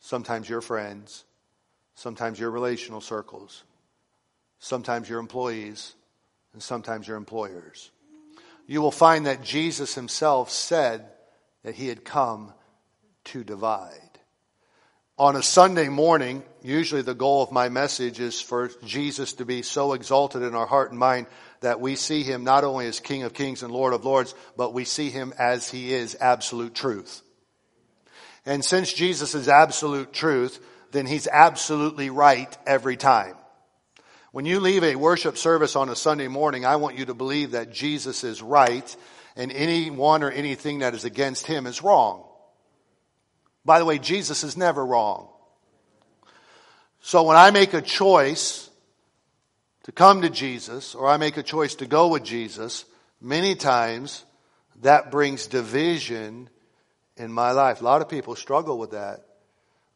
sometimes 0.01 0.49
your 0.49 0.61
friends, 0.61 1.25
sometimes 1.95 2.41
your 2.41 2.51
relational 2.51 3.01
circles, 3.01 3.63
sometimes 4.59 5.09
your 5.09 5.21
employees, 5.21 5.95
and 6.53 6.63
sometimes 6.63 7.07
your 7.07 7.17
employers. 7.17 7.91
You 8.67 8.81
will 8.83 8.91
find 8.91 9.27
that 9.27 9.43
Jesus 9.43 9.95
himself 9.95 10.51
said 10.51 11.07
that 11.63 11.75
he 11.75 11.89
had 11.89 12.05
come 12.05 12.53
to 13.27 13.45
divide. 13.45 14.01
On 15.19 15.35
a 15.35 15.43
Sunday 15.43 15.89
morning, 15.89 16.43
usually 16.63 17.01
the 17.01 17.15
goal 17.15 17.43
of 17.43 17.51
my 17.51 17.71
message 17.71 18.21
is 18.21 18.39
for 18.39 18.69
Jesus 18.85 19.33
to 19.35 19.47
be 19.47 19.63
so 19.63 19.95
exalted 19.95 20.43
in 20.43 20.55
our 20.55 20.67
heart 20.67 20.91
and 20.91 20.99
mind 20.99 21.27
that 21.61 21.81
we 21.81 21.97
see 21.97 22.23
him 22.23 22.45
not 22.45 22.65
only 22.65 22.87
as 22.87 23.01
King 23.01 23.23
of 23.23 23.33
Kings 23.33 23.63
and 23.63 23.73
Lord 23.73 23.95
of 23.95 24.05
Lords, 24.05 24.35
but 24.59 24.75
we 24.75 24.85
see 24.85 25.09
him 25.09 25.33
as 25.39 25.71
he 25.71 25.95
is 25.95 26.19
absolute 26.21 26.75
truth. 26.75 27.23
And 28.45 28.63
since 28.63 28.93
Jesus 28.93 29.35
is 29.35 29.49
absolute 29.49 30.13
truth, 30.13 30.61
then 30.93 31.07
he's 31.07 31.27
absolutely 31.27 32.11
right 32.11 32.55
every 32.67 32.99
time. 32.99 33.37
When 34.33 34.45
you 34.45 34.61
leave 34.61 34.85
a 34.85 34.97
worship 34.97 35.39
service 35.39 35.77
on 35.77 35.89
a 35.89 35.97
Sunday 35.97 36.29
morning, 36.29 36.67
I 36.67 36.77
want 36.77 36.99
you 36.99 37.07
to 37.07 37.15
believe 37.15 37.53
that 37.53 37.73
Jesus 37.73 38.23
is 38.23 38.43
right 38.43 38.97
and 39.35 39.51
anyone 39.51 40.23
or 40.23 40.31
anything 40.31 40.81
that 40.81 40.95
is 40.95 41.07
against 41.07 41.47
him 41.47 41.67
is 41.67 41.83
wrong. 41.83 42.26
By 43.67 43.81
the 43.81 43.85
way, 43.85 43.99
Jesus 43.99 44.45
is 44.45 44.57
never 44.57 44.87
wrong. 44.87 45.29
So 47.01 47.25
when 47.25 47.37
I 47.37 47.51
make 47.51 47.75
a 47.75 47.83
choice 47.83 48.71
to 49.83 49.93
come 49.93 50.23
to 50.23 50.31
Jesus 50.31 50.95
or 50.95 51.09
I 51.09 51.17
make 51.17 51.37
a 51.37 51.43
choice 51.43 51.75
to 51.77 51.87
go 51.87 52.09
with 52.09 52.23
Jesus, 52.23 52.85
many 53.21 53.57
times 53.57 54.25
that 54.83 55.11
brings 55.11 55.49
division 55.49 56.49
in 57.17 57.33
my 57.33 57.51
life. 57.51 57.81
A 57.81 57.85
lot 57.85 58.03
of 58.03 58.09
people 58.09 58.37
struggle 58.37 58.79
with 58.79 58.93
that. 58.93 59.25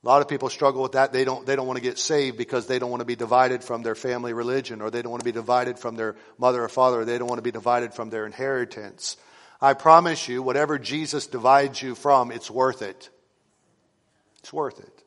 A 0.03 0.07
lot 0.07 0.21
of 0.21 0.29
people 0.29 0.49
struggle 0.49 0.83
with 0.83 0.93
that. 0.93 1.13
They 1.13 1.25
don't, 1.25 1.47
they 1.47 1.55
don't 1.55 1.67
want 1.67 1.77
to 1.77 1.83
get 1.83 1.99
saved 1.99 2.39
because 2.39 2.67
they 2.67 2.81
don't 2.81 2.91
want 2.91 3.03
to 3.03 3.07
be 3.07 3.17
divided 3.17 3.63
from 3.63 3.83
their 3.83 3.95
family 3.95 4.33
religion 4.33 4.81
or 4.81 4.91
they 4.91 5.03
don't 5.03 5.13
want 5.13 5.21
to 5.21 5.29
be 5.29 5.33
divided 5.33 5.79
from 5.79 5.95
their 5.95 6.17
mother 6.39 6.65
or 6.65 6.69
father 6.69 7.03
or 7.03 7.05
they 7.05 7.19
don't 7.19 7.29
want 7.29 7.39
to 7.39 7.43
be 7.43 7.53
divided 7.53 7.95
from 7.95 8.11
their 8.11 8.27
inheritance. 8.27 9.17
I 9.61 9.75
promise 9.75 10.27
you, 10.27 10.43
whatever 10.43 10.77
Jesus 10.79 11.27
divides 11.29 11.81
you 11.81 11.95
from, 11.95 12.33
it's 12.33 12.51
worth 12.51 12.83
it. 12.83 13.11
It's 14.41 14.53
worth 14.53 14.81
it. 14.81 15.05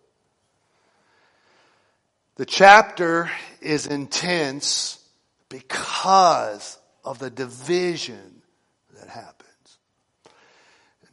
The 2.36 2.45
chapter 2.45 3.29
is 3.61 3.86
intense 3.86 4.99
because 5.49 6.77
of 7.03 7.19
the 7.19 7.29
division 7.29 8.41
that 8.99 9.09
happens. 9.09 9.77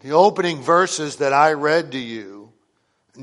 The 0.01 0.13
opening 0.13 0.63
verses 0.63 1.17
that 1.17 1.35
I 1.35 1.53
read 1.53 1.93
to 1.93 1.99
you, 1.99 2.53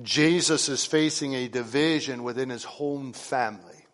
Jesus 0.03 0.69
is 0.69 0.85
facing 0.85 1.33
a 1.33 1.47
division 1.47 2.23
within 2.23 2.49
his 2.49 2.63
home 2.63 3.13
family. 3.13 3.85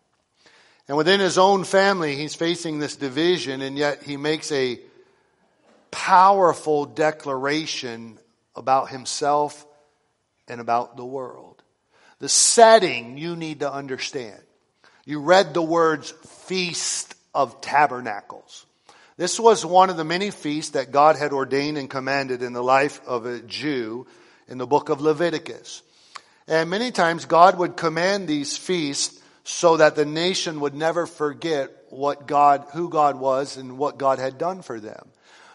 And 0.86 0.98
within 0.98 1.20
his 1.20 1.38
own 1.38 1.64
family, 1.64 2.14
he's 2.14 2.34
facing 2.34 2.78
this 2.78 2.96
division, 2.96 3.62
and 3.62 3.78
yet 3.78 4.02
he 4.02 4.18
makes 4.18 4.52
a 4.52 4.78
powerful 5.90 6.84
declaration 6.84 8.18
about 8.54 8.90
himself 8.90 9.64
and 10.48 10.60
about 10.60 10.96
the 10.96 11.04
world. 11.04 11.62
The 12.18 12.28
setting 12.28 13.18
you 13.18 13.36
need 13.36 13.60
to 13.60 13.72
understand. 13.72 14.40
You 15.04 15.20
read 15.20 15.52
the 15.52 15.62
words 15.62 16.12
Feast 16.46 17.14
of 17.34 17.60
Tabernacles. 17.60 18.66
This 19.16 19.38
was 19.38 19.64
one 19.64 19.90
of 19.90 19.96
the 19.96 20.04
many 20.04 20.30
feasts 20.30 20.72
that 20.72 20.90
God 20.90 21.16
had 21.16 21.32
ordained 21.32 21.78
and 21.78 21.88
commanded 21.88 22.42
in 22.42 22.52
the 22.52 22.62
life 22.62 23.00
of 23.06 23.26
a 23.26 23.40
Jew 23.40 24.06
in 24.48 24.58
the 24.58 24.66
book 24.66 24.88
of 24.88 25.00
Leviticus. 25.00 25.82
And 26.48 26.68
many 26.68 26.90
times 26.90 27.24
God 27.24 27.58
would 27.58 27.76
command 27.76 28.26
these 28.26 28.56
feasts 28.56 29.20
so 29.44 29.76
that 29.76 29.94
the 29.94 30.04
nation 30.04 30.60
would 30.60 30.74
never 30.74 31.06
forget 31.06 31.70
what 31.90 32.26
God, 32.26 32.66
who 32.72 32.88
God 32.88 33.20
was 33.20 33.56
and 33.56 33.78
what 33.78 33.98
God 33.98 34.18
had 34.18 34.38
done 34.38 34.62
for 34.62 34.80
them. 34.80 35.10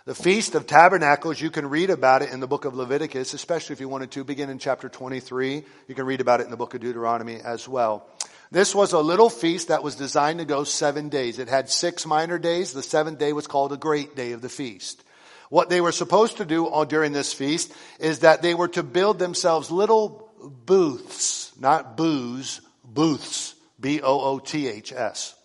The 0.10 0.16
Feast 0.16 0.56
of 0.56 0.66
Tabernacles, 0.66 1.40
you 1.40 1.52
can 1.52 1.70
read 1.70 1.92
about 1.92 2.24
it 2.24 2.32
in 2.32 2.40
the 2.40 2.48
book 2.48 2.66
of 2.66 2.74
Leviticus, 2.74 3.36
especially 3.36 3.74
if 3.74 3.80
you 3.80 3.88
wanted 3.88 4.10
to 4.14 4.24
begin 4.24 4.50
in 4.50 4.58
chapter 4.58 4.90
23. 4.90 5.64
You 5.88 5.94
can 5.94 6.08
read 6.08 6.20
about 6.20 6.40
it 6.40 6.46
in 6.46 6.50
the 6.50 6.58
book 6.58 6.74
of 6.74 6.82
Deuteronomy 6.82 7.36
as 7.36 7.68
well. 7.68 8.08
This 8.50 8.74
was 8.74 8.94
a 8.94 9.00
little 9.00 9.30
feast 9.30 9.68
that 9.68 9.84
was 9.84 9.94
designed 9.94 10.40
to 10.40 10.46
go 10.46 10.64
seven 10.64 11.10
days. 11.10 11.38
It 11.38 11.48
had 11.48 11.70
six 11.70 12.08
minor 12.08 12.40
days. 12.40 12.74
The 12.74 12.82
seventh 12.82 13.20
day 13.20 13.34
was 13.34 13.46
called 13.46 13.72
a 13.72 13.78
great 13.78 14.16
day 14.16 14.32
of 14.32 14.42
the 14.42 14.50
feast. 14.50 15.04
What 15.52 15.70
they 15.70 15.80
were 15.80 15.92
supposed 15.92 16.38
to 16.38 16.46
do 16.46 16.74
during 16.90 17.14
this 17.14 17.32
feast 17.32 17.72
is 18.00 18.22
that 18.22 18.42
they 18.42 18.56
were 18.56 18.70
to 18.70 18.82
build 18.82 19.20
themselves 19.20 19.70
little 19.70 20.32
booths, 20.66 21.52
not 21.60 21.96
booths, 21.96 22.62
booths, 22.84 23.54
B-O-O-T-H-S. 23.80 25.36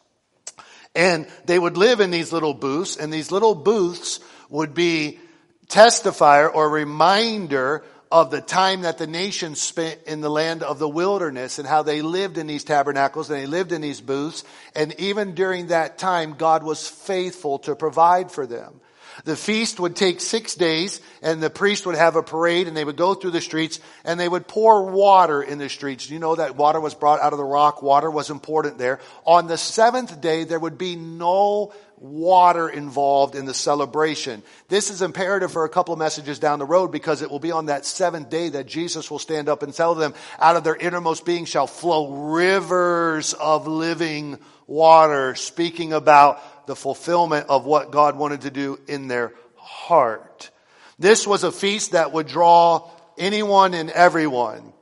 And 0.95 1.27
they 1.45 1.59
would 1.59 1.77
live 1.77 2.01
in 2.01 2.11
these 2.11 2.33
little 2.33 2.55
booths, 2.55 2.97
and 2.97 3.12
these 3.12 3.31
little 3.31 3.55
booths 3.55 4.21
would 4.55 4.72
be 4.72 5.18
testifier 5.66 6.48
or 6.55 6.70
reminder 6.70 7.82
of 8.12 8.30
the 8.30 8.40
time 8.40 8.82
that 8.82 8.98
the 8.98 9.07
nation 9.09 9.57
spent 9.57 9.98
in 10.07 10.20
the 10.20 10.30
land 10.30 10.62
of 10.62 10.78
the 10.78 10.88
wilderness 10.88 11.59
and 11.59 11.66
how 11.66 11.82
they 11.82 12.02
lived 12.02 12.38
in 12.38 12.46
these 12.46 12.62
tabernacles 12.62 13.28
and 13.28 13.40
they 13.40 13.46
lived 13.46 13.72
in 13.72 13.80
these 13.80 14.00
booths. 14.00 14.44
And 14.76 14.94
even 15.00 15.34
during 15.34 15.66
that 15.66 15.98
time, 15.98 16.34
God 16.34 16.62
was 16.62 16.88
faithful 16.88 17.59
to 17.61 17.74
provide 17.74 18.30
for 18.30 18.46
them. 18.46 18.80
The 19.24 19.34
feast 19.34 19.80
would 19.80 19.96
take 19.96 20.20
six 20.20 20.55
days 20.55 21.00
and 21.20 21.42
the 21.42 21.50
priest 21.50 21.84
would 21.86 21.96
have 21.96 22.14
a 22.14 22.22
parade 22.22 22.68
and 22.68 22.76
they 22.76 22.84
would 22.84 22.96
go 22.96 23.14
through 23.14 23.32
the 23.32 23.40
streets 23.40 23.80
and 24.05 24.20
they 24.20 24.28
would 24.28 24.46
pour 24.46 24.90
water 24.90 25.42
in 25.42 25.59
the 25.59 25.68
streets. 25.68 26.09
You 26.09 26.20
know 26.20 26.36
that 26.36 26.55
water 26.55 26.80
was 26.80 26.94
brought 26.94 27.20
out 27.20 27.32
of 27.32 27.38
the 27.38 27.44
rock. 27.44 27.82
Water 27.82 28.11
was 28.11 28.30
important 28.30 28.78
there. 28.78 29.00
On 29.24 29.48
the 29.48 29.59
seventh 29.59 30.20
day, 30.20 30.44
there 30.44 30.61
would 30.61 30.78
be 30.78 30.94
no 30.94 31.72
water 32.05 32.68
involved 32.68 33.34
in 33.34 33.46
the 33.46 33.55
celebration. 33.55 34.42
This 34.68 34.90
is 34.90 35.00
imperative 35.00 35.50
for 35.50 35.64
a 35.64 35.70
couple 35.70 35.94
of 35.94 35.98
messages 35.98 36.38
down 36.38 36.59
the 36.59 36.66
road 36.66 36.92
because 36.92 37.22
it 37.22 37.30
will 37.30 37.38
be 37.38 37.50
on 37.50 37.66
that 37.66 37.86
seventh 37.86 38.28
day 38.28 38.50
that 38.50 38.66
Jesus 38.66 39.11
will 39.11 39.18
stand 39.18 39.48
up 39.48 39.62
and 39.62 39.72
tell 39.72 39.94
them 39.94 40.12
out 40.38 40.57
of 40.57 40.64
their 40.64 40.76
innermost 40.76 41.24
being 41.24 41.46
shall 41.46 41.66
flow 41.66 42.32
rivers 42.32 43.32
of 43.32 43.66
living 43.66 44.38
water, 44.66 45.34
speaking 45.34 45.94
about 45.94 46.66
the 46.66 46.76
fulfillment 46.76 47.46
of 47.48 47.64
what 47.64 47.90
God 47.90 48.18
wanted 48.18 48.42
to 48.42 48.50
do 48.50 48.78
in 48.86 49.09
their 49.09 49.32
heart. 49.57 50.50
This 50.98 51.26
was 51.26 51.42
a 51.42 51.52
feast 51.52 51.92
that 51.92 52.12
would 52.12 52.26
draw 52.26 52.90
anyone 53.16 53.72
and 53.72 53.88
everyone 53.88 54.74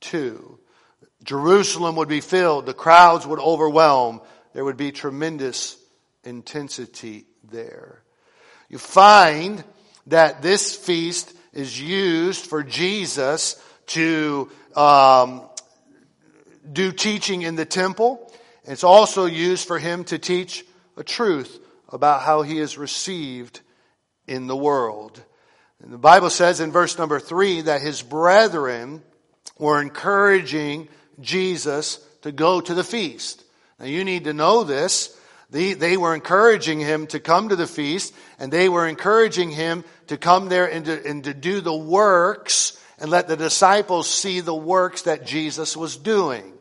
to. 0.00 0.58
Jerusalem 1.24 1.96
would 1.96 2.08
be 2.08 2.20
filled. 2.20 2.66
The 2.66 2.74
crowds 2.74 3.26
would 3.26 3.40
overwhelm. 3.40 4.20
There 4.52 4.64
would 4.64 4.76
be 4.76 4.92
tremendous 4.92 5.78
intensity 6.26 7.26
there. 7.50 8.02
You 8.68 8.78
find 8.78 9.64
that 10.08 10.42
this 10.42 10.74
feast 10.74 11.32
is 11.52 11.80
used 11.80 12.44
for 12.44 12.62
Jesus 12.62 13.62
to 13.88 14.50
um, 14.74 15.42
do 16.70 16.92
teaching 16.92 17.42
in 17.42 17.54
the 17.54 17.64
temple. 17.64 18.32
It's 18.64 18.84
also 18.84 19.26
used 19.26 19.66
for 19.66 19.78
him 19.78 20.04
to 20.04 20.18
teach 20.18 20.64
a 20.96 21.04
truth 21.04 21.58
about 21.88 22.22
how 22.22 22.42
he 22.42 22.58
is 22.58 22.76
received 22.76 23.60
in 24.26 24.48
the 24.48 24.56
world. 24.56 25.22
And 25.82 25.92
the 25.92 25.98
Bible 25.98 26.30
says 26.30 26.60
in 26.60 26.72
verse 26.72 26.98
number 26.98 27.20
three 27.20 27.62
that 27.62 27.80
his 27.80 28.02
brethren 28.02 29.02
were 29.58 29.80
encouraging 29.80 30.88
Jesus 31.20 31.98
to 32.22 32.32
go 32.32 32.60
to 32.60 32.74
the 32.74 32.84
feast. 32.84 33.44
Now 33.78 33.86
you 33.86 34.04
need 34.04 34.24
to 34.24 34.32
know 34.32 34.64
this. 34.64 35.16
They, 35.50 35.74
they 35.74 35.96
were 35.96 36.14
encouraging 36.14 36.80
him 36.80 37.06
to 37.08 37.20
come 37.20 37.50
to 37.50 37.56
the 37.56 37.66
feast 37.66 38.14
and 38.38 38.52
they 38.52 38.68
were 38.68 38.86
encouraging 38.86 39.50
him 39.50 39.84
to 40.08 40.16
come 40.16 40.48
there 40.48 40.70
and 40.70 40.84
to, 40.86 41.06
and 41.06 41.24
to 41.24 41.34
do 41.34 41.60
the 41.60 41.74
works 41.74 42.80
and 42.98 43.10
let 43.10 43.28
the 43.28 43.36
disciples 43.36 44.08
see 44.08 44.40
the 44.40 44.54
works 44.54 45.02
that 45.02 45.24
Jesus 45.24 45.76
was 45.76 45.96
doing. 45.96 46.52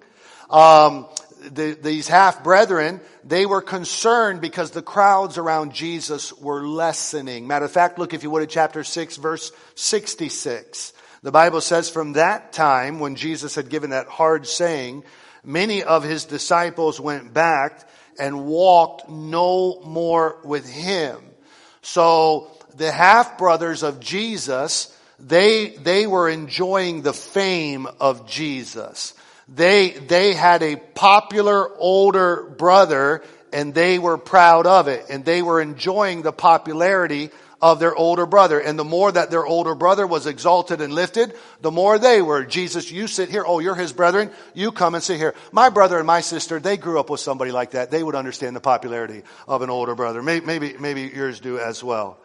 Um, 0.49 1.07
the, 1.41 1.77
these 1.81 2.07
half 2.07 2.43
brethren, 2.43 3.01
they 3.23 3.45
were 3.45 3.61
concerned 3.61 4.41
because 4.41 4.71
the 4.71 4.81
crowds 4.81 5.37
around 5.37 5.73
Jesus 5.73 6.33
were 6.33 6.65
lessening. 6.65 7.47
Matter 7.47 7.65
of 7.65 7.71
fact, 7.71 7.97
look 7.97 8.13
if 8.13 8.23
you 8.23 8.29
would 8.29 8.43
at 8.43 8.49
chapter 8.49 8.83
6 8.83 9.17
verse 9.17 9.51
66. 9.75 10.93
The 11.23 11.31
Bible 11.31 11.61
says 11.61 11.89
from 11.89 12.13
that 12.13 12.53
time 12.53 12.99
when 12.99 13.15
Jesus 13.15 13.55
had 13.55 13.69
given 13.69 13.89
that 13.91 14.07
hard 14.07 14.45
saying, 14.45 15.03
many 15.43 15.83
of 15.83 16.03
his 16.03 16.25
disciples 16.25 16.99
went 16.99 17.33
back 17.33 17.87
and 18.19 18.45
walked 18.45 19.09
no 19.09 19.81
more 19.81 20.37
with 20.43 20.69
him. 20.69 21.17
So 21.81 22.51
the 22.75 22.91
half 22.91 23.37
brothers 23.37 23.83
of 23.83 23.99
Jesus, 23.99 24.95
they, 25.19 25.69
they 25.69 26.07
were 26.07 26.29
enjoying 26.29 27.01
the 27.01 27.13
fame 27.13 27.87
of 27.99 28.27
Jesus. 28.27 29.13
They, 29.47 29.91
they 29.91 30.33
had 30.33 30.63
a 30.63 30.75
popular 30.75 31.69
older 31.77 32.43
brother 32.43 33.23
and 33.53 33.73
they 33.73 33.99
were 33.99 34.17
proud 34.17 34.65
of 34.67 34.87
it 34.87 35.05
and 35.09 35.23
they 35.23 35.41
were 35.41 35.61
enjoying 35.61 36.23
the 36.23 36.33
popularity 36.33 37.29
of 37.65 37.79
their 37.79 37.95
older 37.95 38.27
brother. 38.27 38.59
And 38.59 38.77
the 38.77 38.83
more 38.83 39.11
that 39.11 39.31
their 39.31 39.43
older 39.43 39.73
brother 39.73 40.05
was 40.05 40.27
exalted 40.27 40.81
and 40.81 40.93
lifted, 40.93 41.33
the 41.61 41.71
more 41.71 41.97
they 41.97 42.21
were. 42.21 42.45
Jesus, 42.45 42.91
you 42.91 43.07
sit 43.07 43.29
here. 43.29 43.43
Oh, 43.43 43.57
you're 43.57 43.73
his 43.73 43.91
brethren. 43.91 44.29
You 44.53 44.71
come 44.71 44.93
and 44.93 45.03
sit 45.03 45.17
here. 45.17 45.33
My 45.51 45.69
brother 45.69 45.97
and 45.97 46.05
my 46.05 46.21
sister, 46.21 46.59
they 46.59 46.77
grew 46.77 46.99
up 46.99 47.09
with 47.09 47.21
somebody 47.21 47.51
like 47.51 47.71
that. 47.71 47.89
They 47.89 48.03
would 48.03 48.13
understand 48.13 48.55
the 48.55 48.59
popularity 48.59 49.23
of 49.47 49.63
an 49.63 49.71
older 49.71 49.95
brother. 49.95 50.21
Maybe, 50.21 50.45
maybe, 50.45 50.75
maybe 50.77 51.11
yours 51.11 51.39
do 51.39 51.57
as 51.57 51.83
well. 51.83 52.19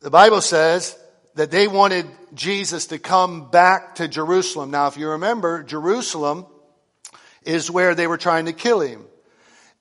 The 0.00 0.10
Bible 0.10 0.42
says 0.42 0.98
that 1.34 1.50
they 1.50 1.66
wanted 1.66 2.04
Jesus 2.34 2.88
to 2.88 2.98
come 2.98 3.50
back 3.50 3.94
to 3.94 4.06
Jerusalem. 4.06 4.70
Now, 4.70 4.88
if 4.88 4.98
you 4.98 5.08
remember, 5.08 5.62
Jerusalem 5.62 6.44
is 7.42 7.70
where 7.70 7.94
they 7.94 8.06
were 8.06 8.18
trying 8.18 8.44
to 8.44 8.52
kill 8.52 8.80
him. 8.80 9.06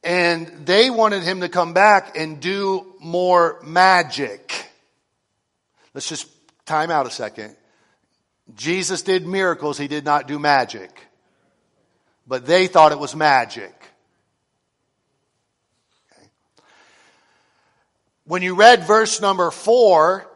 And 0.03 0.65
they 0.65 0.89
wanted 0.89 1.23
him 1.23 1.41
to 1.41 1.49
come 1.49 1.73
back 1.73 2.17
and 2.17 2.39
do 2.39 2.93
more 2.99 3.59
magic. 3.63 4.65
Let's 5.93 6.07
just 6.07 6.27
time 6.65 6.91
out 6.91 7.07
a 7.07 7.11
second. 7.11 7.55
Jesus 8.55 9.01
did 9.01 9.25
miracles, 9.25 9.77
he 9.77 9.87
did 9.87 10.05
not 10.05 10.27
do 10.27 10.39
magic. 10.39 10.91
But 12.27 12.45
they 12.45 12.67
thought 12.67 12.91
it 12.91 12.99
was 12.99 13.15
magic. 13.15 13.73
Okay. 16.11 16.27
When 18.25 18.41
you 18.41 18.55
read 18.55 18.83
verse 18.83 19.19
number 19.21 19.49
four, 19.51 20.29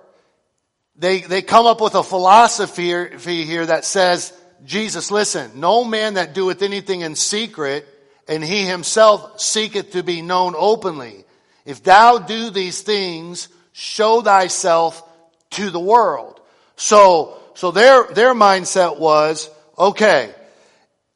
they, 0.95 1.19
they 1.21 1.41
come 1.41 1.65
up 1.65 1.81
with 1.81 1.95
a 1.95 2.03
philosophy 2.03 3.43
here 3.45 3.65
that 3.65 3.85
says, 3.85 4.33
Jesus, 4.63 5.11
listen, 5.11 5.59
no 5.59 5.83
man 5.83 6.15
that 6.15 6.33
doeth 6.33 6.61
anything 6.61 7.01
in 7.01 7.15
secret, 7.15 7.87
and 8.31 8.41
he 8.41 8.65
himself 8.65 9.41
seeketh 9.41 9.91
to 9.91 10.03
be 10.03 10.21
known 10.21 10.53
openly. 10.57 11.25
If 11.65 11.83
thou 11.83 12.17
do 12.17 12.49
these 12.49 12.81
things, 12.81 13.49
show 13.73 14.21
thyself 14.21 15.03
to 15.51 15.69
the 15.69 15.81
world. 15.81 16.39
So, 16.77 17.37
so 17.55 17.71
their, 17.71 18.05
their 18.05 18.33
mindset 18.33 18.97
was, 18.99 19.49
okay, 19.77 20.33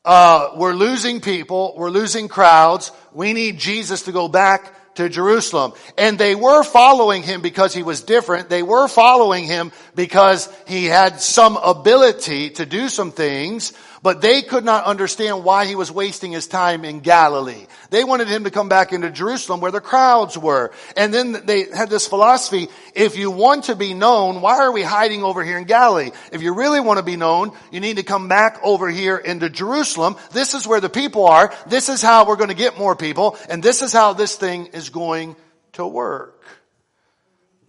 uh, 0.04 0.50
we're 0.58 0.74
losing 0.74 1.22
people, 1.22 1.74
we're 1.78 1.90
losing 1.90 2.28
crowds, 2.28 2.92
we 3.14 3.32
need 3.32 3.60
Jesus 3.60 4.04
to 4.04 4.12
go 4.12 4.28
back 4.28 4.74
to 4.96 5.08
Jerusalem. 5.08 5.72
And 5.98 6.20
they 6.20 6.36
were 6.36 6.64
following 6.64 7.24
him 7.24 7.42
because 7.42 7.74
he 7.74 7.84
was 7.84 8.02
different. 8.02 8.50
They 8.50 8.64
were 8.64 8.90
following 8.90 9.46
him 9.46 9.72
because 9.96 10.50
he 10.68 10.86
had 10.86 11.22
some 11.22 11.56
ability 11.56 12.52
to 12.52 12.66
do 12.66 12.90
some 12.90 13.12
things. 13.12 13.72
But 14.06 14.22
they 14.22 14.44
could 14.44 14.64
not 14.64 14.86
understand 14.86 15.44
why 15.44 15.66
he 15.66 15.74
was 15.74 15.92
wasting 15.92 16.32
his 16.32 16.46
time 16.46 16.86
in 16.86 17.00
Galilee. 17.00 17.66
They 17.90 18.04
wanted 18.04 18.28
him 18.28 18.44
to 18.44 18.52
come 18.52 18.70
back 18.70 18.94
into 18.94 19.10
Jerusalem 19.10 19.62
where 19.62 19.72
the 19.72 19.82
crowds 19.82 20.38
were. 20.38 20.72
And 20.96 21.12
then 21.12 21.32
they 21.32 21.64
had 21.64 21.90
this 21.90 22.08
philosophy, 22.08 22.68
if 22.94 23.18
you 23.18 23.32
want 23.32 23.64
to 23.64 23.76
be 23.76 23.96
known, 23.96 24.42
why 24.42 24.60
are 24.60 24.72
we 24.72 24.84
hiding 24.84 25.24
over 25.24 25.44
here 25.44 25.58
in 25.58 25.64
Galilee? 25.64 26.12
If 26.32 26.44
you 26.44 26.54
really 26.54 26.80
want 26.82 27.00
to 27.00 27.04
be 27.04 27.16
known, 27.16 27.52
you 27.72 27.80
need 27.80 27.98
to 27.98 28.04
come 28.04 28.28
back 28.28 28.60
over 28.62 28.92
here 28.92 29.18
into 29.18 29.50
Jerusalem. 29.50 30.18
This 30.32 30.54
is 30.54 30.68
where 30.68 30.82
the 30.82 30.88
people 30.88 31.26
are. 31.26 31.52
This 31.66 31.90
is 31.90 32.04
how 32.04 32.28
we're 32.28 32.36
going 32.36 32.50
to 32.50 32.56
get 32.56 32.78
more 32.78 32.96
people. 32.96 33.40
And 33.50 33.64
this 33.64 33.82
is 33.82 33.92
how 33.92 34.14
this 34.14 34.36
thing 34.36 34.68
is 34.68 34.90
going 34.90 35.36
to 35.74 35.88
work. 35.88 36.46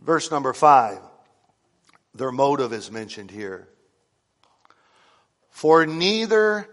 Verse 0.02 0.30
number 0.30 0.52
five. 0.52 0.98
Their 2.14 2.30
motive 2.30 2.74
is 2.74 2.90
mentioned 2.90 3.30
here. 3.30 3.70
For 5.56 5.86
neither 5.86 6.68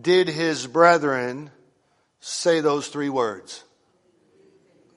did 0.00 0.28
his 0.28 0.66
brethren 0.66 1.50
say 2.20 2.60
those 2.60 2.88
three 2.88 3.10
words. 3.10 3.62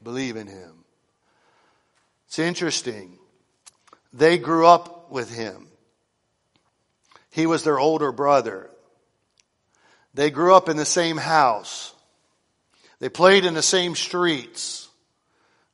Believe 0.02 0.38
in 0.38 0.48
him. 0.48 0.86
It's 2.28 2.40
interesting. 2.40 3.20
They 4.14 4.38
grew 4.38 4.66
up 4.66 5.12
with 5.12 5.30
him. 5.30 5.68
He 7.30 7.48
was 7.48 7.66
their 7.66 7.78
older 7.78 8.14
brother. 8.14 8.70
They 10.14 10.32
grew 10.32 10.56
up 10.56 10.70
in 10.70 10.78
the 10.78 10.86
same 10.86 11.18
house. 11.18 11.94
They 13.00 13.10
played 13.10 13.44
in 13.44 13.56
the 13.56 13.62
same 13.62 13.96
streets. 13.96 14.88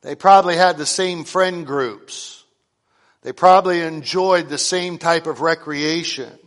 They 0.01 0.16
probably 0.16 0.58
had 0.58 0.78
the 0.80 0.88
same 0.88 1.24
friend 1.24 1.68
groups. 1.68 2.43
They 3.22 3.32
probably 3.32 3.82
enjoyed 3.82 4.49
the 4.49 4.58
same 4.58 4.97
type 4.97 5.28
of 5.28 5.41
recreation. 5.41 6.39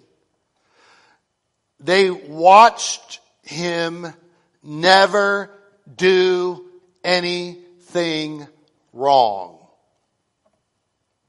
They 1.80 2.10
watched 2.10 3.20
him 3.42 4.12
never 4.62 5.50
do 5.94 6.66
anything 7.04 8.46
wrong. 8.92 9.58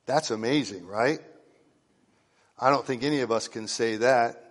That's 0.06 0.32
amazing, 0.32 0.88
right? 0.88 1.20
I 2.60 2.70
don't 2.70 2.86
think 2.86 3.04
any 3.04 3.20
of 3.20 3.32
us 3.32 3.48
can 3.48 3.68
say 3.68 3.98
that. 3.98 4.44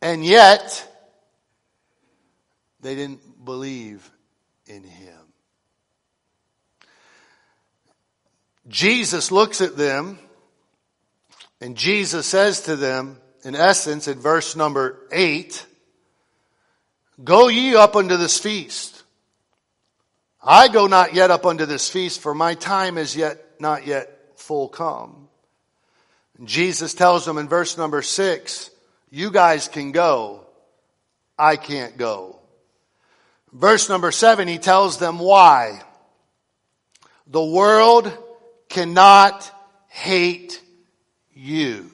And 0.00 0.24
yet, 0.24 0.86
they 2.80 2.94
didn't 2.94 3.44
believe 3.44 4.08
in 4.66 4.84
him. 4.84 5.18
Jesus 8.68 9.32
looks 9.32 9.60
at 9.60 9.76
them 9.76 10.18
and 11.60 11.76
Jesus 11.76 12.26
says 12.26 12.62
to 12.62 12.76
them, 12.76 13.18
in 13.48 13.54
essence, 13.54 14.06
in 14.06 14.20
verse 14.20 14.54
number 14.54 14.98
eight, 15.10 15.64
Go 17.24 17.48
ye 17.48 17.74
up 17.74 17.96
unto 17.96 18.16
this 18.16 18.38
feast. 18.38 19.02
I 20.44 20.68
go 20.68 20.86
not 20.86 21.14
yet 21.14 21.32
up 21.32 21.46
unto 21.46 21.66
this 21.66 21.90
feast, 21.90 22.20
for 22.20 22.34
my 22.34 22.54
time 22.54 22.96
is 22.96 23.16
yet 23.16 23.42
not 23.58 23.86
yet 23.86 24.34
full 24.36 24.68
come. 24.68 25.28
Jesus 26.44 26.94
tells 26.94 27.24
them 27.24 27.38
in 27.38 27.48
verse 27.48 27.76
number 27.76 28.02
six, 28.02 28.70
You 29.10 29.30
guys 29.32 29.66
can 29.66 29.90
go. 29.90 30.46
I 31.38 31.56
can't 31.56 31.96
go. 31.96 32.38
Verse 33.52 33.88
number 33.88 34.12
seven, 34.12 34.46
he 34.46 34.58
tells 34.58 34.98
them 34.98 35.18
why. 35.18 35.82
The 37.26 37.44
world 37.44 38.12
cannot 38.68 39.50
hate 39.88 40.62
you, 41.34 41.90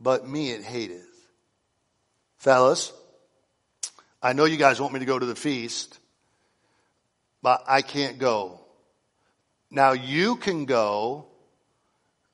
but 0.00 0.28
me 0.28 0.50
it 0.50 0.62
hateth. 0.62 1.06
Fellas, 2.38 2.92
I 4.22 4.32
know 4.32 4.44
you 4.44 4.56
guys 4.56 4.80
want 4.80 4.92
me 4.92 5.00
to 5.00 5.06
go 5.06 5.18
to 5.18 5.26
the 5.26 5.34
feast, 5.34 5.98
but 7.42 7.64
I 7.66 7.82
can't 7.82 8.18
go. 8.18 8.60
Now 9.70 9.92
you 9.92 10.36
can 10.36 10.64
go 10.64 11.26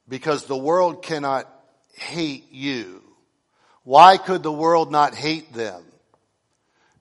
because 0.09 0.47
the 0.47 0.57
world 0.57 1.03
cannot 1.03 1.49
hate 1.95 2.53
you. 2.53 3.03
Why 3.83 4.17
could 4.17 4.43
the 4.43 4.53
world 4.53 4.91
not 4.91 5.15
hate 5.15 5.53
them? 5.53 5.83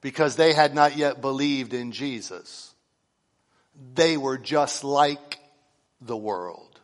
Because 0.01 0.36
they 0.36 0.53
had 0.53 0.76
not 0.76 0.97
yet 0.97 1.22
believed 1.22 1.74
in 1.74 1.91
Jesus 1.91 2.74
they 3.95 4.18
were 4.18 4.38
just 4.38 4.84
like 4.84 5.39
the 6.01 6.18
world. 6.18 6.80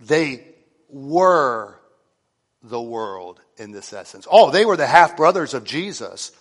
They 0.00 0.44
were 0.88 1.78
the 2.64 2.80
world 2.80 3.40
in 3.58 3.70
this 3.70 3.92
essence. 3.92 4.26
Oh, 4.30 4.50
they 4.50 4.64
were 4.64 4.76
the 4.76 4.86
half 4.86 5.16
brothers 5.16 5.54
of 5.54 5.64
Jesus. 5.64 6.32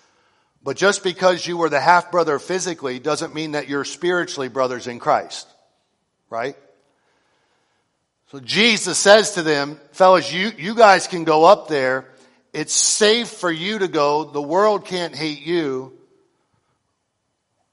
But 0.64 0.78
just 0.78 1.04
because 1.04 1.46
you 1.46 1.58
were 1.58 1.70
the 1.70 1.82
half 1.82 2.12
brother 2.12 2.40
physically 2.40 2.98
doesn't 2.98 3.36
mean 3.36 3.52
that 3.52 3.68
you're 3.68 3.84
spiritually 3.84 4.48
brothers 4.48 4.88
in 4.88 5.00
Christ. 5.00 5.48
Right? 6.30 6.56
So 8.32 8.40
Jesus 8.40 8.98
says 8.98 9.32
to 9.32 9.44
them, 9.44 9.80
fellas, 9.92 10.32
you, 10.32 10.52
you 10.58 10.74
guys 10.74 11.08
can 11.08 11.26
go 11.26 11.44
up 11.44 11.68
there. 11.68 12.10
It's 12.54 12.74
safe 12.74 13.28
for 13.28 13.52
you 13.52 13.80
to 13.80 13.88
go. 13.88 14.24
The 14.24 14.42
world 14.42 14.86
can't 14.86 15.16
hate 15.16 15.42
you, 15.42 15.94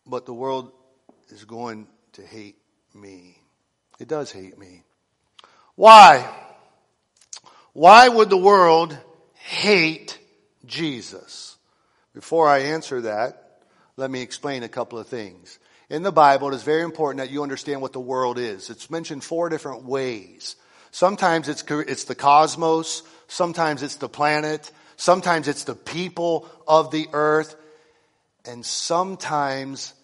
but 0.07 0.27
the 0.27 0.35
world 0.35 0.73
is 1.29 1.45
going 1.45 1.87
to 2.15 2.23
hate 2.23 2.57
me. 2.95 3.39
It 3.99 4.09
does 4.09 4.33
hate 4.33 4.59
me. 4.59 4.83
Why? 5.77 6.29
Why 7.73 8.09
would 8.09 8.31
the 8.31 8.37
world 8.37 8.97
hate 9.35 10.19
Jesus? 10.67 11.57
Before 12.15 12.49
I 12.49 12.59
answer 12.59 13.03
that, 13.03 13.63
let 13.97 14.11
me 14.11 14.23
explain 14.23 14.63
a 14.63 14.69
couple 14.69 14.99
of 14.99 15.07
things. 15.07 15.59
In 15.89 16.03
the 16.03 16.13
Bible, 16.13 16.49
it 16.49 16.55
is 16.55 16.63
very 16.63 16.83
important 16.83 17.19
that 17.19 17.33
you 17.33 17.43
understand 17.43 17.83
what 17.83 17.93
the 17.93 18.01
world 18.01 18.39
is. 18.39 18.71
It's 18.71 18.91
mentioned 18.91 19.25
four 19.25 19.49
different 19.49 19.85
ways. 19.85 20.57
Sometimes 20.91 21.49
it's, 21.49 21.65
it's 21.69 22.05
the 22.05 22.15
cosmos, 22.15 23.03
sometimes 23.29 23.83
it's 23.83 23.97
the 23.97 24.09
planet, 24.09 24.71
sometimes 24.97 25.47
it's 25.49 25.65
the 25.65 25.75
people 25.75 26.49
of 26.67 26.91
the 26.91 27.09
earth, 27.13 27.55
and 28.45 28.65
sometimes 28.65 29.95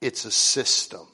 it's 0.00 0.24
a 0.24 0.30
system. 0.30 1.06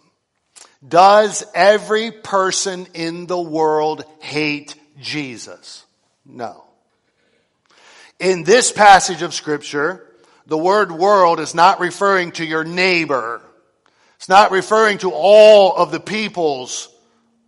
Does 0.87 1.45
every 1.55 2.11
person 2.11 2.87
in 2.95 3.27
the 3.27 3.41
world 3.41 4.05
hate 4.21 4.75
Jesus? 4.99 5.85
No. 6.25 6.65
In 8.19 8.45
this 8.45 8.73
passage 8.73 9.23
of 9.23 9.35
scripture, 9.35 10.07
the 10.47 10.59
word 10.59 10.91
world 10.93 11.41
is 11.41 11.55
not 11.55 11.81
referring 11.81 12.33
to 12.33 12.45
your 12.45 12.65
neighbor. 12.65 13.43
It's 14.17 14.29
not 14.29 14.51
referring 14.51 14.99
to 14.99 15.11
all 15.13 15.77
of 15.77 15.91
the 15.91 16.01
peoples 16.01 16.89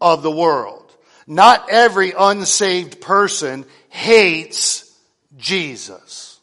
of 0.00 0.22
the 0.22 0.30
world. 0.30 0.84
Not 1.26 1.70
every 1.70 2.12
unsaved 2.16 3.00
person 3.00 3.64
hates 3.88 4.94
Jesus. 5.36 6.40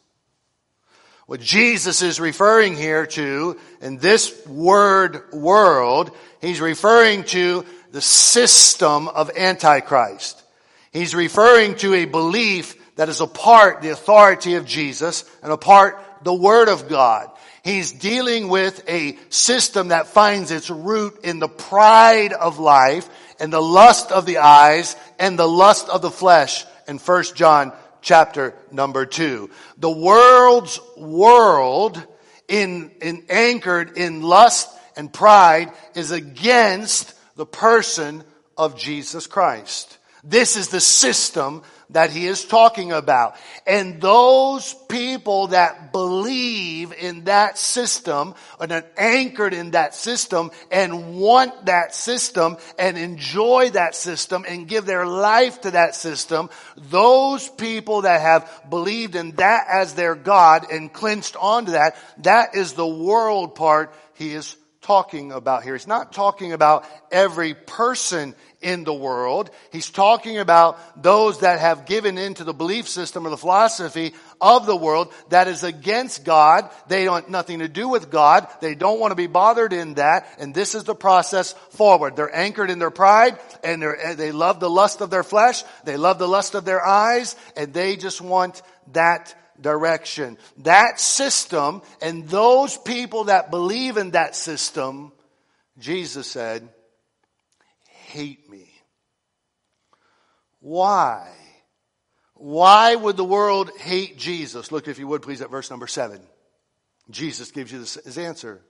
What 1.26 1.40
Jesus 1.40 2.02
is 2.02 2.20
referring 2.20 2.76
here 2.76 3.06
to 3.06 3.58
in 3.80 3.98
this 3.98 4.46
word 4.46 5.32
world, 5.32 6.16
he's 6.40 6.60
referring 6.60 7.24
to 7.24 7.64
the 7.90 8.00
system 8.00 9.08
of 9.08 9.36
Antichrist. 9.36 10.42
He's 10.96 11.14
referring 11.14 11.74
to 11.76 11.92
a 11.92 12.06
belief 12.06 12.74
that 12.96 13.10
is 13.10 13.20
apart 13.20 13.82
the 13.82 13.90
authority 13.90 14.54
of 14.54 14.64
Jesus 14.64 15.24
and 15.42 15.52
apart 15.52 16.02
the 16.22 16.32
Word 16.32 16.68
of 16.68 16.88
God. 16.88 17.30
He's 17.62 17.92
dealing 17.92 18.48
with 18.48 18.82
a 18.88 19.18
system 19.28 19.88
that 19.88 20.06
finds 20.06 20.50
its 20.50 20.70
root 20.70 21.20
in 21.22 21.38
the 21.38 21.48
pride 21.48 22.32
of 22.32 22.58
life 22.58 23.10
and 23.38 23.52
the 23.52 23.60
lust 23.60 24.10
of 24.10 24.24
the 24.24 24.38
eyes 24.38 24.96
and 25.18 25.38
the 25.38 25.46
lust 25.46 25.90
of 25.90 26.00
the 26.00 26.10
flesh 26.10 26.64
in 26.88 26.96
1 26.96 27.24
John 27.34 27.74
chapter 28.00 28.54
number 28.70 29.04
two. 29.04 29.50
The 29.76 29.90
world's 29.90 30.80
world 30.96 32.02
in, 32.48 32.90
in 33.02 33.26
anchored 33.28 33.98
in 33.98 34.22
lust 34.22 34.70
and 34.96 35.12
pride 35.12 35.72
is 35.94 36.10
against 36.10 37.12
the 37.36 37.44
person 37.44 38.24
of 38.56 38.78
Jesus 38.78 39.26
Christ. 39.26 39.98
This 40.28 40.56
is 40.56 40.68
the 40.68 40.80
system 40.80 41.62
that 41.90 42.10
he 42.10 42.26
is 42.26 42.44
talking 42.44 42.90
about. 42.90 43.36
And 43.64 44.00
those 44.00 44.74
people 44.88 45.48
that 45.48 45.92
believe 45.92 46.92
in 46.92 47.24
that 47.24 47.58
system 47.58 48.34
and 48.58 48.72
are 48.72 48.84
anchored 48.96 49.54
in 49.54 49.70
that 49.70 49.94
system 49.94 50.50
and 50.72 51.16
want 51.16 51.66
that 51.66 51.94
system 51.94 52.56
and 52.76 52.98
enjoy 52.98 53.70
that 53.70 53.94
system 53.94 54.44
and 54.48 54.66
give 54.66 54.84
their 54.84 55.06
life 55.06 55.60
to 55.60 55.70
that 55.70 55.94
system, 55.94 56.50
those 56.76 57.48
people 57.48 58.02
that 58.02 58.20
have 58.20 58.64
believed 58.68 59.14
in 59.14 59.30
that 59.36 59.66
as 59.72 59.94
their 59.94 60.16
God 60.16 60.66
and 60.72 60.92
clinched 60.92 61.36
onto 61.36 61.72
that, 61.72 61.96
that 62.18 62.56
is 62.56 62.72
the 62.72 62.86
world 62.86 63.54
part 63.54 63.94
he 64.14 64.32
is 64.34 64.56
talking 64.86 65.32
about 65.32 65.64
here. 65.64 65.74
He's 65.74 65.88
not 65.88 66.12
talking 66.12 66.52
about 66.52 66.86
every 67.10 67.54
person 67.54 68.36
in 68.60 68.84
the 68.84 68.94
world. 68.94 69.50
He's 69.72 69.90
talking 69.90 70.38
about 70.38 70.78
those 71.02 71.40
that 71.40 71.58
have 71.58 71.86
given 71.86 72.18
into 72.18 72.44
the 72.44 72.54
belief 72.54 72.88
system 72.88 73.26
or 73.26 73.30
the 73.30 73.36
philosophy 73.36 74.14
of 74.40 74.64
the 74.64 74.76
world 74.76 75.12
that 75.30 75.48
is 75.48 75.64
against 75.64 76.24
God. 76.24 76.70
They 76.86 77.04
don't 77.04 77.30
nothing 77.30 77.58
to 77.58 77.68
do 77.68 77.88
with 77.88 78.10
God. 78.10 78.46
They 78.60 78.76
don't 78.76 79.00
want 79.00 79.10
to 79.10 79.16
be 79.16 79.26
bothered 79.26 79.72
in 79.72 79.94
that. 79.94 80.28
And 80.38 80.54
this 80.54 80.76
is 80.76 80.84
the 80.84 80.94
process 80.94 81.54
forward. 81.70 82.14
They're 82.14 82.34
anchored 82.34 82.70
in 82.70 82.78
their 82.78 82.92
pride 82.92 83.40
and 83.64 83.82
they 83.82 84.30
love 84.30 84.60
the 84.60 84.70
lust 84.70 85.00
of 85.00 85.10
their 85.10 85.24
flesh. 85.24 85.64
They 85.84 85.96
love 85.96 86.20
the 86.20 86.28
lust 86.28 86.54
of 86.54 86.64
their 86.64 86.84
eyes 86.86 87.34
and 87.56 87.74
they 87.74 87.96
just 87.96 88.20
want 88.20 88.62
that 88.92 89.34
direction. 89.60 90.38
That 90.58 91.00
system 91.00 91.82
and 92.00 92.28
those 92.28 92.76
people 92.76 93.24
that 93.24 93.50
believe 93.50 93.96
in 93.96 94.12
that 94.12 94.36
system, 94.36 95.12
Jesus 95.78 96.26
said, 96.26 96.68
hate 97.88 98.48
me. 98.48 98.70
Why? 100.60 101.28
Why 102.34 102.94
would 102.94 103.16
the 103.16 103.24
world 103.24 103.70
hate 103.78 104.18
Jesus? 104.18 104.70
Look, 104.70 104.88
if 104.88 104.98
you 104.98 105.06
would, 105.06 105.22
please, 105.22 105.40
at 105.40 105.50
verse 105.50 105.70
number 105.70 105.86
seven. 105.86 106.20
Jesus 107.10 107.50
gives 107.50 107.72
you 107.72 107.78
this, 107.78 107.94
his 108.04 108.18
answer. 108.18 108.62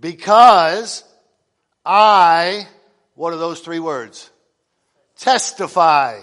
Because 0.00 1.04
I, 1.84 2.66
what 3.14 3.32
are 3.32 3.38
those 3.38 3.60
three 3.60 3.78
words? 3.78 4.30
Testify 5.16 6.20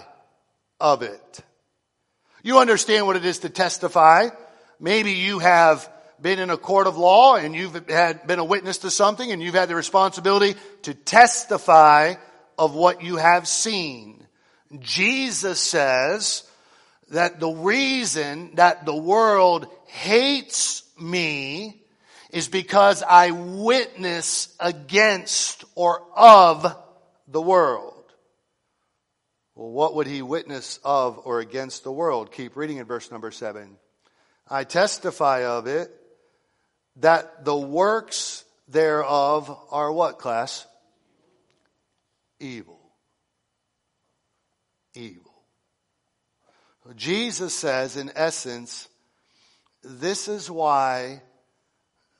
of 0.80 1.02
it. 1.02 1.40
You 2.42 2.58
understand 2.58 3.06
what 3.06 3.16
it 3.16 3.24
is 3.24 3.40
to 3.40 3.48
testify. 3.48 4.28
Maybe 4.80 5.12
you 5.12 5.38
have 5.38 5.88
been 6.20 6.38
in 6.38 6.50
a 6.50 6.56
court 6.56 6.86
of 6.86 6.96
law 6.96 7.36
and 7.36 7.54
you've 7.54 7.88
had 7.88 8.26
been 8.26 8.38
a 8.38 8.44
witness 8.44 8.78
to 8.78 8.90
something 8.90 9.30
and 9.30 9.42
you've 9.42 9.54
had 9.54 9.68
the 9.68 9.74
responsibility 9.74 10.58
to 10.82 10.94
testify 10.94 12.14
of 12.58 12.74
what 12.74 13.02
you 13.02 13.16
have 13.16 13.46
seen. 13.48 14.26
Jesus 14.80 15.60
says 15.60 16.44
that 17.10 17.40
the 17.40 17.50
reason 17.50 18.54
that 18.54 18.86
the 18.86 18.96
world 18.96 19.66
hates 19.86 20.82
me 21.00 21.82
is 22.30 22.48
because 22.48 23.02
I 23.02 23.30
witness 23.30 24.54
against 24.58 25.64
or 25.74 26.02
of 26.16 26.74
the 27.28 27.42
world. 27.42 27.91
Well, 29.62 29.70
what 29.70 29.94
would 29.94 30.08
he 30.08 30.22
witness 30.22 30.80
of 30.82 31.20
or 31.24 31.38
against 31.38 31.84
the 31.84 31.92
world? 31.92 32.32
Keep 32.32 32.56
reading 32.56 32.78
in 32.78 32.84
verse 32.84 33.12
number 33.12 33.30
seven. 33.30 33.76
I 34.50 34.64
testify 34.64 35.44
of 35.44 35.68
it 35.68 35.88
that 36.96 37.44
the 37.44 37.56
works 37.56 38.44
thereof 38.66 39.56
are 39.70 39.92
what, 39.92 40.18
class? 40.18 40.66
Evil. 42.40 42.80
Evil. 44.96 45.32
Jesus 46.96 47.54
says, 47.54 47.96
in 47.96 48.10
essence, 48.16 48.88
this 49.84 50.26
is 50.26 50.50
why 50.50 51.22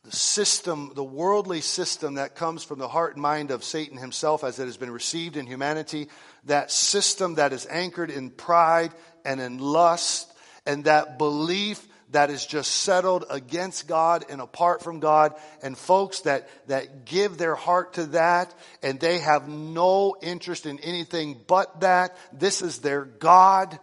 the 0.05 0.13
system, 0.13 0.93
the 0.95 1.05
worldly 1.05 1.61
system 1.61 2.15
that 2.15 2.35
comes 2.37 2.63
from 2.63 2.79
the 2.79 2.89
heart 2.89 3.15
and 3.15 3.23
mind 3.23 3.51
of 3.51 3.65
Satan 3.65 3.97
himself 3.97 4.43
as 4.45 4.61
it 4.61 4.67
has 4.67 4.77
been 4.77 4.91
received 4.93 5.37
in 5.37 5.47
humanity, 5.47 6.09
that 6.45 6.71
system 6.71 7.37
that 7.37 7.53
is 7.53 7.67
anchored 7.71 8.11
in 8.11 8.31
pride 8.31 8.93
and 9.25 9.41
in 9.41 9.59
lust 9.59 10.33
and 10.67 10.85
that 10.85 11.19
belief 11.19 11.87
that 12.13 12.31
is 12.31 12.45
just 12.45 12.71
settled 12.71 13.25
against 13.31 13.89
God 13.89 14.27
and 14.29 14.41
apart 14.41 14.83
from 14.83 15.01
God 15.01 15.35
and 15.63 15.77
folks 15.77 16.21
that, 16.21 16.49
that 16.69 17.07
give 17.07 17.39
their 17.39 17.55
heart 17.55 17.95
to 17.95 18.07
that 18.07 18.55
and 18.83 19.01
they 19.01 19.19
have 19.19 19.49
no 19.49 20.17
interest 20.23 20.67
in 20.67 20.79
anything 20.81 21.41
but 21.47 21.81
that. 21.81 22.17
This 22.33 22.61
is 22.61 22.79
their 22.79 23.05
God. 23.05 23.79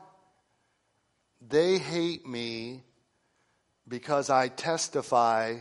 They 1.47 1.80
hate 1.80 2.28
me 2.28 2.84
because 3.88 4.30
I 4.30 4.49
testify 4.49 5.57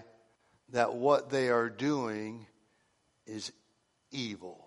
that 0.71 0.95
what 0.95 1.31
they 1.31 1.49
are 1.49 1.71
doing 1.71 2.47
is 3.27 3.51
evil. 4.11 4.63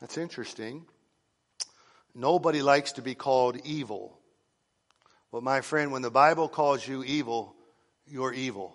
That's 0.00 0.16
interesting. 0.16 0.86
Nobody 2.18 2.62
likes 2.62 2.92
to 2.92 3.02
be 3.02 3.14
called 3.14 3.60
evil. 3.64 4.18
But 5.30 5.44
my 5.44 5.60
friend, 5.60 5.92
when 5.92 6.02
the 6.02 6.10
Bible 6.10 6.48
calls 6.48 6.86
you 6.86 7.04
evil, 7.04 7.54
you're 8.08 8.32
evil. 8.32 8.74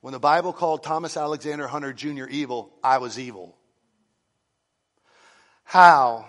When 0.00 0.12
the 0.12 0.20
Bible 0.20 0.52
called 0.52 0.84
Thomas 0.84 1.16
Alexander 1.16 1.66
Hunter 1.66 1.92
Jr. 1.92 2.26
evil, 2.30 2.72
I 2.84 2.98
was 2.98 3.18
evil. 3.18 3.56
How? 5.64 6.28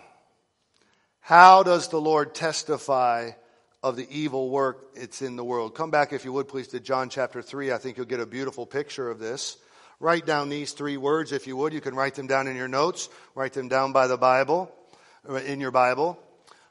How 1.20 1.62
does 1.62 1.90
the 1.90 2.02
Lord 2.02 2.34
testify 2.34 3.32
of 3.84 3.96
the 3.96 4.08
evil 4.10 4.50
work 4.50 4.94
it's 4.96 5.22
in 5.22 5.36
the 5.36 5.46
world? 5.46 5.76
Come 5.76 5.92
back, 5.92 6.14
if 6.14 6.26
you 6.26 6.34
would, 6.34 6.48
please, 6.48 6.70
to 6.70 6.80
John 6.80 7.10
chapter 7.10 7.44
3. 7.44 7.72
I 7.72 7.78
think 7.78 7.98
you'll 7.98 8.08
get 8.08 8.20
a 8.20 8.26
beautiful 8.26 8.66
picture 8.66 9.12
of 9.12 9.20
this. 9.20 9.56
Write 10.00 10.26
down 10.26 10.50
these 10.50 10.72
three 10.72 10.98
words, 10.98 11.32
if 11.32 11.46
you 11.46 11.56
would. 11.58 11.74
You 11.74 11.82
can 11.82 11.94
write 11.94 12.16
them 12.16 12.26
down 12.26 12.48
in 12.48 12.56
your 12.56 12.68
notes, 12.68 13.08
write 13.36 13.54
them 13.54 13.68
down 13.68 13.92
by 13.92 14.08
the 14.08 14.18
Bible, 14.18 14.74
Uh, 15.30 15.36
in 15.36 15.60
your 15.60 15.70
Bible. 15.70 16.18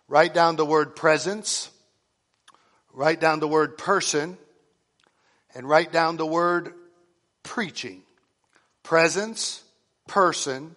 Write 0.08 0.34
down 0.34 0.56
the 0.56 0.66
word 0.66 0.96
presence. 0.96 1.70
Write 2.92 3.20
down 3.20 3.38
the 3.38 3.46
word 3.46 3.78
person 3.78 4.36
and 5.54 5.68
write 5.68 5.92
down 5.92 6.16
the 6.16 6.26
word 6.26 6.74
preaching. 7.44 8.02
Presence, 8.82 9.62
person, 10.08 10.74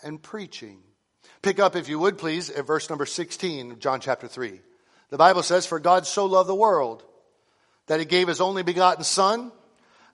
and 0.00 0.22
preaching. 0.22 0.78
Pick 1.42 1.58
up, 1.58 1.74
if 1.74 1.88
you 1.88 1.98
would 1.98 2.18
please, 2.18 2.50
at 2.50 2.68
verse 2.68 2.88
number 2.88 3.06
16 3.06 3.72
of 3.72 3.78
John 3.80 3.98
chapter 4.00 4.28
3. 4.28 4.60
The 5.10 5.16
Bible 5.16 5.42
says, 5.42 5.66
For 5.66 5.80
God 5.80 6.06
so 6.06 6.26
loved 6.26 6.48
the 6.48 6.54
world 6.54 7.02
that 7.88 7.98
he 7.98 8.06
gave 8.06 8.28
his 8.28 8.40
only 8.40 8.62
begotten 8.62 9.02
Son, 9.02 9.50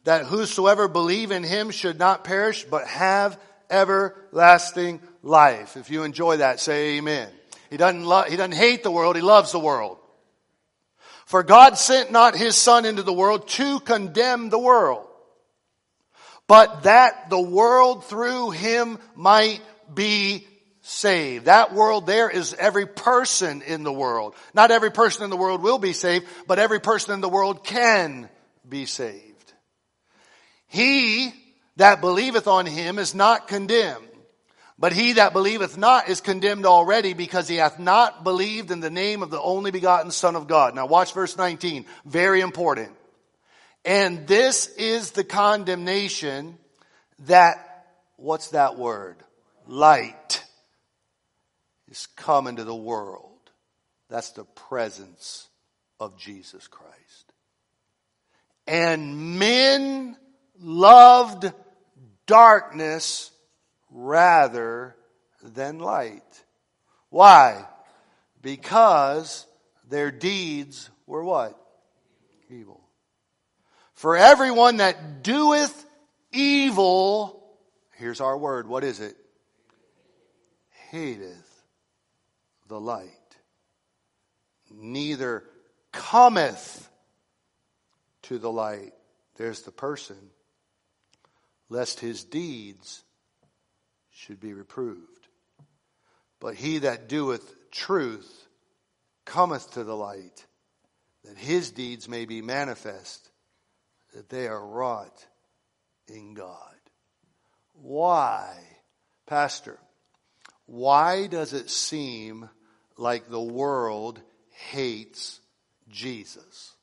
that 0.05 0.25
whosoever 0.25 0.89
believe 0.89 1.33
in 1.33 1.43
him 1.43 1.71
should 1.71 1.99
not 1.99 2.25
perish, 2.25 2.65
but 2.65 2.87
have 2.87 3.39
everlasting 3.71 5.01
life. 5.23 5.77
If 5.77 5.91
you 5.91 6.03
enjoy 6.03 6.39
that, 6.39 6.61
say 6.61 6.99
amen. 6.99 7.29
He 7.71 7.77
doesn't, 7.77 8.05
lo- 8.05 8.25
he 8.29 8.37
doesn't 8.37 8.55
hate 8.55 8.83
the 8.83 8.91
world, 8.91 9.17
he 9.17 9.23
loves 9.23 9.53
the 9.53 9.59
world. 9.59 9.99
For 11.27 11.43
God 11.43 11.79
sent 11.79 12.13
not 12.13 12.37
his 12.37 12.55
son 12.55 12.85
into 12.85 13.03
the 13.03 13.13
world 13.13 13.49
to 13.49 13.81
condemn 13.81 14.51
the 14.51 14.59
world, 14.59 15.07
but 16.47 16.83
that 16.83 17.31
the 17.31 17.41
world 17.41 18.05
through 18.05 18.51
him 18.51 18.99
might 19.15 19.61
be 19.93 20.47
saved. 20.83 21.47
That 21.47 21.73
world 21.73 22.07
there 22.07 22.29
is 22.29 22.53
every 22.55 22.87
person 22.87 23.63
in 23.63 23.85
the 23.85 23.93
world. 23.93 24.35
Not 24.53 24.71
every 24.71 24.91
person 24.91 25.25
in 25.25 25.31
the 25.31 25.37
world 25.37 25.63
will 25.63 25.79
be 25.79 25.95
saved, 25.95 26.27
but 26.47 26.59
every 26.59 26.81
person 26.81 27.15
in 27.15 27.23
the 27.23 27.29
world 27.29 27.65
can 27.65 28.29
be 28.69 28.85
saved. 28.85 29.53
He 30.67 31.33
that 31.77 32.01
believeth 32.01 32.47
on 32.47 32.67
him 32.67 32.99
is 32.99 33.15
not 33.15 33.49
condemned. 33.49 34.09
But 34.79 34.93
he 34.93 35.15
that 35.15 35.33
believeth 35.33 35.79
not 35.79 36.09
is 36.09 36.21
condemned 36.21 36.67
already 36.67 37.15
because 37.15 37.47
he 37.49 37.57
hath 37.57 37.79
not 37.79 38.25
believed 38.25 38.71
in 38.71 38.81
the 38.81 38.91
name 38.91 39.23
of 39.23 39.31
the 39.31 39.41
only 39.41 39.71
begotten 39.71 40.11
Son 40.11 40.35
of 40.35 40.49
God. 40.49 40.75
Now 40.75 40.87
watch 40.87 41.13
verse 41.13 41.37
19. 41.37 41.87
Very 42.05 42.41
important. 42.41 42.93
And 43.85 44.27
this 44.27 44.67
is 44.67 45.13
the 45.13 45.25
condemnation 45.25 46.59
that, 47.21 47.87
what's 48.17 48.49
that 48.49 48.77
word? 48.77 49.17
Light 49.67 50.45
is 51.89 52.07
come 52.17 52.47
into 52.47 52.65
the 52.65 52.75
world. 52.75 53.31
That's 54.09 54.31
the 54.31 54.45
presence 54.45 55.49
of 56.01 56.19
Jesus 56.19 56.67
Christ. 56.67 57.33
And 58.67 59.39
men 59.39 60.17
loved 60.61 61.53
darkness 62.27 63.31
rather 63.91 64.97
than 65.43 65.79
light. 65.79 66.45
Why? 67.11 67.65
Because 68.43 69.47
their 69.89 70.11
deeds 70.11 70.91
were 71.07 71.23
what? 71.25 71.59
Evil. 72.51 72.81
For 73.95 74.17
everyone 74.17 74.79
that 74.79 75.23
doeth 75.23 75.87
evil, 76.33 77.45
here's 77.93 78.21
our 78.21 78.37
word, 78.37 78.67
what 78.69 78.85
is 78.85 79.01
it? 79.01 79.17
Hateth 80.91 81.65
the 82.69 82.81
light. 82.81 83.11
Neither 84.71 85.45
cometh 85.93 86.89
to 88.23 88.39
the 88.39 88.51
light. 88.51 88.93
There's 89.37 89.63
the 89.63 89.71
person. 89.71 90.17
Lest 91.69 92.01
his 92.01 92.25
deeds 92.25 93.03
should 94.11 94.41
be 94.41 94.53
reproved. 94.53 95.29
But 96.41 96.55
he 96.55 96.79
that 96.79 97.09
doeth 97.09 97.71
truth 97.71 98.47
cometh 99.25 99.73
to 99.73 99.85
the 99.85 99.97
light, 99.97 100.47
that 101.25 101.39
his 101.39 101.71
deeds 101.71 102.09
may 102.09 102.27
be 102.27 102.43
manifest, 102.43 103.31
that 104.15 104.29
they 104.29 104.47
are 104.47 104.65
wrought 104.65 105.27
in 106.07 106.35
God. 106.35 106.75
Why? 107.73 108.57
Pastor, 109.27 109.79
why 110.67 111.27
does 111.27 111.53
it 111.53 111.71
seem 111.71 112.49
like 112.97 113.29
the 113.29 113.41
world 113.41 114.21
hates 114.71 115.41
Jesus? 115.89 116.75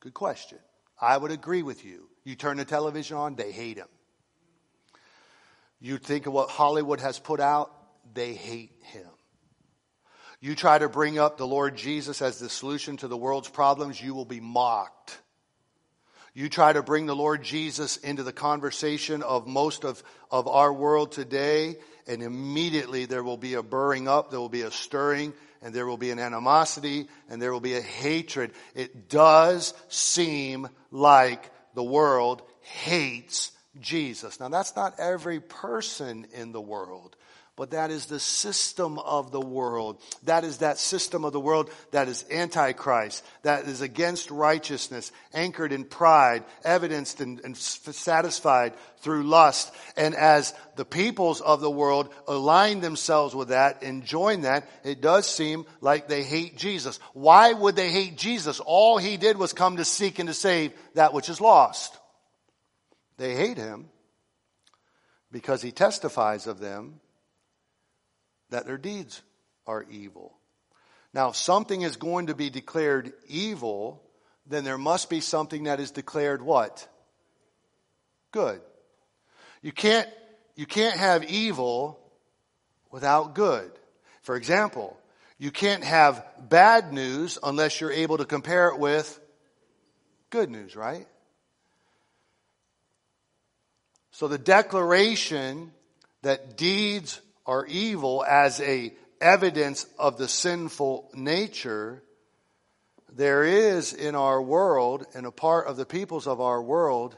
Good 0.00 0.14
question. 0.14 0.58
I 1.00 1.16
would 1.16 1.30
agree 1.30 1.62
with 1.62 1.84
you. 1.84 2.08
You 2.24 2.36
turn 2.36 2.58
the 2.58 2.64
television 2.64 3.16
on, 3.16 3.34
they 3.34 3.50
hate 3.50 3.78
him. 3.78 3.88
You 5.80 5.98
think 5.98 6.26
of 6.26 6.32
what 6.32 6.50
Hollywood 6.50 7.00
has 7.00 7.18
put 7.18 7.40
out, 7.40 7.72
they 8.12 8.34
hate 8.34 8.72
him. 8.82 9.06
You 10.40 10.54
try 10.54 10.78
to 10.78 10.88
bring 10.88 11.18
up 11.18 11.36
the 11.36 11.46
Lord 11.46 11.76
Jesus 11.76 12.22
as 12.22 12.38
the 12.38 12.48
solution 12.48 12.96
to 12.98 13.08
the 13.08 13.16
world's 13.16 13.48
problems, 13.48 14.00
you 14.00 14.14
will 14.14 14.24
be 14.24 14.40
mocked. 14.40 15.18
You 16.32 16.48
try 16.48 16.72
to 16.72 16.82
bring 16.82 17.06
the 17.06 17.16
Lord 17.16 17.42
Jesus 17.42 17.96
into 17.98 18.22
the 18.22 18.32
conversation 18.32 19.22
of 19.22 19.46
most 19.46 19.84
of, 19.84 20.02
of 20.30 20.46
our 20.48 20.72
world 20.72 21.12
today, 21.12 21.76
and 22.06 22.22
immediately 22.22 23.06
there 23.06 23.24
will 23.24 23.36
be 23.36 23.54
a 23.54 23.62
burring 23.62 24.06
up, 24.06 24.30
there 24.30 24.40
will 24.40 24.48
be 24.48 24.62
a 24.62 24.70
stirring, 24.70 25.34
and 25.60 25.74
there 25.74 25.86
will 25.86 25.98
be 25.98 26.10
an 26.10 26.18
animosity, 26.18 27.08
and 27.28 27.42
there 27.42 27.52
will 27.52 27.60
be 27.60 27.74
a 27.74 27.82
hatred. 27.82 28.52
It 28.74 29.08
does 29.08 29.74
seem 29.88 30.68
like 30.90 31.50
the 31.74 31.84
world 31.84 32.42
hates 32.60 33.52
Jesus. 33.78 34.40
Now 34.40 34.48
that's 34.48 34.74
not 34.74 34.98
every 34.98 35.40
person 35.40 36.26
in 36.32 36.52
the 36.52 36.60
world 36.60 37.16
but 37.60 37.72
that 37.72 37.90
is 37.90 38.06
the 38.06 38.18
system 38.18 38.98
of 38.98 39.32
the 39.32 39.40
world. 39.40 40.00
That 40.22 40.44
is 40.44 40.58
that 40.58 40.78
system 40.78 41.26
of 41.26 41.34
the 41.34 41.40
world 41.40 41.70
that 41.90 42.08
is 42.08 42.24
antichrist, 42.30 43.22
that 43.42 43.64
is 43.64 43.82
against 43.82 44.30
righteousness, 44.30 45.12
anchored 45.34 45.70
in 45.70 45.84
pride, 45.84 46.44
evidenced 46.64 47.20
and, 47.20 47.38
and 47.44 47.54
satisfied 47.54 48.72
through 49.00 49.24
lust. 49.24 49.74
And 49.94 50.14
as 50.14 50.54
the 50.76 50.86
peoples 50.86 51.42
of 51.42 51.60
the 51.60 51.70
world 51.70 52.08
align 52.26 52.80
themselves 52.80 53.34
with 53.34 53.48
that 53.48 53.82
and 53.82 54.06
join 54.06 54.40
that, 54.40 54.66
it 54.82 55.02
does 55.02 55.26
seem 55.26 55.66
like 55.82 56.08
they 56.08 56.22
hate 56.22 56.56
Jesus. 56.56 56.98
Why 57.12 57.52
would 57.52 57.76
they 57.76 57.90
hate 57.90 58.16
Jesus? 58.16 58.60
All 58.60 58.96
he 58.96 59.18
did 59.18 59.36
was 59.36 59.52
come 59.52 59.76
to 59.76 59.84
seek 59.84 60.18
and 60.18 60.30
to 60.30 60.34
save 60.34 60.72
that 60.94 61.12
which 61.12 61.28
is 61.28 61.42
lost. 61.42 61.94
They 63.20 63.34
hate 63.34 63.58
him 63.58 63.90
because 65.30 65.60
he 65.60 65.72
testifies 65.72 66.46
of 66.46 66.58
them 66.58 67.00
that 68.48 68.64
their 68.64 68.78
deeds 68.78 69.20
are 69.66 69.84
evil. 69.90 70.38
Now, 71.12 71.28
if 71.28 71.36
something 71.36 71.82
is 71.82 71.96
going 71.96 72.28
to 72.28 72.34
be 72.34 72.48
declared 72.48 73.12
evil, 73.28 74.02
then 74.46 74.64
there 74.64 74.78
must 74.78 75.10
be 75.10 75.20
something 75.20 75.64
that 75.64 75.80
is 75.80 75.90
declared 75.90 76.40
what? 76.40 76.88
Good. 78.30 78.62
You 79.60 79.72
can't, 79.72 80.08
you 80.56 80.64
can't 80.64 80.96
have 80.96 81.22
evil 81.24 82.00
without 82.90 83.34
good. 83.34 83.70
For 84.22 84.34
example, 84.34 84.98
you 85.36 85.50
can't 85.50 85.84
have 85.84 86.24
bad 86.48 86.90
news 86.90 87.38
unless 87.42 87.82
you're 87.82 87.92
able 87.92 88.16
to 88.16 88.24
compare 88.24 88.68
it 88.68 88.78
with 88.78 89.20
good 90.30 90.48
news, 90.48 90.74
right? 90.74 91.06
So 94.12 94.28
the 94.28 94.38
declaration 94.38 95.72
that 96.22 96.56
deeds 96.56 97.20
are 97.46 97.66
evil 97.66 98.24
as 98.28 98.60
a 98.60 98.92
evidence 99.20 99.86
of 99.98 100.16
the 100.16 100.28
sinful 100.28 101.10
nature, 101.14 102.02
there 103.12 103.44
is 103.44 103.92
in 103.92 104.14
our 104.14 104.40
world 104.40 105.06
and 105.14 105.26
a 105.26 105.30
part 105.30 105.66
of 105.66 105.76
the 105.76 105.86
peoples 105.86 106.26
of 106.26 106.40
our 106.40 106.62
world 106.62 107.16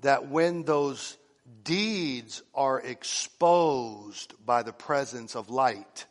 that 0.00 0.28
when 0.28 0.64
those 0.64 1.16
deeds 1.64 2.42
are 2.54 2.80
exposed 2.80 4.34
by 4.44 4.62
the 4.62 4.72
presence 4.72 5.34
of 5.34 5.50
light, 5.50 6.06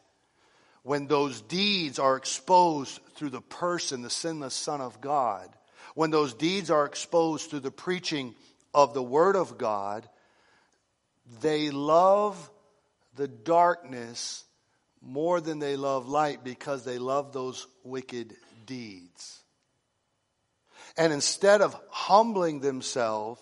when 0.84 1.08
those 1.08 1.42
deeds 1.42 2.00
are 2.00 2.16
exposed 2.16 3.00
through 3.16 3.30
the 3.30 3.42
person, 3.42 4.02
the 4.02 4.10
sinless 4.10 4.54
Son 4.54 4.82
of 4.82 5.02
God, 5.02 5.50
when 5.96 6.12
those 6.12 6.34
deeds 6.34 6.72
are 6.72 6.86
exposed 6.86 7.50
through 7.50 7.60
the 7.60 7.72
preaching 7.72 8.36
of 8.74 8.94
the 8.94 9.04
Word 9.04 9.36
of 9.36 9.58
God, 9.58 10.08
they 11.42 11.70
love 11.70 12.50
the 13.16 13.28
darkness 13.28 14.44
more 15.02 15.42
than 15.42 15.60
they 15.60 15.76
love 15.76 16.08
light 16.08 16.44
because 16.44 16.84
they 16.84 16.98
love 16.98 17.34
those 17.34 17.68
wicked 17.84 18.36
deeds. 18.66 19.44
And 20.98 21.14
instead 21.14 21.62
of 21.62 21.80
humbling 21.90 22.60
themselves 22.60 23.42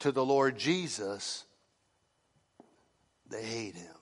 to 0.00 0.12
the 0.12 0.24
Lord 0.24 0.56
Jesus, 0.56 1.44
they 3.28 3.42
hate 3.42 3.74
him. 3.74 3.94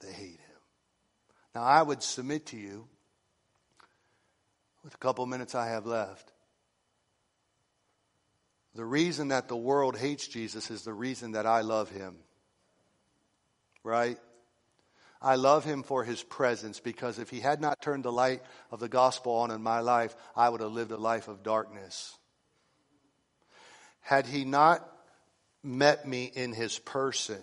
They 0.00 0.12
hate 0.12 0.40
him. 0.40 0.60
Now, 1.54 1.62
I 1.62 1.82
would 1.82 2.02
submit 2.02 2.46
to 2.46 2.56
you, 2.56 2.86
with 4.84 4.94
a 4.94 4.98
couple 4.98 5.26
minutes 5.26 5.54
I 5.54 5.68
have 5.68 5.86
left, 5.86 6.32
the 8.78 8.84
reason 8.84 9.28
that 9.28 9.48
the 9.48 9.56
world 9.56 9.98
hates 9.98 10.26
Jesus 10.26 10.70
is 10.70 10.84
the 10.84 10.94
reason 10.94 11.32
that 11.32 11.44
I 11.44 11.60
love 11.60 11.90
him 11.90 12.16
right? 13.88 14.18
I 15.20 15.36
love 15.36 15.64
him 15.64 15.82
for 15.82 16.04
his 16.04 16.22
presence 16.22 16.78
because 16.78 17.18
if 17.18 17.30
he 17.30 17.40
had 17.40 17.60
not 17.60 17.80
turned 17.80 18.04
the 18.04 18.12
light 18.12 18.42
of 18.70 18.80
the 18.80 18.88
gospel 18.88 19.32
on 19.36 19.50
in 19.50 19.62
my 19.62 19.80
life, 19.80 20.14
I 20.36 20.48
would 20.48 20.60
have 20.60 20.72
lived 20.72 20.92
a 20.92 20.96
life 20.96 21.26
of 21.26 21.42
darkness. 21.42 22.16
Had 24.00 24.26
he 24.26 24.44
not 24.44 24.86
met 25.62 26.06
me 26.06 26.30
in 26.32 26.52
his 26.52 26.78
person, 26.78 27.40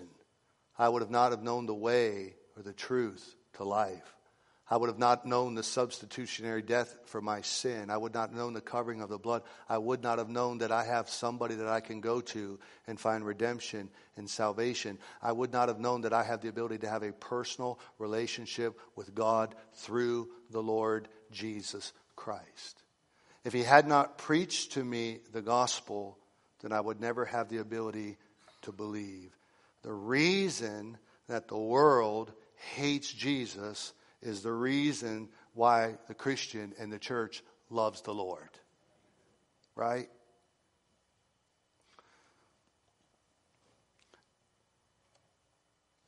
I 0.78 0.88
would 0.88 1.02
have 1.02 1.12
not 1.12 1.32
have 1.32 1.42
known 1.42 1.66
the 1.66 1.74
way 1.74 2.36
or 2.56 2.64
the 2.64 2.74
truth 2.74 3.36
to 3.54 3.64
life. 3.64 4.16
I 4.68 4.78
would 4.78 4.90
have 4.90 4.98
not 4.98 5.28
known 5.28 5.54
the 5.54 5.62
substitutionary 5.62 6.64
death 6.64 6.98
for 7.06 7.22
my 7.22 7.42
sin. 7.42 7.92
I 7.92 7.98
would 7.98 8.16
not 8.16 8.30
have 8.30 8.38
known 8.38 8.54
the 8.54 8.62
covering 8.62 9.02
of 9.02 9.10
the 9.10 9.20
blood. 9.20 9.44
I 9.70 9.78
would 9.78 10.02
not 10.02 10.18
have 10.18 10.30
known 10.30 10.58
that 10.60 10.72
I 10.72 10.84
have 10.84 11.08
somebody 11.08 11.56
that 11.56 11.68
I 11.68 11.82
can 11.82 12.02
go 12.02 12.20
to 12.22 12.60
and 12.88 13.00
find 13.00 13.24
redemption 13.24 13.90
and 14.18 14.28
salvation. 14.28 14.98
I 15.22 15.32
would 15.32 15.54
not 15.54 15.68
have 15.68 15.80
known 15.80 16.02
that 16.02 16.14
I 16.14 16.24
have 16.24 16.42
the 16.42 16.48
ability 16.48 16.80
to 16.80 16.90
have 16.90 17.04
a 17.04 17.12
personal 17.12 17.80
relationship 18.00 18.80
with 18.96 19.14
God 19.14 19.54
through 19.76 20.30
the 20.50 20.64
Lord 20.64 21.10
Jesus 21.32 21.94
Christ. 22.16 22.82
If 23.44 23.54
he 23.54 23.62
had 23.62 23.88
not 23.88 24.18
preached 24.18 24.72
to 24.72 24.84
me 24.84 25.20
the 25.32 25.44
gospel, 25.44 26.18
then 26.62 26.72
I 26.72 26.82
would 26.82 27.00
never 27.00 27.26
have 27.26 27.50
the 27.50 27.60
ability 27.60 28.18
to 28.64 28.72
believe. 28.72 29.38
The 29.84 29.94
reason 29.94 30.98
that 31.28 31.48
the 31.48 31.58
world 31.58 32.34
hates 32.74 33.14
Jesus 33.14 33.94
is 34.26 34.42
the 34.42 34.52
reason 34.52 35.30
why 35.54 35.96
the 36.08 36.14
Christian 36.14 36.74
and 36.80 36.92
the 36.92 37.00
church 37.00 37.44
loves 37.70 38.02
the 38.02 38.14
Lord. 38.14 38.50
Right? 39.76 40.10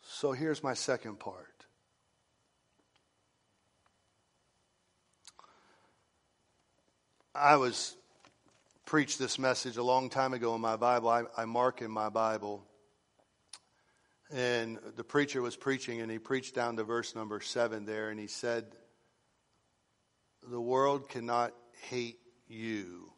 So 0.01 0.31
here's 0.31 0.63
my 0.63 0.73
second 0.73 1.19
part. 1.19 1.45
I 7.35 7.57
was 7.57 7.95
preached 8.85 9.19
this 9.19 9.37
message 9.37 9.77
a 9.77 9.83
long 9.83 10.09
time 10.09 10.33
ago 10.33 10.55
in 10.55 10.61
my 10.61 10.75
Bible. 10.75 11.09
I, 11.09 11.23
I 11.37 11.45
mark 11.45 11.83
in 11.83 11.91
my 11.91 12.09
Bible 12.09 12.66
and 14.31 14.79
the 14.95 15.03
preacher 15.03 15.41
was 15.41 15.55
preaching, 15.55 16.01
and 16.01 16.11
he 16.11 16.19
preached 16.19 16.55
down 16.55 16.75
to 16.77 16.83
verse 16.83 17.15
number 17.15 17.39
seven 17.39 17.85
there, 17.85 18.09
and 18.09 18.19
he 18.19 18.27
said, 18.27 18.65
The 20.49 20.59
world 20.59 21.09
cannot 21.09 21.53
hate 21.89 22.19
you. 22.47 23.11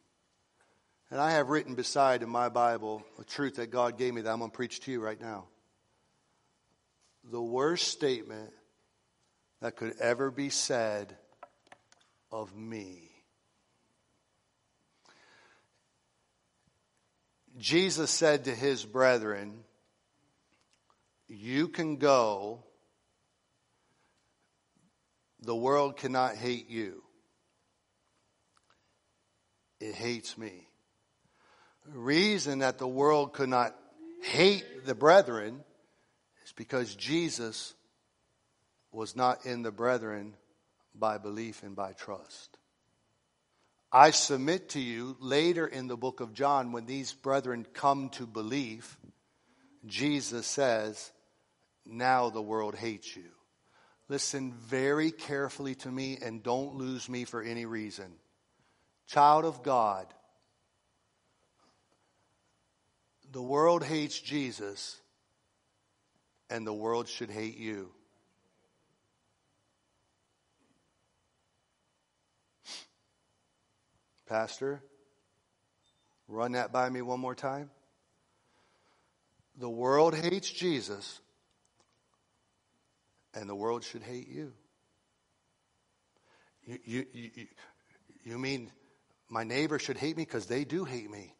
And 1.10 1.20
I 1.20 1.32
have 1.32 1.48
written 1.48 1.74
beside 1.74 2.22
in 2.22 2.28
my 2.28 2.48
Bible 2.48 3.02
a 3.18 3.24
truth 3.24 3.56
that 3.56 3.70
God 3.70 3.98
gave 3.98 4.14
me 4.14 4.20
that 4.20 4.30
I'm 4.30 4.38
going 4.38 4.50
to 4.50 4.56
preach 4.56 4.80
to 4.80 4.92
you 4.92 5.00
right 5.00 5.20
now. 5.20 5.46
The 7.24 7.42
worst 7.42 7.88
statement 7.88 8.50
that 9.60 9.76
could 9.76 9.94
ever 10.00 10.30
be 10.30 10.50
said 10.50 11.16
of 12.30 12.56
me. 12.56 13.10
Jesus 17.58 18.10
said 18.10 18.44
to 18.44 18.54
his 18.54 18.84
brethren, 18.84 19.64
you 21.30 21.68
can 21.68 21.96
go. 21.96 22.64
The 25.42 25.54
world 25.54 25.96
cannot 25.96 26.34
hate 26.34 26.68
you. 26.68 27.02
It 29.80 29.94
hates 29.94 30.36
me. 30.36 30.68
The 31.86 31.98
reason 31.98 32.58
that 32.58 32.78
the 32.78 32.88
world 32.88 33.32
could 33.32 33.48
not 33.48 33.74
hate 34.22 34.84
the 34.84 34.94
brethren 34.94 35.64
is 36.44 36.52
because 36.52 36.94
Jesus 36.94 37.74
was 38.92 39.16
not 39.16 39.46
in 39.46 39.62
the 39.62 39.70
brethren 39.70 40.34
by 40.94 41.16
belief 41.16 41.62
and 41.62 41.76
by 41.76 41.92
trust. 41.92 42.58
I 43.92 44.10
submit 44.10 44.70
to 44.70 44.80
you 44.80 45.16
later 45.20 45.66
in 45.66 45.86
the 45.86 45.96
book 45.96 46.20
of 46.20 46.34
John, 46.34 46.72
when 46.72 46.86
these 46.86 47.12
brethren 47.12 47.66
come 47.72 48.08
to 48.10 48.26
belief, 48.26 48.98
Jesus 49.86 50.46
says, 50.46 51.10
Now 51.90 52.30
the 52.30 52.40
world 52.40 52.76
hates 52.76 53.16
you. 53.16 53.24
Listen 54.08 54.52
very 54.52 55.10
carefully 55.10 55.74
to 55.76 55.88
me 55.90 56.18
and 56.22 56.42
don't 56.42 56.76
lose 56.76 57.08
me 57.08 57.24
for 57.24 57.42
any 57.42 57.66
reason. 57.66 58.12
Child 59.08 59.44
of 59.44 59.64
God, 59.64 60.06
the 63.32 63.42
world 63.42 63.84
hates 63.84 64.18
Jesus, 64.18 65.00
and 66.48 66.64
the 66.64 66.72
world 66.72 67.08
should 67.08 67.30
hate 67.30 67.58
you. 67.58 67.90
Pastor, 74.26 74.80
run 76.28 76.52
that 76.52 76.72
by 76.72 76.88
me 76.88 77.02
one 77.02 77.18
more 77.18 77.34
time. 77.34 77.68
The 79.58 79.68
world 79.68 80.14
hates 80.14 80.48
Jesus, 80.48 81.20
and 83.34 83.48
the 83.48 83.54
world 83.54 83.84
should 83.84 84.02
hate 84.02 84.28
you. 84.28 84.52
You, 86.64 86.78
you, 86.84 87.06
you, 87.12 87.46
you 88.24 88.38
mean 88.38 88.70
my 89.28 89.44
neighbor 89.44 89.78
should 89.78 89.96
hate 89.96 90.16
me 90.16 90.24
because 90.24 90.46
they 90.46 90.64
do 90.64 90.84
hate 90.84 91.10
me? 91.10 91.34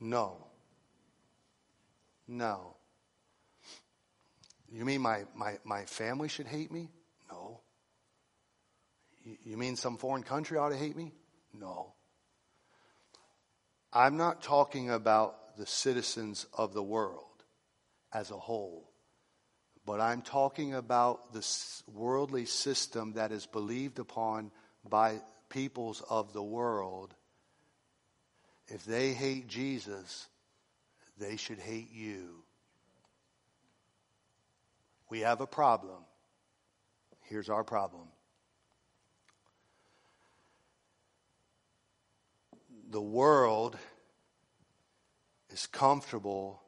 No. 0.00 0.46
No. 2.28 2.76
You 4.70 4.84
mean 4.84 5.00
my, 5.00 5.24
my, 5.34 5.58
my 5.64 5.84
family 5.84 6.28
should 6.28 6.46
hate 6.46 6.70
me? 6.70 6.90
No. 7.30 7.60
You 9.44 9.56
mean 9.56 9.76
some 9.76 9.96
foreign 9.96 10.22
country 10.22 10.58
ought 10.58 10.70
to 10.70 10.76
hate 10.76 10.96
me? 10.96 11.12
No. 11.52 11.94
I'm 13.92 14.16
not 14.16 14.42
talking 14.42 14.90
about 14.90 15.56
the 15.56 15.66
citizens 15.66 16.46
of 16.54 16.72
the 16.72 16.82
world 16.82 17.24
as 18.12 18.30
a 18.30 18.36
whole, 18.36 18.89
but 19.90 20.00
I'm 20.00 20.22
talking 20.22 20.74
about 20.74 21.32
the 21.32 21.44
worldly 21.92 22.46
system 22.46 23.14
that 23.14 23.32
is 23.32 23.46
believed 23.46 23.98
upon 23.98 24.52
by 24.88 25.20
peoples 25.48 26.00
of 26.08 26.32
the 26.32 26.44
world. 26.44 27.12
If 28.68 28.84
they 28.84 29.14
hate 29.14 29.48
Jesus, 29.48 30.28
they 31.18 31.36
should 31.36 31.58
hate 31.58 31.90
you. 31.92 32.44
We 35.08 35.22
have 35.22 35.40
a 35.40 35.46
problem. 35.48 36.04
Here's 37.22 37.50
our 37.50 37.64
problem. 37.64 38.06
the 42.92 43.02
world 43.02 43.76
is 45.50 45.66
comfortable 45.66 46.62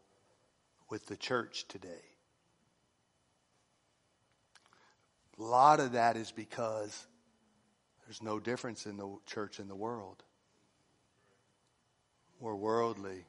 with 0.90 1.06
the 1.06 1.16
church 1.16 1.66
today. 1.68 2.11
A 5.38 5.42
lot 5.42 5.80
of 5.80 5.92
that 5.92 6.16
is 6.16 6.30
because 6.30 7.06
there's 8.06 8.22
no 8.22 8.38
difference 8.38 8.86
in 8.86 8.96
the 8.96 9.16
church 9.26 9.58
and 9.58 9.68
the 9.70 9.74
world. 9.74 10.22
We're 12.40 12.54
worldly. 12.54 13.24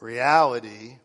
Reality, 0.00 0.98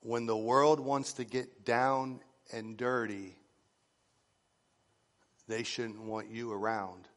when 0.00 0.26
the 0.26 0.36
world 0.36 0.80
wants 0.80 1.14
to 1.14 1.24
get 1.24 1.64
down 1.64 2.20
and 2.52 2.76
dirty, 2.76 3.36
they 5.48 5.62
shouldn't 5.62 6.00
want 6.00 6.30
you 6.30 6.52
around. 6.52 7.08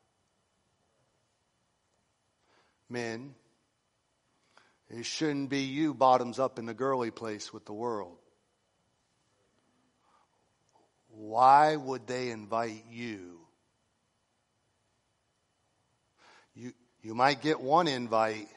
Men, 2.89 3.33
it 4.89 5.05
shouldn't 5.05 5.49
be 5.49 5.61
you 5.61 5.93
bottoms 5.93 6.39
up 6.39 6.57
in 6.57 6.65
the 6.65 6.73
girly 6.73 7.11
place 7.11 7.53
with 7.53 7.65
the 7.65 7.73
world. 7.73 8.17
Why 11.09 11.75
would 11.75 12.07
they 12.07 12.31
invite 12.31 12.85
you? 12.89 13.39
You, 16.55 16.73
you 17.01 17.13
might 17.13 17.41
get 17.41 17.59
one 17.59 17.87
invite. 17.87 18.47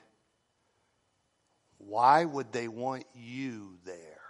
Why 1.79 2.25
would 2.25 2.53
they 2.53 2.69
want 2.69 3.05
you 3.15 3.79
there? 3.85 4.21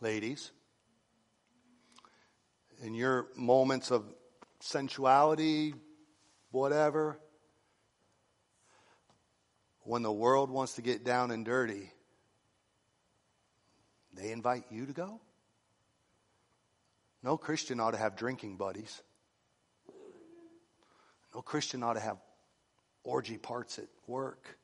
Ladies, 0.00 0.50
in 2.82 2.94
your 2.94 3.26
moments 3.36 3.90
of 3.90 4.04
sensuality, 4.60 5.74
whatever, 6.50 7.18
when 9.84 10.02
the 10.02 10.12
world 10.12 10.50
wants 10.50 10.74
to 10.74 10.82
get 10.82 11.04
down 11.04 11.30
and 11.30 11.44
dirty, 11.44 11.90
they 14.14 14.30
invite 14.30 14.64
you 14.70 14.86
to 14.86 14.92
go? 14.92 15.20
No 17.22 17.36
Christian 17.36 17.80
ought 17.80 17.92
to 17.92 17.98
have 17.98 18.16
drinking 18.16 18.56
buddies. 18.56 19.02
No 21.34 21.40
Christian 21.40 21.82
ought 21.82 21.94
to 21.94 22.00
have 22.00 22.18
orgy 23.04 23.38
parts 23.38 23.78
at 23.78 23.86
work. 24.06 24.58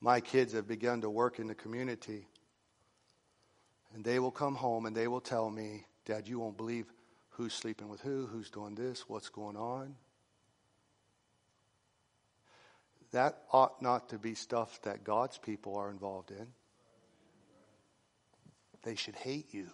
My 0.00 0.20
kids 0.20 0.52
have 0.52 0.68
begun 0.68 1.00
to 1.00 1.10
work 1.10 1.40
in 1.40 1.48
the 1.48 1.54
community, 1.54 2.28
and 3.94 4.04
they 4.04 4.18
will 4.18 4.30
come 4.30 4.54
home 4.54 4.86
and 4.86 4.96
they 4.96 5.08
will 5.08 5.20
tell 5.20 5.50
me, 5.50 5.84
Dad, 6.04 6.28
you 6.28 6.38
won't 6.38 6.56
believe 6.56 6.86
who's 7.30 7.52
sleeping 7.52 7.88
with 7.88 8.00
who, 8.00 8.26
who's 8.26 8.50
doing 8.50 8.74
this, 8.74 9.08
what's 9.08 9.28
going 9.28 9.56
on. 9.56 9.94
That 13.12 13.38
ought 13.52 13.80
not 13.80 14.10
to 14.10 14.18
be 14.18 14.34
stuff 14.34 14.80
that 14.82 15.04
God's 15.04 15.38
people 15.38 15.76
are 15.76 15.90
involved 15.90 16.30
in. 16.30 16.46
They 18.82 18.94
should 18.94 19.16
hate 19.16 19.52
you. 19.52 19.68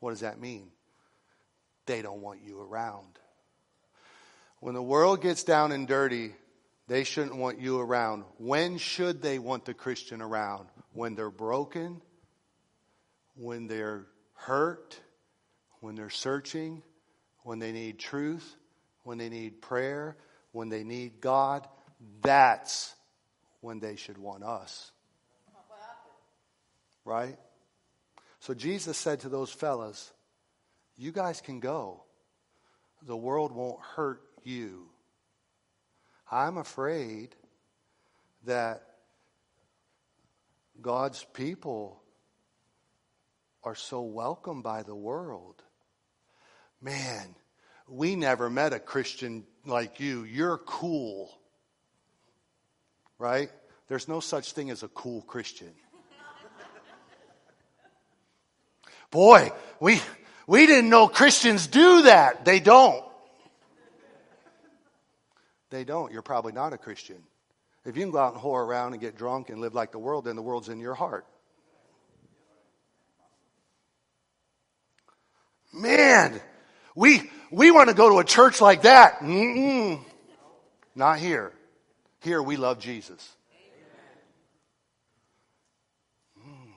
What 0.00 0.10
does 0.10 0.20
that 0.20 0.40
mean? 0.40 0.68
They 1.86 2.02
don't 2.02 2.20
want 2.20 2.40
you 2.44 2.60
around. 2.60 3.18
When 4.60 4.74
the 4.74 4.82
world 4.82 5.22
gets 5.22 5.44
down 5.44 5.72
and 5.72 5.86
dirty, 5.86 6.34
they 6.88 7.04
shouldn't 7.04 7.36
want 7.36 7.60
you 7.60 7.78
around. 7.78 8.24
When 8.38 8.78
should 8.78 9.22
they 9.22 9.38
want 9.38 9.64
the 9.64 9.74
Christian 9.74 10.22
around? 10.22 10.68
When 10.92 11.14
they're 11.14 11.30
broken? 11.30 12.00
When 13.34 13.66
they're 13.66 14.06
hurt? 14.34 15.00
when 15.82 15.96
they're 15.96 16.10
searching, 16.10 16.80
when 17.42 17.58
they 17.58 17.72
need 17.72 17.98
truth, 17.98 18.56
when 19.02 19.18
they 19.18 19.28
need 19.28 19.60
prayer, 19.60 20.16
when 20.52 20.68
they 20.68 20.84
need 20.84 21.20
God, 21.20 21.66
that's 22.20 22.94
when 23.60 23.80
they 23.80 23.96
should 23.96 24.18
want 24.18 24.42
us. 24.42 24.90
Right? 27.04 27.36
So 28.40 28.54
Jesus 28.54 28.96
said 28.96 29.20
to 29.20 29.28
those 29.28 29.50
fellas, 29.50 30.12
You 30.96 31.12
guys 31.12 31.40
can 31.40 31.60
go. 31.60 32.04
The 33.04 33.16
world 33.16 33.52
won't 33.52 33.80
hurt 33.80 34.22
you. 34.44 34.88
I'm 36.30 36.56
afraid 36.56 37.34
that 38.44 38.82
God's 40.80 41.24
people 41.34 42.02
are 43.64 43.74
so 43.74 44.02
welcomed 44.02 44.62
by 44.62 44.82
the 44.82 44.94
world 44.94 45.62
man, 46.82 47.34
we 47.88 48.16
never 48.16 48.50
met 48.50 48.72
a 48.72 48.80
Christian 48.80 49.44
like 49.64 50.00
you. 50.00 50.24
You're 50.24 50.58
cool. 50.58 51.32
Right? 53.22 53.50
There's 53.86 54.08
no 54.08 54.18
such 54.18 54.50
thing 54.52 54.68
as 54.70 54.82
a 54.82 54.88
cool 54.88 55.22
Christian. 55.22 55.70
Boy, 59.12 59.52
we, 59.78 60.00
we 60.48 60.66
didn't 60.66 60.90
know 60.90 61.06
Christians 61.06 61.68
do 61.68 62.02
that. 62.02 62.44
They 62.44 62.58
don't. 62.58 63.04
They 65.70 65.84
don't. 65.84 66.10
You're 66.10 66.22
probably 66.22 66.50
not 66.50 66.72
a 66.72 66.78
Christian. 66.78 67.22
If 67.84 67.96
you 67.96 68.02
can 68.02 68.10
go 68.10 68.18
out 68.18 68.34
and 68.34 68.42
whore 68.42 68.66
around 68.66 68.94
and 68.94 69.00
get 69.00 69.16
drunk 69.16 69.50
and 69.50 69.60
live 69.60 69.72
like 69.72 69.92
the 69.92 70.00
world, 70.00 70.24
then 70.24 70.34
the 70.34 70.42
world's 70.42 70.68
in 70.68 70.80
your 70.80 70.94
heart. 70.94 71.24
Man, 75.72 76.40
we, 76.96 77.30
we 77.52 77.70
want 77.70 77.88
to 77.88 77.94
go 77.94 78.08
to 78.08 78.18
a 78.18 78.24
church 78.24 78.60
like 78.60 78.82
that. 78.82 79.20
Mm-mm. 79.20 80.04
Not 80.96 81.20
here. 81.20 81.52
Here 82.22 82.40
we 82.40 82.56
love 82.56 82.78
Jesus. 82.78 83.36
Mm. 86.38 86.72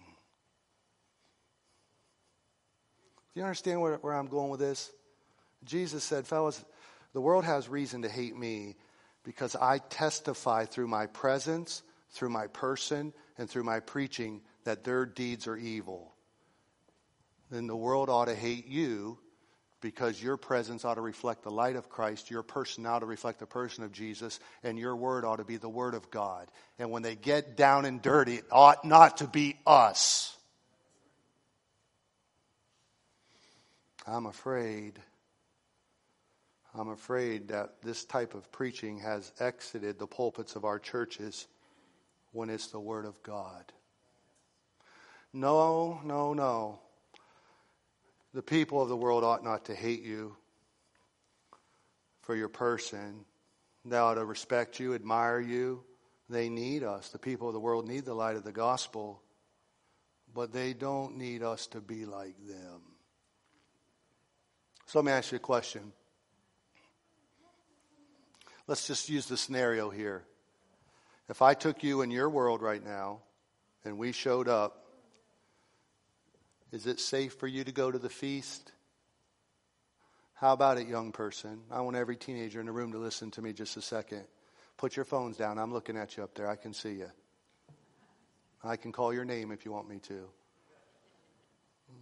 Do 3.34 3.40
you 3.40 3.44
understand 3.44 3.80
where, 3.80 3.98
where 3.98 4.14
I'm 4.14 4.26
going 4.26 4.50
with 4.50 4.60
this? 4.60 4.92
Jesus 5.64 6.04
said, 6.04 6.26
fellas, 6.26 6.64
the 7.14 7.22
world 7.22 7.46
has 7.46 7.70
reason 7.70 8.02
to 8.02 8.10
hate 8.10 8.36
me 8.36 8.76
because 9.24 9.56
I 9.56 9.78
testify 9.78 10.66
through 10.66 10.88
my 10.88 11.06
presence, 11.06 11.84
through 12.10 12.30
my 12.30 12.48
person, 12.48 13.14
and 13.38 13.48
through 13.48 13.64
my 13.64 13.82
preaching 13.82 14.42
that 14.64 14.84
their 14.84 15.06
deeds 15.06 15.46
are 15.48 15.58
evil. 15.58 16.16
then 17.52 17.68
the 17.68 17.76
world 17.76 18.10
ought 18.10 18.26
to 18.26 18.36
hate 18.36 18.68
you 18.68 19.20
because 19.86 20.20
your 20.20 20.36
presence 20.36 20.84
ought 20.84 20.96
to 20.96 21.02
reflect 21.02 21.44
the 21.44 21.52
light 21.52 21.76
of 21.76 21.90
Christ, 21.90 22.32
your 22.32 22.42
person 22.42 22.88
ought 22.88 23.02
to 23.02 23.06
reflect 23.06 23.38
the 23.38 23.46
person 23.46 23.84
of 23.84 23.92
Jesus, 23.92 24.40
and 24.64 24.80
your 24.80 24.96
word 24.96 25.24
ought 25.24 25.36
to 25.36 25.44
be 25.44 25.58
the 25.58 25.70
word 25.70 25.94
of 25.94 26.10
God. 26.10 26.48
And 26.80 26.90
when 26.90 27.04
they 27.04 27.14
get 27.14 27.56
down 27.56 27.86
and 27.86 28.02
dirty, 28.02 28.38
it 28.38 28.46
ought 28.52 28.84
not 28.84 29.18
to 29.18 29.28
be 29.28 29.60
us. 29.64 30.36
I'm 34.08 34.26
afraid. 34.26 34.94
I'm 36.74 36.90
afraid 36.90 37.50
that 37.50 37.84
this 37.84 38.06
type 38.06 38.34
of 38.34 38.52
preaching 38.52 39.02
has 39.02 39.32
exited 39.40 40.00
the 40.00 40.08
pulpits 40.08 40.56
of 40.56 40.66
our 40.66 40.80
churches 40.80 41.46
when 42.32 42.50
it's 42.50 42.70
the 42.70 42.80
Word 42.80 43.06
of 43.06 43.22
God. 43.22 43.72
No, 45.32 46.02
no, 46.04 46.34
no. 46.34 46.80
The 48.36 48.44
people 48.44 48.82
of 48.82 48.90
the 48.90 48.98
world 48.98 49.24
ought 49.24 49.46
not 49.46 49.64
to 49.66 49.74
hate 49.74 50.04
you 50.04 50.36
for 52.24 52.36
your 52.36 52.50
person. 52.50 53.24
They 53.86 53.96
ought 53.96 54.16
to 54.16 54.26
respect 54.26 54.78
you, 54.78 54.94
admire 54.94 55.40
you. 55.40 55.86
They 56.30 56.50
need 56.50 56.84
us. 56.84 57.08
The 57.12 57.18
people 57.18 57.48
of 57.48 57.54
the 57.54 57.62
world 57.62 57.88
need 57.88 58.04
the 58.04 58.14
light 58.14 58.36
of 58.36 58.44
the 58.44 58.52
gospel, 58.52 59.24
but 60.34 60.52
they 60.52 60.74
don't 60.74 61.16
need 61.16 61.44
us 61.44 61.68
to 61.68 61.80
be 61.80 62.06
like 62.06 62.36
them. 62.46 62.82
So 64.88 65.00
let 65.00 65.06
me 65.06 65.14
ask 65.14 65.32
you 65.32 65.38
a 65.38 65.40
question. 65.40 65.94
Let's 68.68 68.86
just 68.86 69.08
use 69.08 69.28
the 69.28 69.38
scenario 69.38 69.90
here. 69.90 70.26
If 71.30 71.42
I 71.42 71.54
took 71.54 71.84
you 71.84 72.02
in 72.02 72.12
your 72.12 72.30
world 72.30 72.62
right 72.62 72.84
now 72.84 73.22
and 73.86 73.98
we 73.98 74.12
showed 74.12 74.50
up 74.50 74.85
is 76.76 76.88
it 76.88 77.00
safe 77.00 77.34
for 77.36 77.48
you 77.48 77.64
to 77.64 77.72
go 77.72 77.90
to 77.90 77.98
the 77.98 78.10
feast? 78.10 78.74
How 80.34 80.52
about 80.52 80.78
it, 80.78 80.90
young 80.90 81.14
person? 81.14 81.62
I 81.72 81.80
want 81.80 81.96
every 81.96 82.18
teenager 82.18 82.60
in 82.60 82.66
the 82.66 82.74
room 82.74 82.92
to 82.92 82.98
listen 82.98 83.32
to 83.32 83.42
me 83.42 83.54
just 83.54 83.78
a 83.78 83.82
second. 83.82 84.26
Put 84.76 84.98
your 84.98 85.06
phones 85.06 85.38
down. 85.38 85.58
I'm 85.58 85.72
looking 85.72 85.96
at 85.96 86.18
you 86.18 86.24
up 86.24 86.36
there. 86.36 86.50
I 86.50 86.58
can 86.58 86.74
see 86.74 86.96
you. 86.96 87.10
I 88.62 88.76
can 88.76 88.92
call 88.92 89.14
your 89.14 89.24
name 89.24 89.54
if 89.54 89.64
you 89.64 89.72
want 89.72 89.88
me 89.88 90.00
to. 90.00 90.26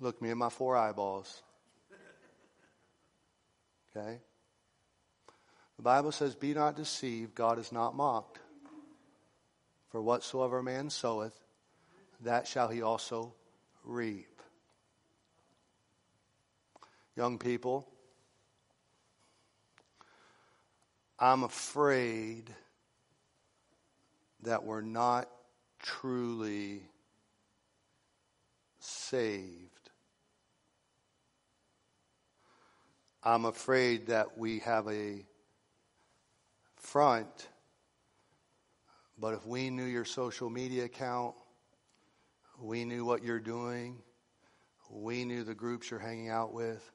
Look 0.01 0.19
me 0.23 0.31
in 0.31 0.39
my 0.39 0.49
four 0.49 0.75
eyeballs. 0.75 1.43
Okay? 3.95 4.17
The 5.77 5.83
Bible 5.83 6.11
says, 6.11 6.33
Be 6.33 6.55
not 6.55 6.75
deceived, 6.75 7.35
God 7.35 7.59
is 7.59 7.71
not 7.71 7.95
mocked. 7.95 8.39
For 9.91 10.01
whatsoever 10.01 10.63
man 10.63 10.89
soweth, 10.89 11.39
that 12.21 12.47
shall 12.47 12.69
he 12.69 12.81
also 12.81 13.35
reap. 13.83 14.32
Young 17.15 17.37
people, 17.37 17.87
I'm 21.19 21.43
afraid 21.43 22.53
that 24.41 24.63
we're 24.63 24.81
not 24.81 25.29
truly 25.79 26.81
saved. 28.79 29.69
I'm 33.23 33.45
afraid 33.45 34.07
that 34.07 34.37
we 34.37 34.59
have 34.59 34.87
a 34.87 35.23
front, 36.75 37.47
but 39.17 39.33
if 39.33 39.45
we 39.45 39.69
knew 39.69 39.85
your 39.85 40.03
social 40.03 40.49
media 40.49 40.85
account, 40.85 41.35
we 42.59 42.83
knew 42.83 43.05
what 43.05 43.23
you're 43.23 43.39
doing, 43.39 43.97
we 44.89 45.23
knew 45.23 45.43
the 45.43 45.55
groups 45.55 45.89
you're 45.89 45.99
hanging 45.99 46.29
out 46.29 46.53
with, 46.53 46.91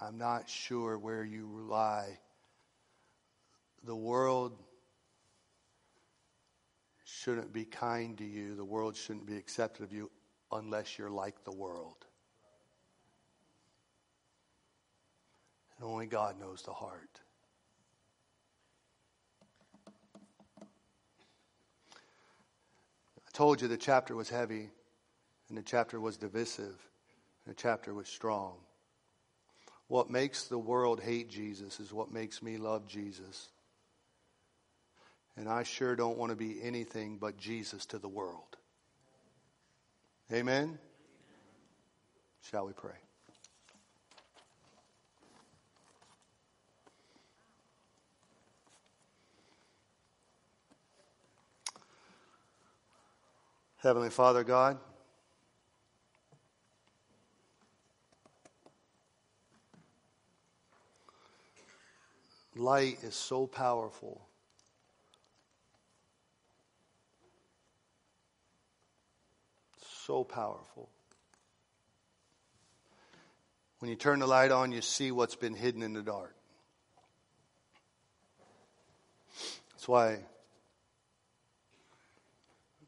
I'm 0.00 0.18
not 0.18 0.48
sure 0.48 0.98
where 0.98 1.24
you 1.24 1.46
lie. 1.68 2.18
The 3.84 3.94
world 3.94 4.58
shouldn't 7.04 7.52
be 7.52 7.64
kind 7.64 8.18
to 8.18 8.24
you. 8.24 8.54
The 8.56 8.64
world 8.64 8.96
shouldn't 8.96 9.26
be 9.26 9.36
accepted 9.36 9.84
of 9.84 9.92
you 9.92 10.10
unless 10.50 10.98
you're 10.98 11.10
like 11.10 11.44
the 11.44 11.52
world. 11.52 12.06
And 15.78 15.86
only 15.88 16.06
God 16.06 16.40
knows 16.40 16.62
the 16.62 16.72
heart. 16.72 17.20
I 23.16 23.30
told 23.32 23.60
you 23.60 23.68
the 23.68 23.76
chapter 23.76 24.14
was 24.14 24.28
heavy, 24.28 24.70
and 25.48 25.58
the 25.58 25.62
chapter 25.62 26.00
was 26.00 26.16
divisive, 26.16 26.88
and 27.44 27.54
the 27.54 27.54
chapter 27.54 27.92
was 27.92 28.08
strong. 28.08 28.54
What 29.88 30.10
makes 30.10 30.44
the 30.44 30.58
world 30.58 31.00
hate 31.00 31.28
Jesus 31.28 31.78
is 31.80 31.92
what 31.92 32.10
makes 32.12 32.42
me 32.42 32.56
love 32.56 32.86
Jesus. 32.86 33.48
And 35.36 35.48
I 35.48 35.62
sure 35.62 35.96
don't 35.96 36.16
want 36.16 36.30
to 36.30 36.36
be 36.36 36.62
anything 36.62 37.18
but 37.18 37.36
Jesus 37.36 37.86
to 37.86 37.98
the 37.98 38.08
world. 38.08 38.56
Amen? 40.32 40.78
Shall 42.50 42.66
we 42.66 42.72
pray? 42.72 42.92
Heavenly 53.78 54.08
Father 54.08 54.44
God, 54.44 54.78
Light 62.56 62.98
is 63.02 63.14
so 63.14 63.46
powerful. 63.46 64.20
So 70.06 70.22
powerful. 70.22 70.88
When 73.80 73.90
you 73.90 73.96
turn 73.96 74.20
the 74.20 74.26
light 74.26 74.50
on, 74.50 74.72
you 74.72 74.82
see 74.82 75.10
what's 75.10 75.34
been 75.34 75.54
hidden 75.54 75.82
in 75.82 75.92
the 75.92 76.02
dark. 76.02 76.34
That's 79.72 79.88
why 79.88 80.18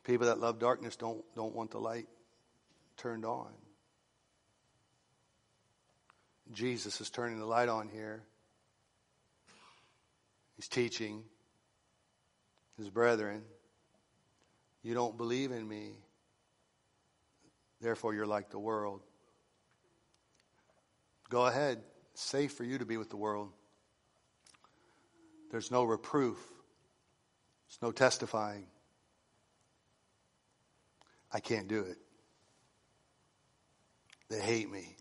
people 0.04 0.28
that 0.28 0.38
love 0.38 0.58
darkness 0.58 0.96
don't, 0.96 1.22
don't 1.34 1.54
want 1.54 1.72
the 1.72 1.78
light 1.78 2.06
turned 2.96 3.24
on. 3.24 3.48
Jesus 6.52 7.00
is 7.00 7.10
turning 7.10 7.38
the 7.38 7.44
light 7.44 7.68
on 7.68 7.88
here. 7.88 8.22
He's 10.56 10.68
teaching 10.68 11.22
his 12.78 12.90
brethren, 12.90 13.42
You 14.82 14.94
don't 14.94 15.16
believe 15.16 15.52
in 15.52 15.66
me, 15.66 15.92
therefore 17.80 18.14
you're 18.14 18.26
like 18.26 18.50
the 18.50 18.58
world. 18.58 19.02
Go 21.28 21.46
ahead. 21.46 21.82
It's 22.12 22.22
safe 22.22 22.52
for 22.52 22.64
you 22.64 22.78
to 22.78 22.86
be 22.86 22.96
with 22.96 23.10
the 23.10 23.16
world. 23.16 23.50
There's 25.50 25.70
no 25.70 25.84
reproof, 25.84 26.38
there's 27.68 27.82
no 27.82 27.92
testifying. 27.92 28.66
I 31.32 31.40
can't 31.40 31.68
do 31.68 31.80
it. 31.80 31.98
They 34.30 34.40
hate 34.40 34.70
me. 34.70 34.96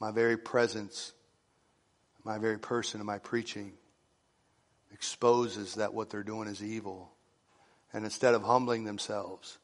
My 0.00 0.10
very 0.10 0.36
presence, 0.36 1.12
my 2.24 2.38
very 2.38 2.58
person, 2.58 3.00
and 3.00 3.06
my 3.06 3.18
preaching 3.18 3.74
exposes 4.92 5.74
that 5.74 5.94
what 5.94 6.10
they're 6.10 6.22
doing 6.22 6.48
is 6.48 6.62
evil. 6.62 7.10
And 7.92 8.04
instead 8.04 8.34
of 8.34 8.42
humbling 8.42 8.84
themselves 8.84 9.58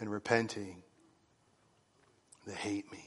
and 0.00 0.10
repenting, 0.10 0.82
they 2.46 2.54
hate 2.54 2.90
me. 2.90 3.04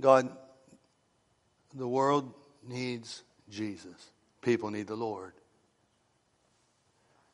God, 0.00 0.28
the 1.74 1.88
world 1.88 2.32
needs 2.66 3.22
Jesus. 3.48 4.10
People 4.42 4.70
need 4.70 4.86
the 4.86 4.96
Lord. 4.96 5.32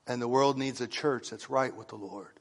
And 0.06 0.20
the 0.20 0.28
world 0.28 0.58
needs 0.58 0.80
a 0.80 0.86
church 0.86 1.30
that's 1.30 1.50
right 1.50 1.74
with 1.74 1.88
the 1.88 1.96
Lord. 1.96 2.32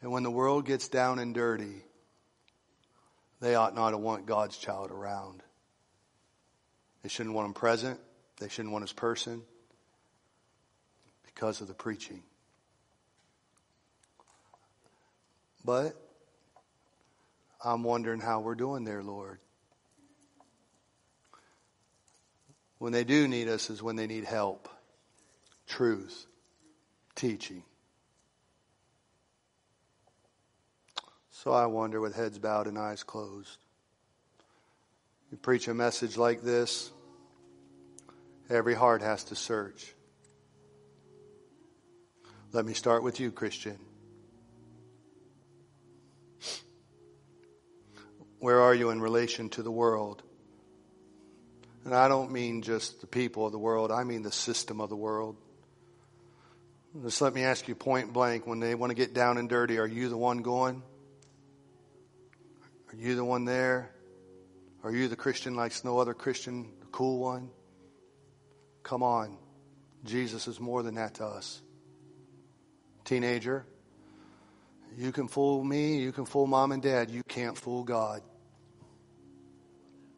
And 0.00 0.12
when 0.12 0.22
the 0.22 0.30
world 0.30 0.64
gets 0.64 0.88
down 0.88 1.18
and 1.18 1.34
dirty, 1.34 1.82
they 3.40 3.54
ought 3.54 3.74
not 3.74 3.90
to 3.90 3.98
want 3.98 4.26
God's 4.26 4.56
child 4.56 4.90
around. 4.90 5.42
They 7.02 7.08
shouldn't 7.08 7.34
want 7.34 7.46
him 7.46 7.54
present. 7.54 8.00
They 8.38 8.48
shouldn't 8.48 8.72
want 8.72 8.82
his 8.82 8.92
person 8.92 9.42
because 11.24 11.60
of 11.60 11.68
the 11.68 11.74
preaching. 11.74 12.22
But 15.64 15.94
I'm 17.64 17.82
wondering 17.82 18.20
how 18.20 18.40
we're 18.40 18.54
doing 18.54 18.84
there, 18.84 19.02
Lord. 19.02 19.38
When 22.78 22.92
they 22.92 23.04
do 23.04 23.26
need 23.26 23.48
us 23.48 23.70
is 23.70 23.82
when 23.82 23.96
they 23.96 24.06
need 24.06 24.24
help, 24.24 24.68
truth, 25.66 26.26
teaching. 27.16 27.64
So 31.48 31.54
I 31.54 31.64
wonder 31.64 31.98
with 31.98 32.14
heads 32.14 32.38
bowed 32.38 32.66
and 32.66 32.76
eyes 32.76 33.02
closed. 33.02 33.56
You 35.30 35.38
preach 35.38 35.66
a 35.66 35.72
message 35.72 36.18
like 36.18 36.42
this, 36.42 36.90
every 38.50 38.74
heart 38.74 39.00
has 39.00 39.24
to 39.24 39.34
search. 39.34 39.94
Let 42.52 42.66
me 42.66 42.74
start 42.74 43.02
with 43.02 43.18
you, 43.18 43.32
Christian. 43.32 43.78
Where 48.40 48.60
are 48.60 48.74
you 48.74 48.90
in 48.90 49.00
relation 49.00 49.48
to 49.48 49.62
the 49.62 49.72
world? 49.72 50.22
And 51.86 51.94
I 51.94 52.08
don't 52.08 52.30
mean 52.30 52.60
just 52.60 53.00
the 53.00 53.06
people 53.06 53.46
of 53.46 53.52
the 53.52 53.58
world, 53.58 53.90
I 53.90 54.04
mean 54.04 54.20
the 54.20 54.30
system 54.30 54.82
of 54.82 54.90
the 54.90 54.96
world. 54.96 55.38
Just 57.02 57.22
let 57.22 57.32
me 57.32 57.44
ask 57.44 57.66
you 57.68 57.74
point 57.74 58.12
blank 58.12 58.46
when 58.46 58.60
they 58.60 58.74
want 58.74 58.90
to 58.90 58.94
get 58.94 59.14
down 59.14 59.38
and 59.38 59.48
dirty, 59.48 59.78
are 59.78 59.86
you 59.86 60.10
the 60.10 60.18
one 60.18 60.42
going? 60.42 60.82
Are 62.90 62.96
you 62.96 63.14
the 63.14 63.24
one 63.24 63.44
there? 63.44 63.90
Are 64.82 64.92
you 64.92 65.08
the 65.08 65.16
Christian 65.16 65.54
like 65.54 65.72
no 65.84 65.98
other 65.98 66.14
Christian, 66.14 66.72
the 66.80 66.86
cool 66.86 67.18
one? 67.18 67.50
Come 68.82 69.02
on. 69.02 69.36
Jesus 70.04 70.48
is 70.48 70.60
more 70.60 70.82
than 70.82 70.94
that 70.94 71.14
to 71.14 71.24
us. 71.26 71.60
Teenager, 73.04 73.66
you 74.96 75.12
can 75.12 75.28
fool 75.28 75.62
me, 75.64 75.98
you 75.98 76.12
can 76.12 76.24
fool 76.24 76.46
mom 76.46 76.72
and 76.72 76.82
dad, 76.82 77.10
you 77.10 77.22
can't 77.28 77.56
fool 77.56 77.84
God. 77.84 78.22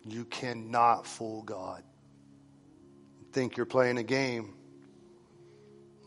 You 0.05 0.25
cannot 0.25 1.07
fool 1.07 1.43
God. 1.43 1.83
Think 3.33 3.57
you're 3.57 3.67
playing 3.67 3.99
a 3.99 4.03
game. 4.03 4.55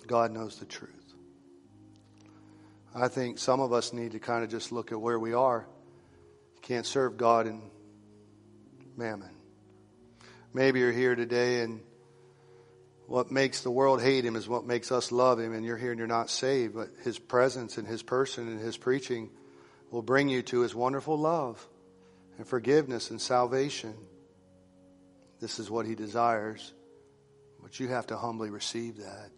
God 0.07 0.31
knows 0.31 0.57
the 0.57 0.65
truth. 0.65 1.13
I 2.95 3.07
think 3.07 3.39
some 3.39 3.59
of 3.59 3.73
us 3.73 3.93
need 3.93 4.11
to 4.11 4.19
kind 4.19 4.43
of 4.43 4.49
just 4.49 4.71
look 4.71 4.91
at 4.91 4.99
where 4.99 5.19
we 5.19 5.33
are. 5.33 5.67
Can't 6.63 6.85
serve 6.85 7.17
God 7.17 7.45
and 7.45 7.61
mammon. 8.95 9.29
Maybe 10.53 10.79
you're 10.79 10.93
here 10.93 11.13
today 11.13 11.59
and 11.59 11.81
what 13.05 13.31
makes 13.31 13.61
the 13.61 13.69
world 13.69 14.01
hate 14.01 14.23
him 14.23 14.37
is 14.37 14.47
what 14.47 14.65
makes 14.65 14.89
us 14.89 15.11
love 15.11 15.39
him, 15.39 15.53
and 15.53 15.65
you're 15.65 15.77
here 15.77 15.91
and 15.91 15.99
you're 15.99 16.07
not 16.07 16.29
saved, 16.29 16.73
but 16.73 16.87
his 17.03 17.19
presence 17.19 17.77
and 17.77 17.85
his 17.85 18.01
person 18.01 18.47
and 18.47 18.61
his 18.61 18.77
preaching 18.77 19.29
will 19.91 20.01
bring 20.01 20.29
you 20.29 20.41
to 20.41 20.61
his 20.61 20.73
wonderful 20.73 21.17
love 21.19 21.67
and 22.37 22.47
forgiveness 22.47 23.11
and 23.11 23.21
salvation. 23.21 23.93
This 25.41 25.59
is 25.59 25.69
what 25.69 25.85
he 25.85 25.95
desires, 25.95 26.73
but 27.61 27.77
you 27.77 27.89
have 27.89 28.07
to 28.07 28.15
humbly 28.15 28.49
receive 28.49 28.97
that. 28.97 29.31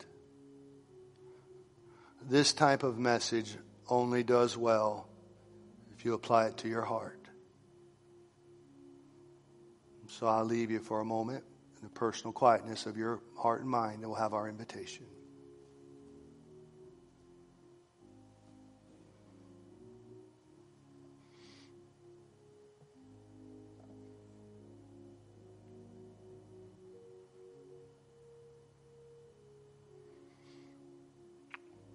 This 2.22 2.53
type 2.53 2.84
of 2.84 2.99
message 2.99 3.57
only 3.89 4.23
does 4.23 4.56
well 4.56 5.10
you 6.06 6.14
apply 6.14 6.45
it 6.45 6.57
to 6.57 6.69
your 6.69 6.84
heart. 6.84 7.19
So 10.07 10.27
I'll 10.27 10.45
leave 10.45 10.69
you 10.69 10.80
for 10.80 11.02
a 11.02 11.06
moment 11.06 11.44
in 11.82 11.88
the 11.88 11.90
personal 11.90 12.32
quietness 12.32 12.86
of 12.86 12.95
your 12.95 13.22
heart 13.36 13.61
and 13.61 13.69
mind, 13.69 14.02
and 14.02 14.06
we'll 14.06 14.19
have 14.19 14.34
our 14.34 14.48
invitation. 14.48 15.07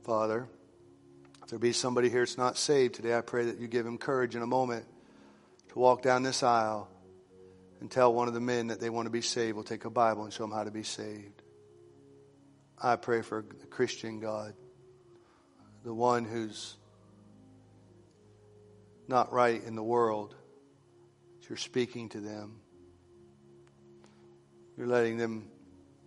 Father, 0.03 0.49
there 1.51 1.59
be 1.59 1.73
somebody 1.73 2.09
here 2.09 2.21
that's 2.21 2.39
not 2.39 2.57
saved 2.57 2.95
today, 2.95 3.15
I 3.15 3.23
pray 3.23 3.47
that 3.47 3.59
you 3.59 3.67
give 3.67 3.85
him 3.85 3.99
courage 3.99 4.37
in 4.37 4.43
a 4.43 4.47
moment 4.47 4.85
to 5.71 5.79
walk 5.79 6.01
down 6.01 6.23
this 6.23 6.43
aisle 6.43 6.89
and 7.81 7.91
tell 7.91 8.15
one 8.15 8.29
of 8.29 8.35
the 8.35 8.41
men 8.41 8.69
that 8.69 8.81
they 8.81 8.89
want 8.89 9.07
to 9.07 9.11
be 9.11 9.21
saved. 9.21 9.55
We'll 9.55 9.65
take 9.65 9.85
a 9.85 9.91
Bible 9.91 10.23
and 10.23 10.33
show 10.33 10.45
them 10.45 10.53
how 10.53 10.63
to 10.63 10.71
be 10.71 10.85
saved. 10.85 11.43
I 12.81 12.97
pray 12.97 13.23
for 13.23 13.45
the 13.61 13.67
Christian 13.67 14.21
God, 14.21 14.55
the 15.85 15.93
one 15.93 16.25
who's 16.25 16.77
not 19.09 19.33
right 19.33 19.63
in 19.63 19.75
the 19.75 19.83
world. 19.83 20.37
You're 21.49 21.57
speaking 21.57 22.11
to 22.11 22.21
them. 22.21 22.61
You're 24.79 24.87
letting 24.87 25.19
them 25.19 25.49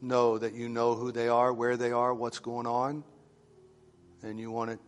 know 0.02 0.38
that 0.38 0.54
you 0.54 0.70
know 0.70 0.96
who 0.96 1.12
they 1.12 1.28
are, 1.28 1.52
where 1.52 1.76
they 1.76 1.92
are, 1.92 2.14
what's 2.14 2.40
going 2.40 2.66
on, 2.66 3.04
and 4.22 4.40
you 4.40 4.50
want 4.50 4.72
to 4.72 4.80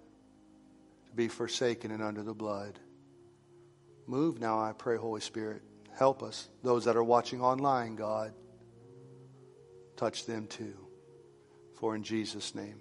be 1.16 1.28
forsaken 1.28 1.92
and 1.92 2.04
under 2.04 2.24
the 2.24 2.34
blood. 2.34 2.80
Move 4.08 4.40
now, 4.40 4.60
I 4.60 4.74
pray, 4.74 4.98
Holy 4.98 5.22
Spirit. 5.22 5.62
Help 5.98 6.22
us. 6.22 6.50
Those 6.64 6.86
that 6.86 6.96
are 6.96 7.04
watching 7.04 7.42
online, 7.42 7.96
God, 7.96 8.34
touch 9.96 10.26
them 10.26 10.48
too. 10.48 10.76
For 11.76 11.96
in 11.96 12.04
Jesus' 12.04 12.54
name. 12.54 12.76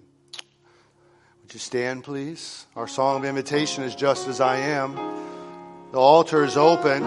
Would 1.41 1.53
you 1.53 1.59
stand, 1.59 2.03
please? 2.03 2.65
Our 2.75 2.87
song 2.87 3.17
of 3.17 3.25
invitation 3.25 3.83
is 3.83 3.95
Just 3.95 4.27
As 4.27 4.41
I 4.41 4.57
Am. 4.57 4.95
The 5.91 5.99
altar 5.99 6.43
is 6.43 6.57
open. 6.57 7.01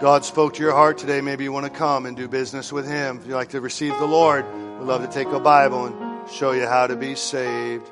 God 0.00 0.24
spoke 0.24 0.54
to 0.54 0.62
your 0.62 0.72
heart 0.72 0.98
today. 0.98 1.20
Maybe 1.20 1.44
you 1.44 1.52
want 1.52 1.66
to 1.66 1.70
come 1.70 2.06
and 2.06 2.16
do 2.16 2.28
business 2.28 2.72
with 2.72 2.86
Him. 2.86 3.18
If 3.18 3.26
you'd 3.26 3.34
like 3.34 3.50
to 3.50 3.60
receive 3.60 3.96
the 3.98 4.06
Lord, 4.06 4.44
we'd 4.78 4.86
love 4.86 5.02
to 5.02 5.12
take 5.12 5.28
a 5.28 5.40
Bible 5.40 5.86
and 5.86 6.30
show 6.30 6.52
you 6.52 6.66
how 6.66 6.86
to 6.86 6.96
be 6.96 7.14
saved. 7.14 7.90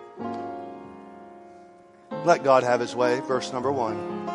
Let 2.27 2.43
God 2.43 2.65
have 2.65 2.81
His 2.81 2.97
way. 2.97 3.21
Verse 3.21 3.53
number 3.53 3.71
one. 3.71 4.27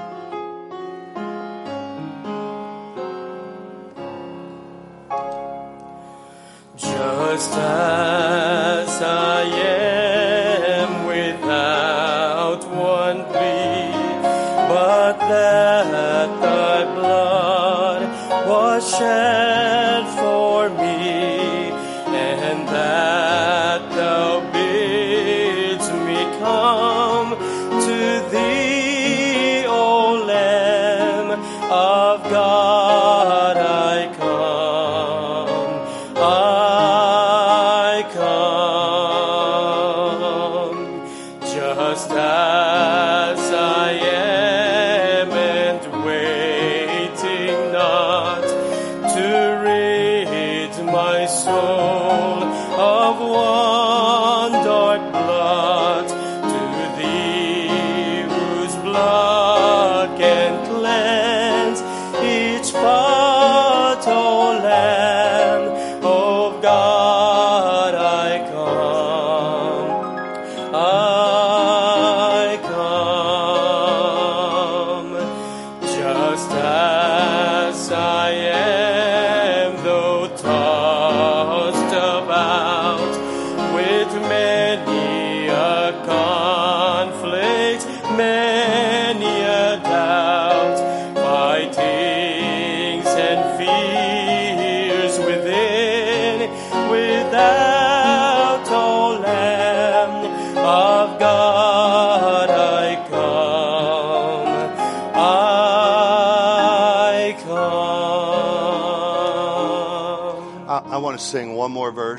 just 6.78 7.52
as 7.54 9.02
I 9.02 9.42
am 9.44 9.81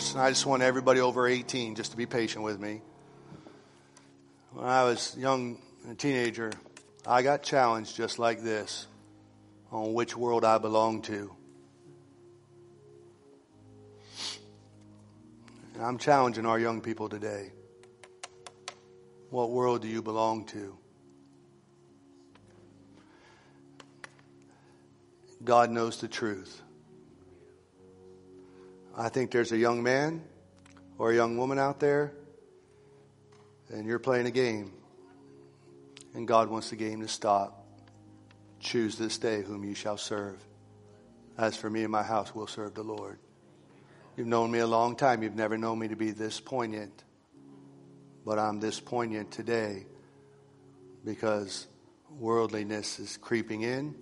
verse. 0.03 0.16
I 0.16 0.31
just 0.31 0.47
want 0.47 0.62
everybody 0.62 1.01
over 1.01 1.27
18 1.27 1.74
just 1.74 1.93
to 1.93 1.97
be 1.97 2.07
patient 2.07 2.45
with 2.45 2.61
me. 2.61 2.81
When 4.53 4.66
I 4.66 4.85
was 4.85 5.16
young, 5.16 5.59
a 5.91 5.95
teenager, 5.95 6.53
I 7.07 7.23
got 7.23 7.43
challenged 7.43 7.97
just 7.97 8.19
like 8.19 8.43
this 8.43 8.87
on 9.70 9.95
which 9.95 10.16
world 10.16 10.45
I 10.45 10.59
belong 10.59 11.03
to. 11.03 11.35
And 15.74 15.83
I'm 15.83 15.99
challenging 15.99 16.47
our 16.47 16.59
young 16.59 16.81
people 16.81 17.09
today. 17.09 17.51
What 19.31 19.51
world 19.51 19.81
do 19.83 19.89
you 19.89 20.03
belong 20.03 20.45
to? 20.47 20.77
God 25.43 25.70
knows 25.70 25.99
the 25.99 26.09
truth. 26.09 26.62
I 28.94 29.09
think 29.09 29.31
there's 29.31 29.52
a 29.52 29.56
young 29.56 29.82
man 29.82 30.23
or 30.98 31.12
a 31.12 31.14
young 31.14 31.39
woman 31.39 31.59
out 31.59 31.81
there, 31.81 32.12
and 33.70 33.86
you're 33.86 33.98
playing 33.98 34.27
a 34.27 34.31
game, 34.31 34.73
and 36.14 36.28
God 36.28 36.51
wants 36.51 36.70
the 36.70 36.77
game 36.77 37.01
to 37.01 37.09
stop. 37.09 37.66
Choose 38.60 38.97
this 38.97 39.16
day 39.19 39.43
whom 39.43 39.64
you 39.64 39.74
shall 39.74 39.97
serve. 39.97 40.39
As 41.39 41.56
for 41.56 41.70
me 41.70 41.82
and 41.82 41.90
my 41.90 42.02
house, 42.02 42.35
we'll 42.35 42.47
serve 42.47 42.74
the 42.74 42.82
Lord. 42.82 43.19
You've 44.16 44.27
known 44.27 44.51
me 44.51 44.59
a 44.59 44.66
long 44.66 44.94
time. 44.94 45.23
You've 45.23 45.35
never 45.35 45.56
known 45.56 45.78
me 45.78 45.89
to 45.89 45.97
be 45.97 46.10
this 46.10 46.39
poignant. 46.39 47.02
But 48.27 48.39
I'm 48.39 48.60
this 48.60 48.78
poignant 48.78 49.31
today 49.31 49.86
because 51.05 51.66
worldliness 52.10 52.98
is 52.98 53.16
creeping 53.16 53.62
in 53.62 53.94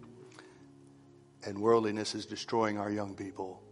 and 1.45 1.59
worldliness 1.59 2.15
is 2.15 2.27
destroying 2.27 2.77
our 2.77 2.91
young 2.91 3.15
people. 3.15 3.63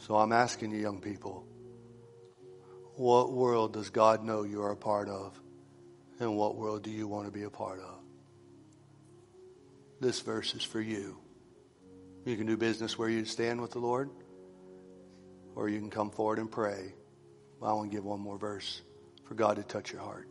So 0.00 0.16
I'm 0.16 0.32
asking 0.32 0.70
you, 0.72 0.78
young 0.78 1.00
people, 1.00 1.46
what 2.96 3.32
world 3.32 3.74
does 3.74 3.90
God 3.90 4.24
know 4.24 4.42
you're 4.44 4.72
a 4.72 4.76
part 4.76 5.08
of? 5.08 5.38
And 6.18 6.36
what 6.36 6.56
world 6.56 6.82
do 6.82 6.90
you 6.90 7.06
want 7.06 7.26
to 7.26 7.30
be 7.30 7.42
a 7.42 7.50
part 7.50 7.80
of? 7.80 7.98
This 10.00 10.20
verse 10.20 10.54
is 10.54 10.62
for 10.62 10.80
you. 10.80 11.18
You 12.24 12.36
can 12.36 12.46
do 12.46 12.56
business 12.56 12.98
where 12.98 13.10
you 13.10 13.24
stand 13.26 13.60
with 13.60 13.72
the 13.72 13.78
Lord, 13.78 14.10
or 15.54 15.68
you 15.68 15.78
can 15.78 15.90
come 15.90 16.10
forward 16.10 16.38
and 16.38 16.50
pray. 16.50 16.94
I 17.62 17.72
want 17.74 17.90
to 17.90 17.94
give 17.94 18.04
one 18.04 18.20
more 18.20 18.38
verse 18.38 18.80
for 19.24 19.34
God 19.34 19.56
to 19.56 19.62
touch 19.62 19.92
your 19.92 20.00
heart. 20.00 20.28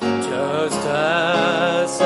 Just 0.00 0.86
as 0.86 2.00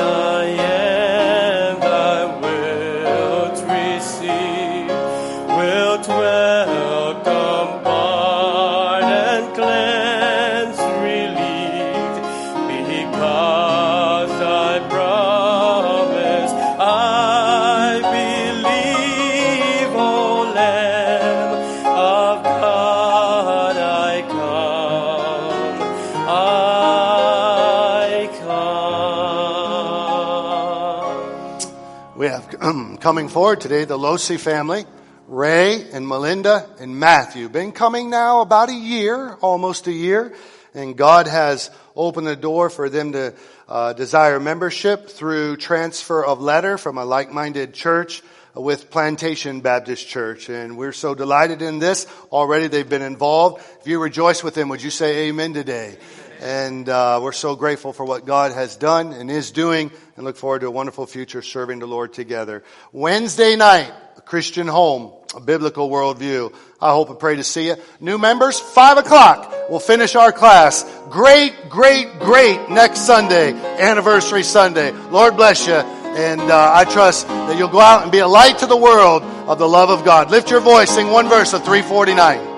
coming 33.05 33.29
forward 33.29 33.61
today 33.61 33.85
the 33.85 33.95
Losi 33.95 34.39
family, 34.39 34.83
Ray 35.27 35.91
and 35.91 36.07
Melinda 36.07 36.67
and 36.79 36.99
Matthew. 36.99 37.47
Been 37.49 37.71
coming 37.71 38.09
now 38.09 38.41
about 38.41 38.69
a 38.69 38.73
year, 38.73 39.35
almost 39.41 39.85
a 39.85 39.91
year, 39.91 40.33
and 40.73 40.97
God 40.97 41.27
has 41.27 41.69
opened 41.95 42.25
the 42.25 42.35
door 42.35 42.71
for 42.71 42.89
them 42.89 43.11
to 43.11 43.35
uh, 43.69 43.93
desire 43.93 44.39
membership 44.39 45.07
through 45.07 45.57
transfer 45.57 46.25
of 46.25 46.41
letter 46.41 46.79
from 46.79 46.97
a 46.97 47.05
like-minded 47.05 47.75
church 47.75 48.23
with 48.55 48.89
Plantation 48.89 49.61
Baptist 49.61 50.07
Church. 50.07 50.49
And 50.49 50.75
we're 50.75 50.91
so 50.91 51.13
delighted 51.13 51.61
in 51.61 51.77
this. 51.77 52.07
Already 52.31 52.69
they've 52.69 52.89
been 52.89 53.03
involved. 53.03 53.63
If 53.81 53.85
you 53.85 54.01
rejoice 54.01 54.43
with 54.43 54.55
them, 54.55 54.69
would 54.69 54.81
you 54.81 54.89
say 54.89 55.27
amen 55.27 55.53
today? 55.53 55.99
And 56.41 56.87
uh, 56.89 57.19
we're 57.21 57.31
so 57.31 57.55
grateful 57.55 57.93
for 57.93 58.05
what 58.05 58.25
God 58.25 58.51
has 58.51 58.75
done 58.75 59.13
and 59.13 59.31
is 59.31 59.51
doing 59.51 59.91
and 60.15 60.25
look 60.25 60.37
forward 60.37 60.59
to 60.59 60.67
a 60.67 60.71
wonderful 60.71 61.05
future 61.05 61.41
serving 61.41 61.79
the 61.79 61.87
Lord 61.87 62.13
together. 62.13 62.63
Wednesday 62.91 63.55
night, 63.55 63.91
a 64.17 64.21
Christian 64.21 64.67
home, 64.67 65.13
a 65.35 65.39
biblical 65.39 65.89
worldview. 65.89 66.53
I 66.81 66.91
hope 66.91 67.09
and 67.09 67.19
pray 67.19 67.35
to 67.35 67.43
see 67.43 67.67
you. 67.67 67.75
New 67.99 68.17
members, 68.17 68.59
five 68.59 68.97
o'clock. 68.97 69.53
We'll 69.69 69.79
finish 69.79 70.15
our 70.15 70.31
class. 70.31 70.83
Great, 71.09 71.53
great, 71.69 72.19
great 72.19 72.69
next 72.69 73.01
Sunday, 73.01 73.53
anniversary 73.53 74.43
Sunday. 74.43 74.91
Lord 74.91 75.35
bless 75.35 75.67
you. 75.67 75.73
And 75.73 76.41
uh, 76.41 76.71
I 76.73 76.85
trust 76.85 77.27
that 77.27 77.57
you'll 77.57 77.67
go 77.67 77.81
out 77.81 78.03
and 78.03 78.11
be 78.11 78.19
a 78.19 78.27
light 78.27 78.59
to 78.59 78.67
the 78.67 78.77
world 78.77 79.23
of 79.23 79.59
the 79.59 79.67
love 79.67 79.89
of 79.89 80.05
God. 80.05 80.31
Lift 80.31 80.49
your 80.49 80.61
voice, 80.61 80.89
sing 80.89 81.09
one 81.09 81.27
verse 81.27 81.53
of 81.53 81.65
349. 81.65 82.54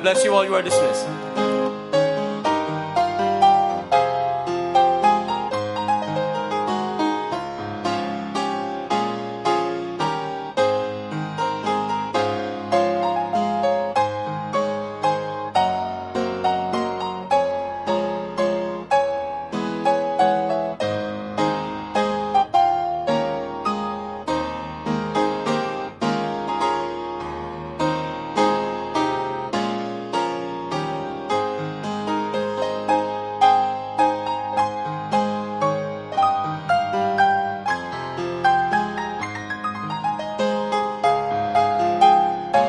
Bless 0.00 0.24
you 0.24 0.32
all. 0.34 0.44
You 0.44 0.54
are 0.54 0.62
dismissed. 0.62 1.19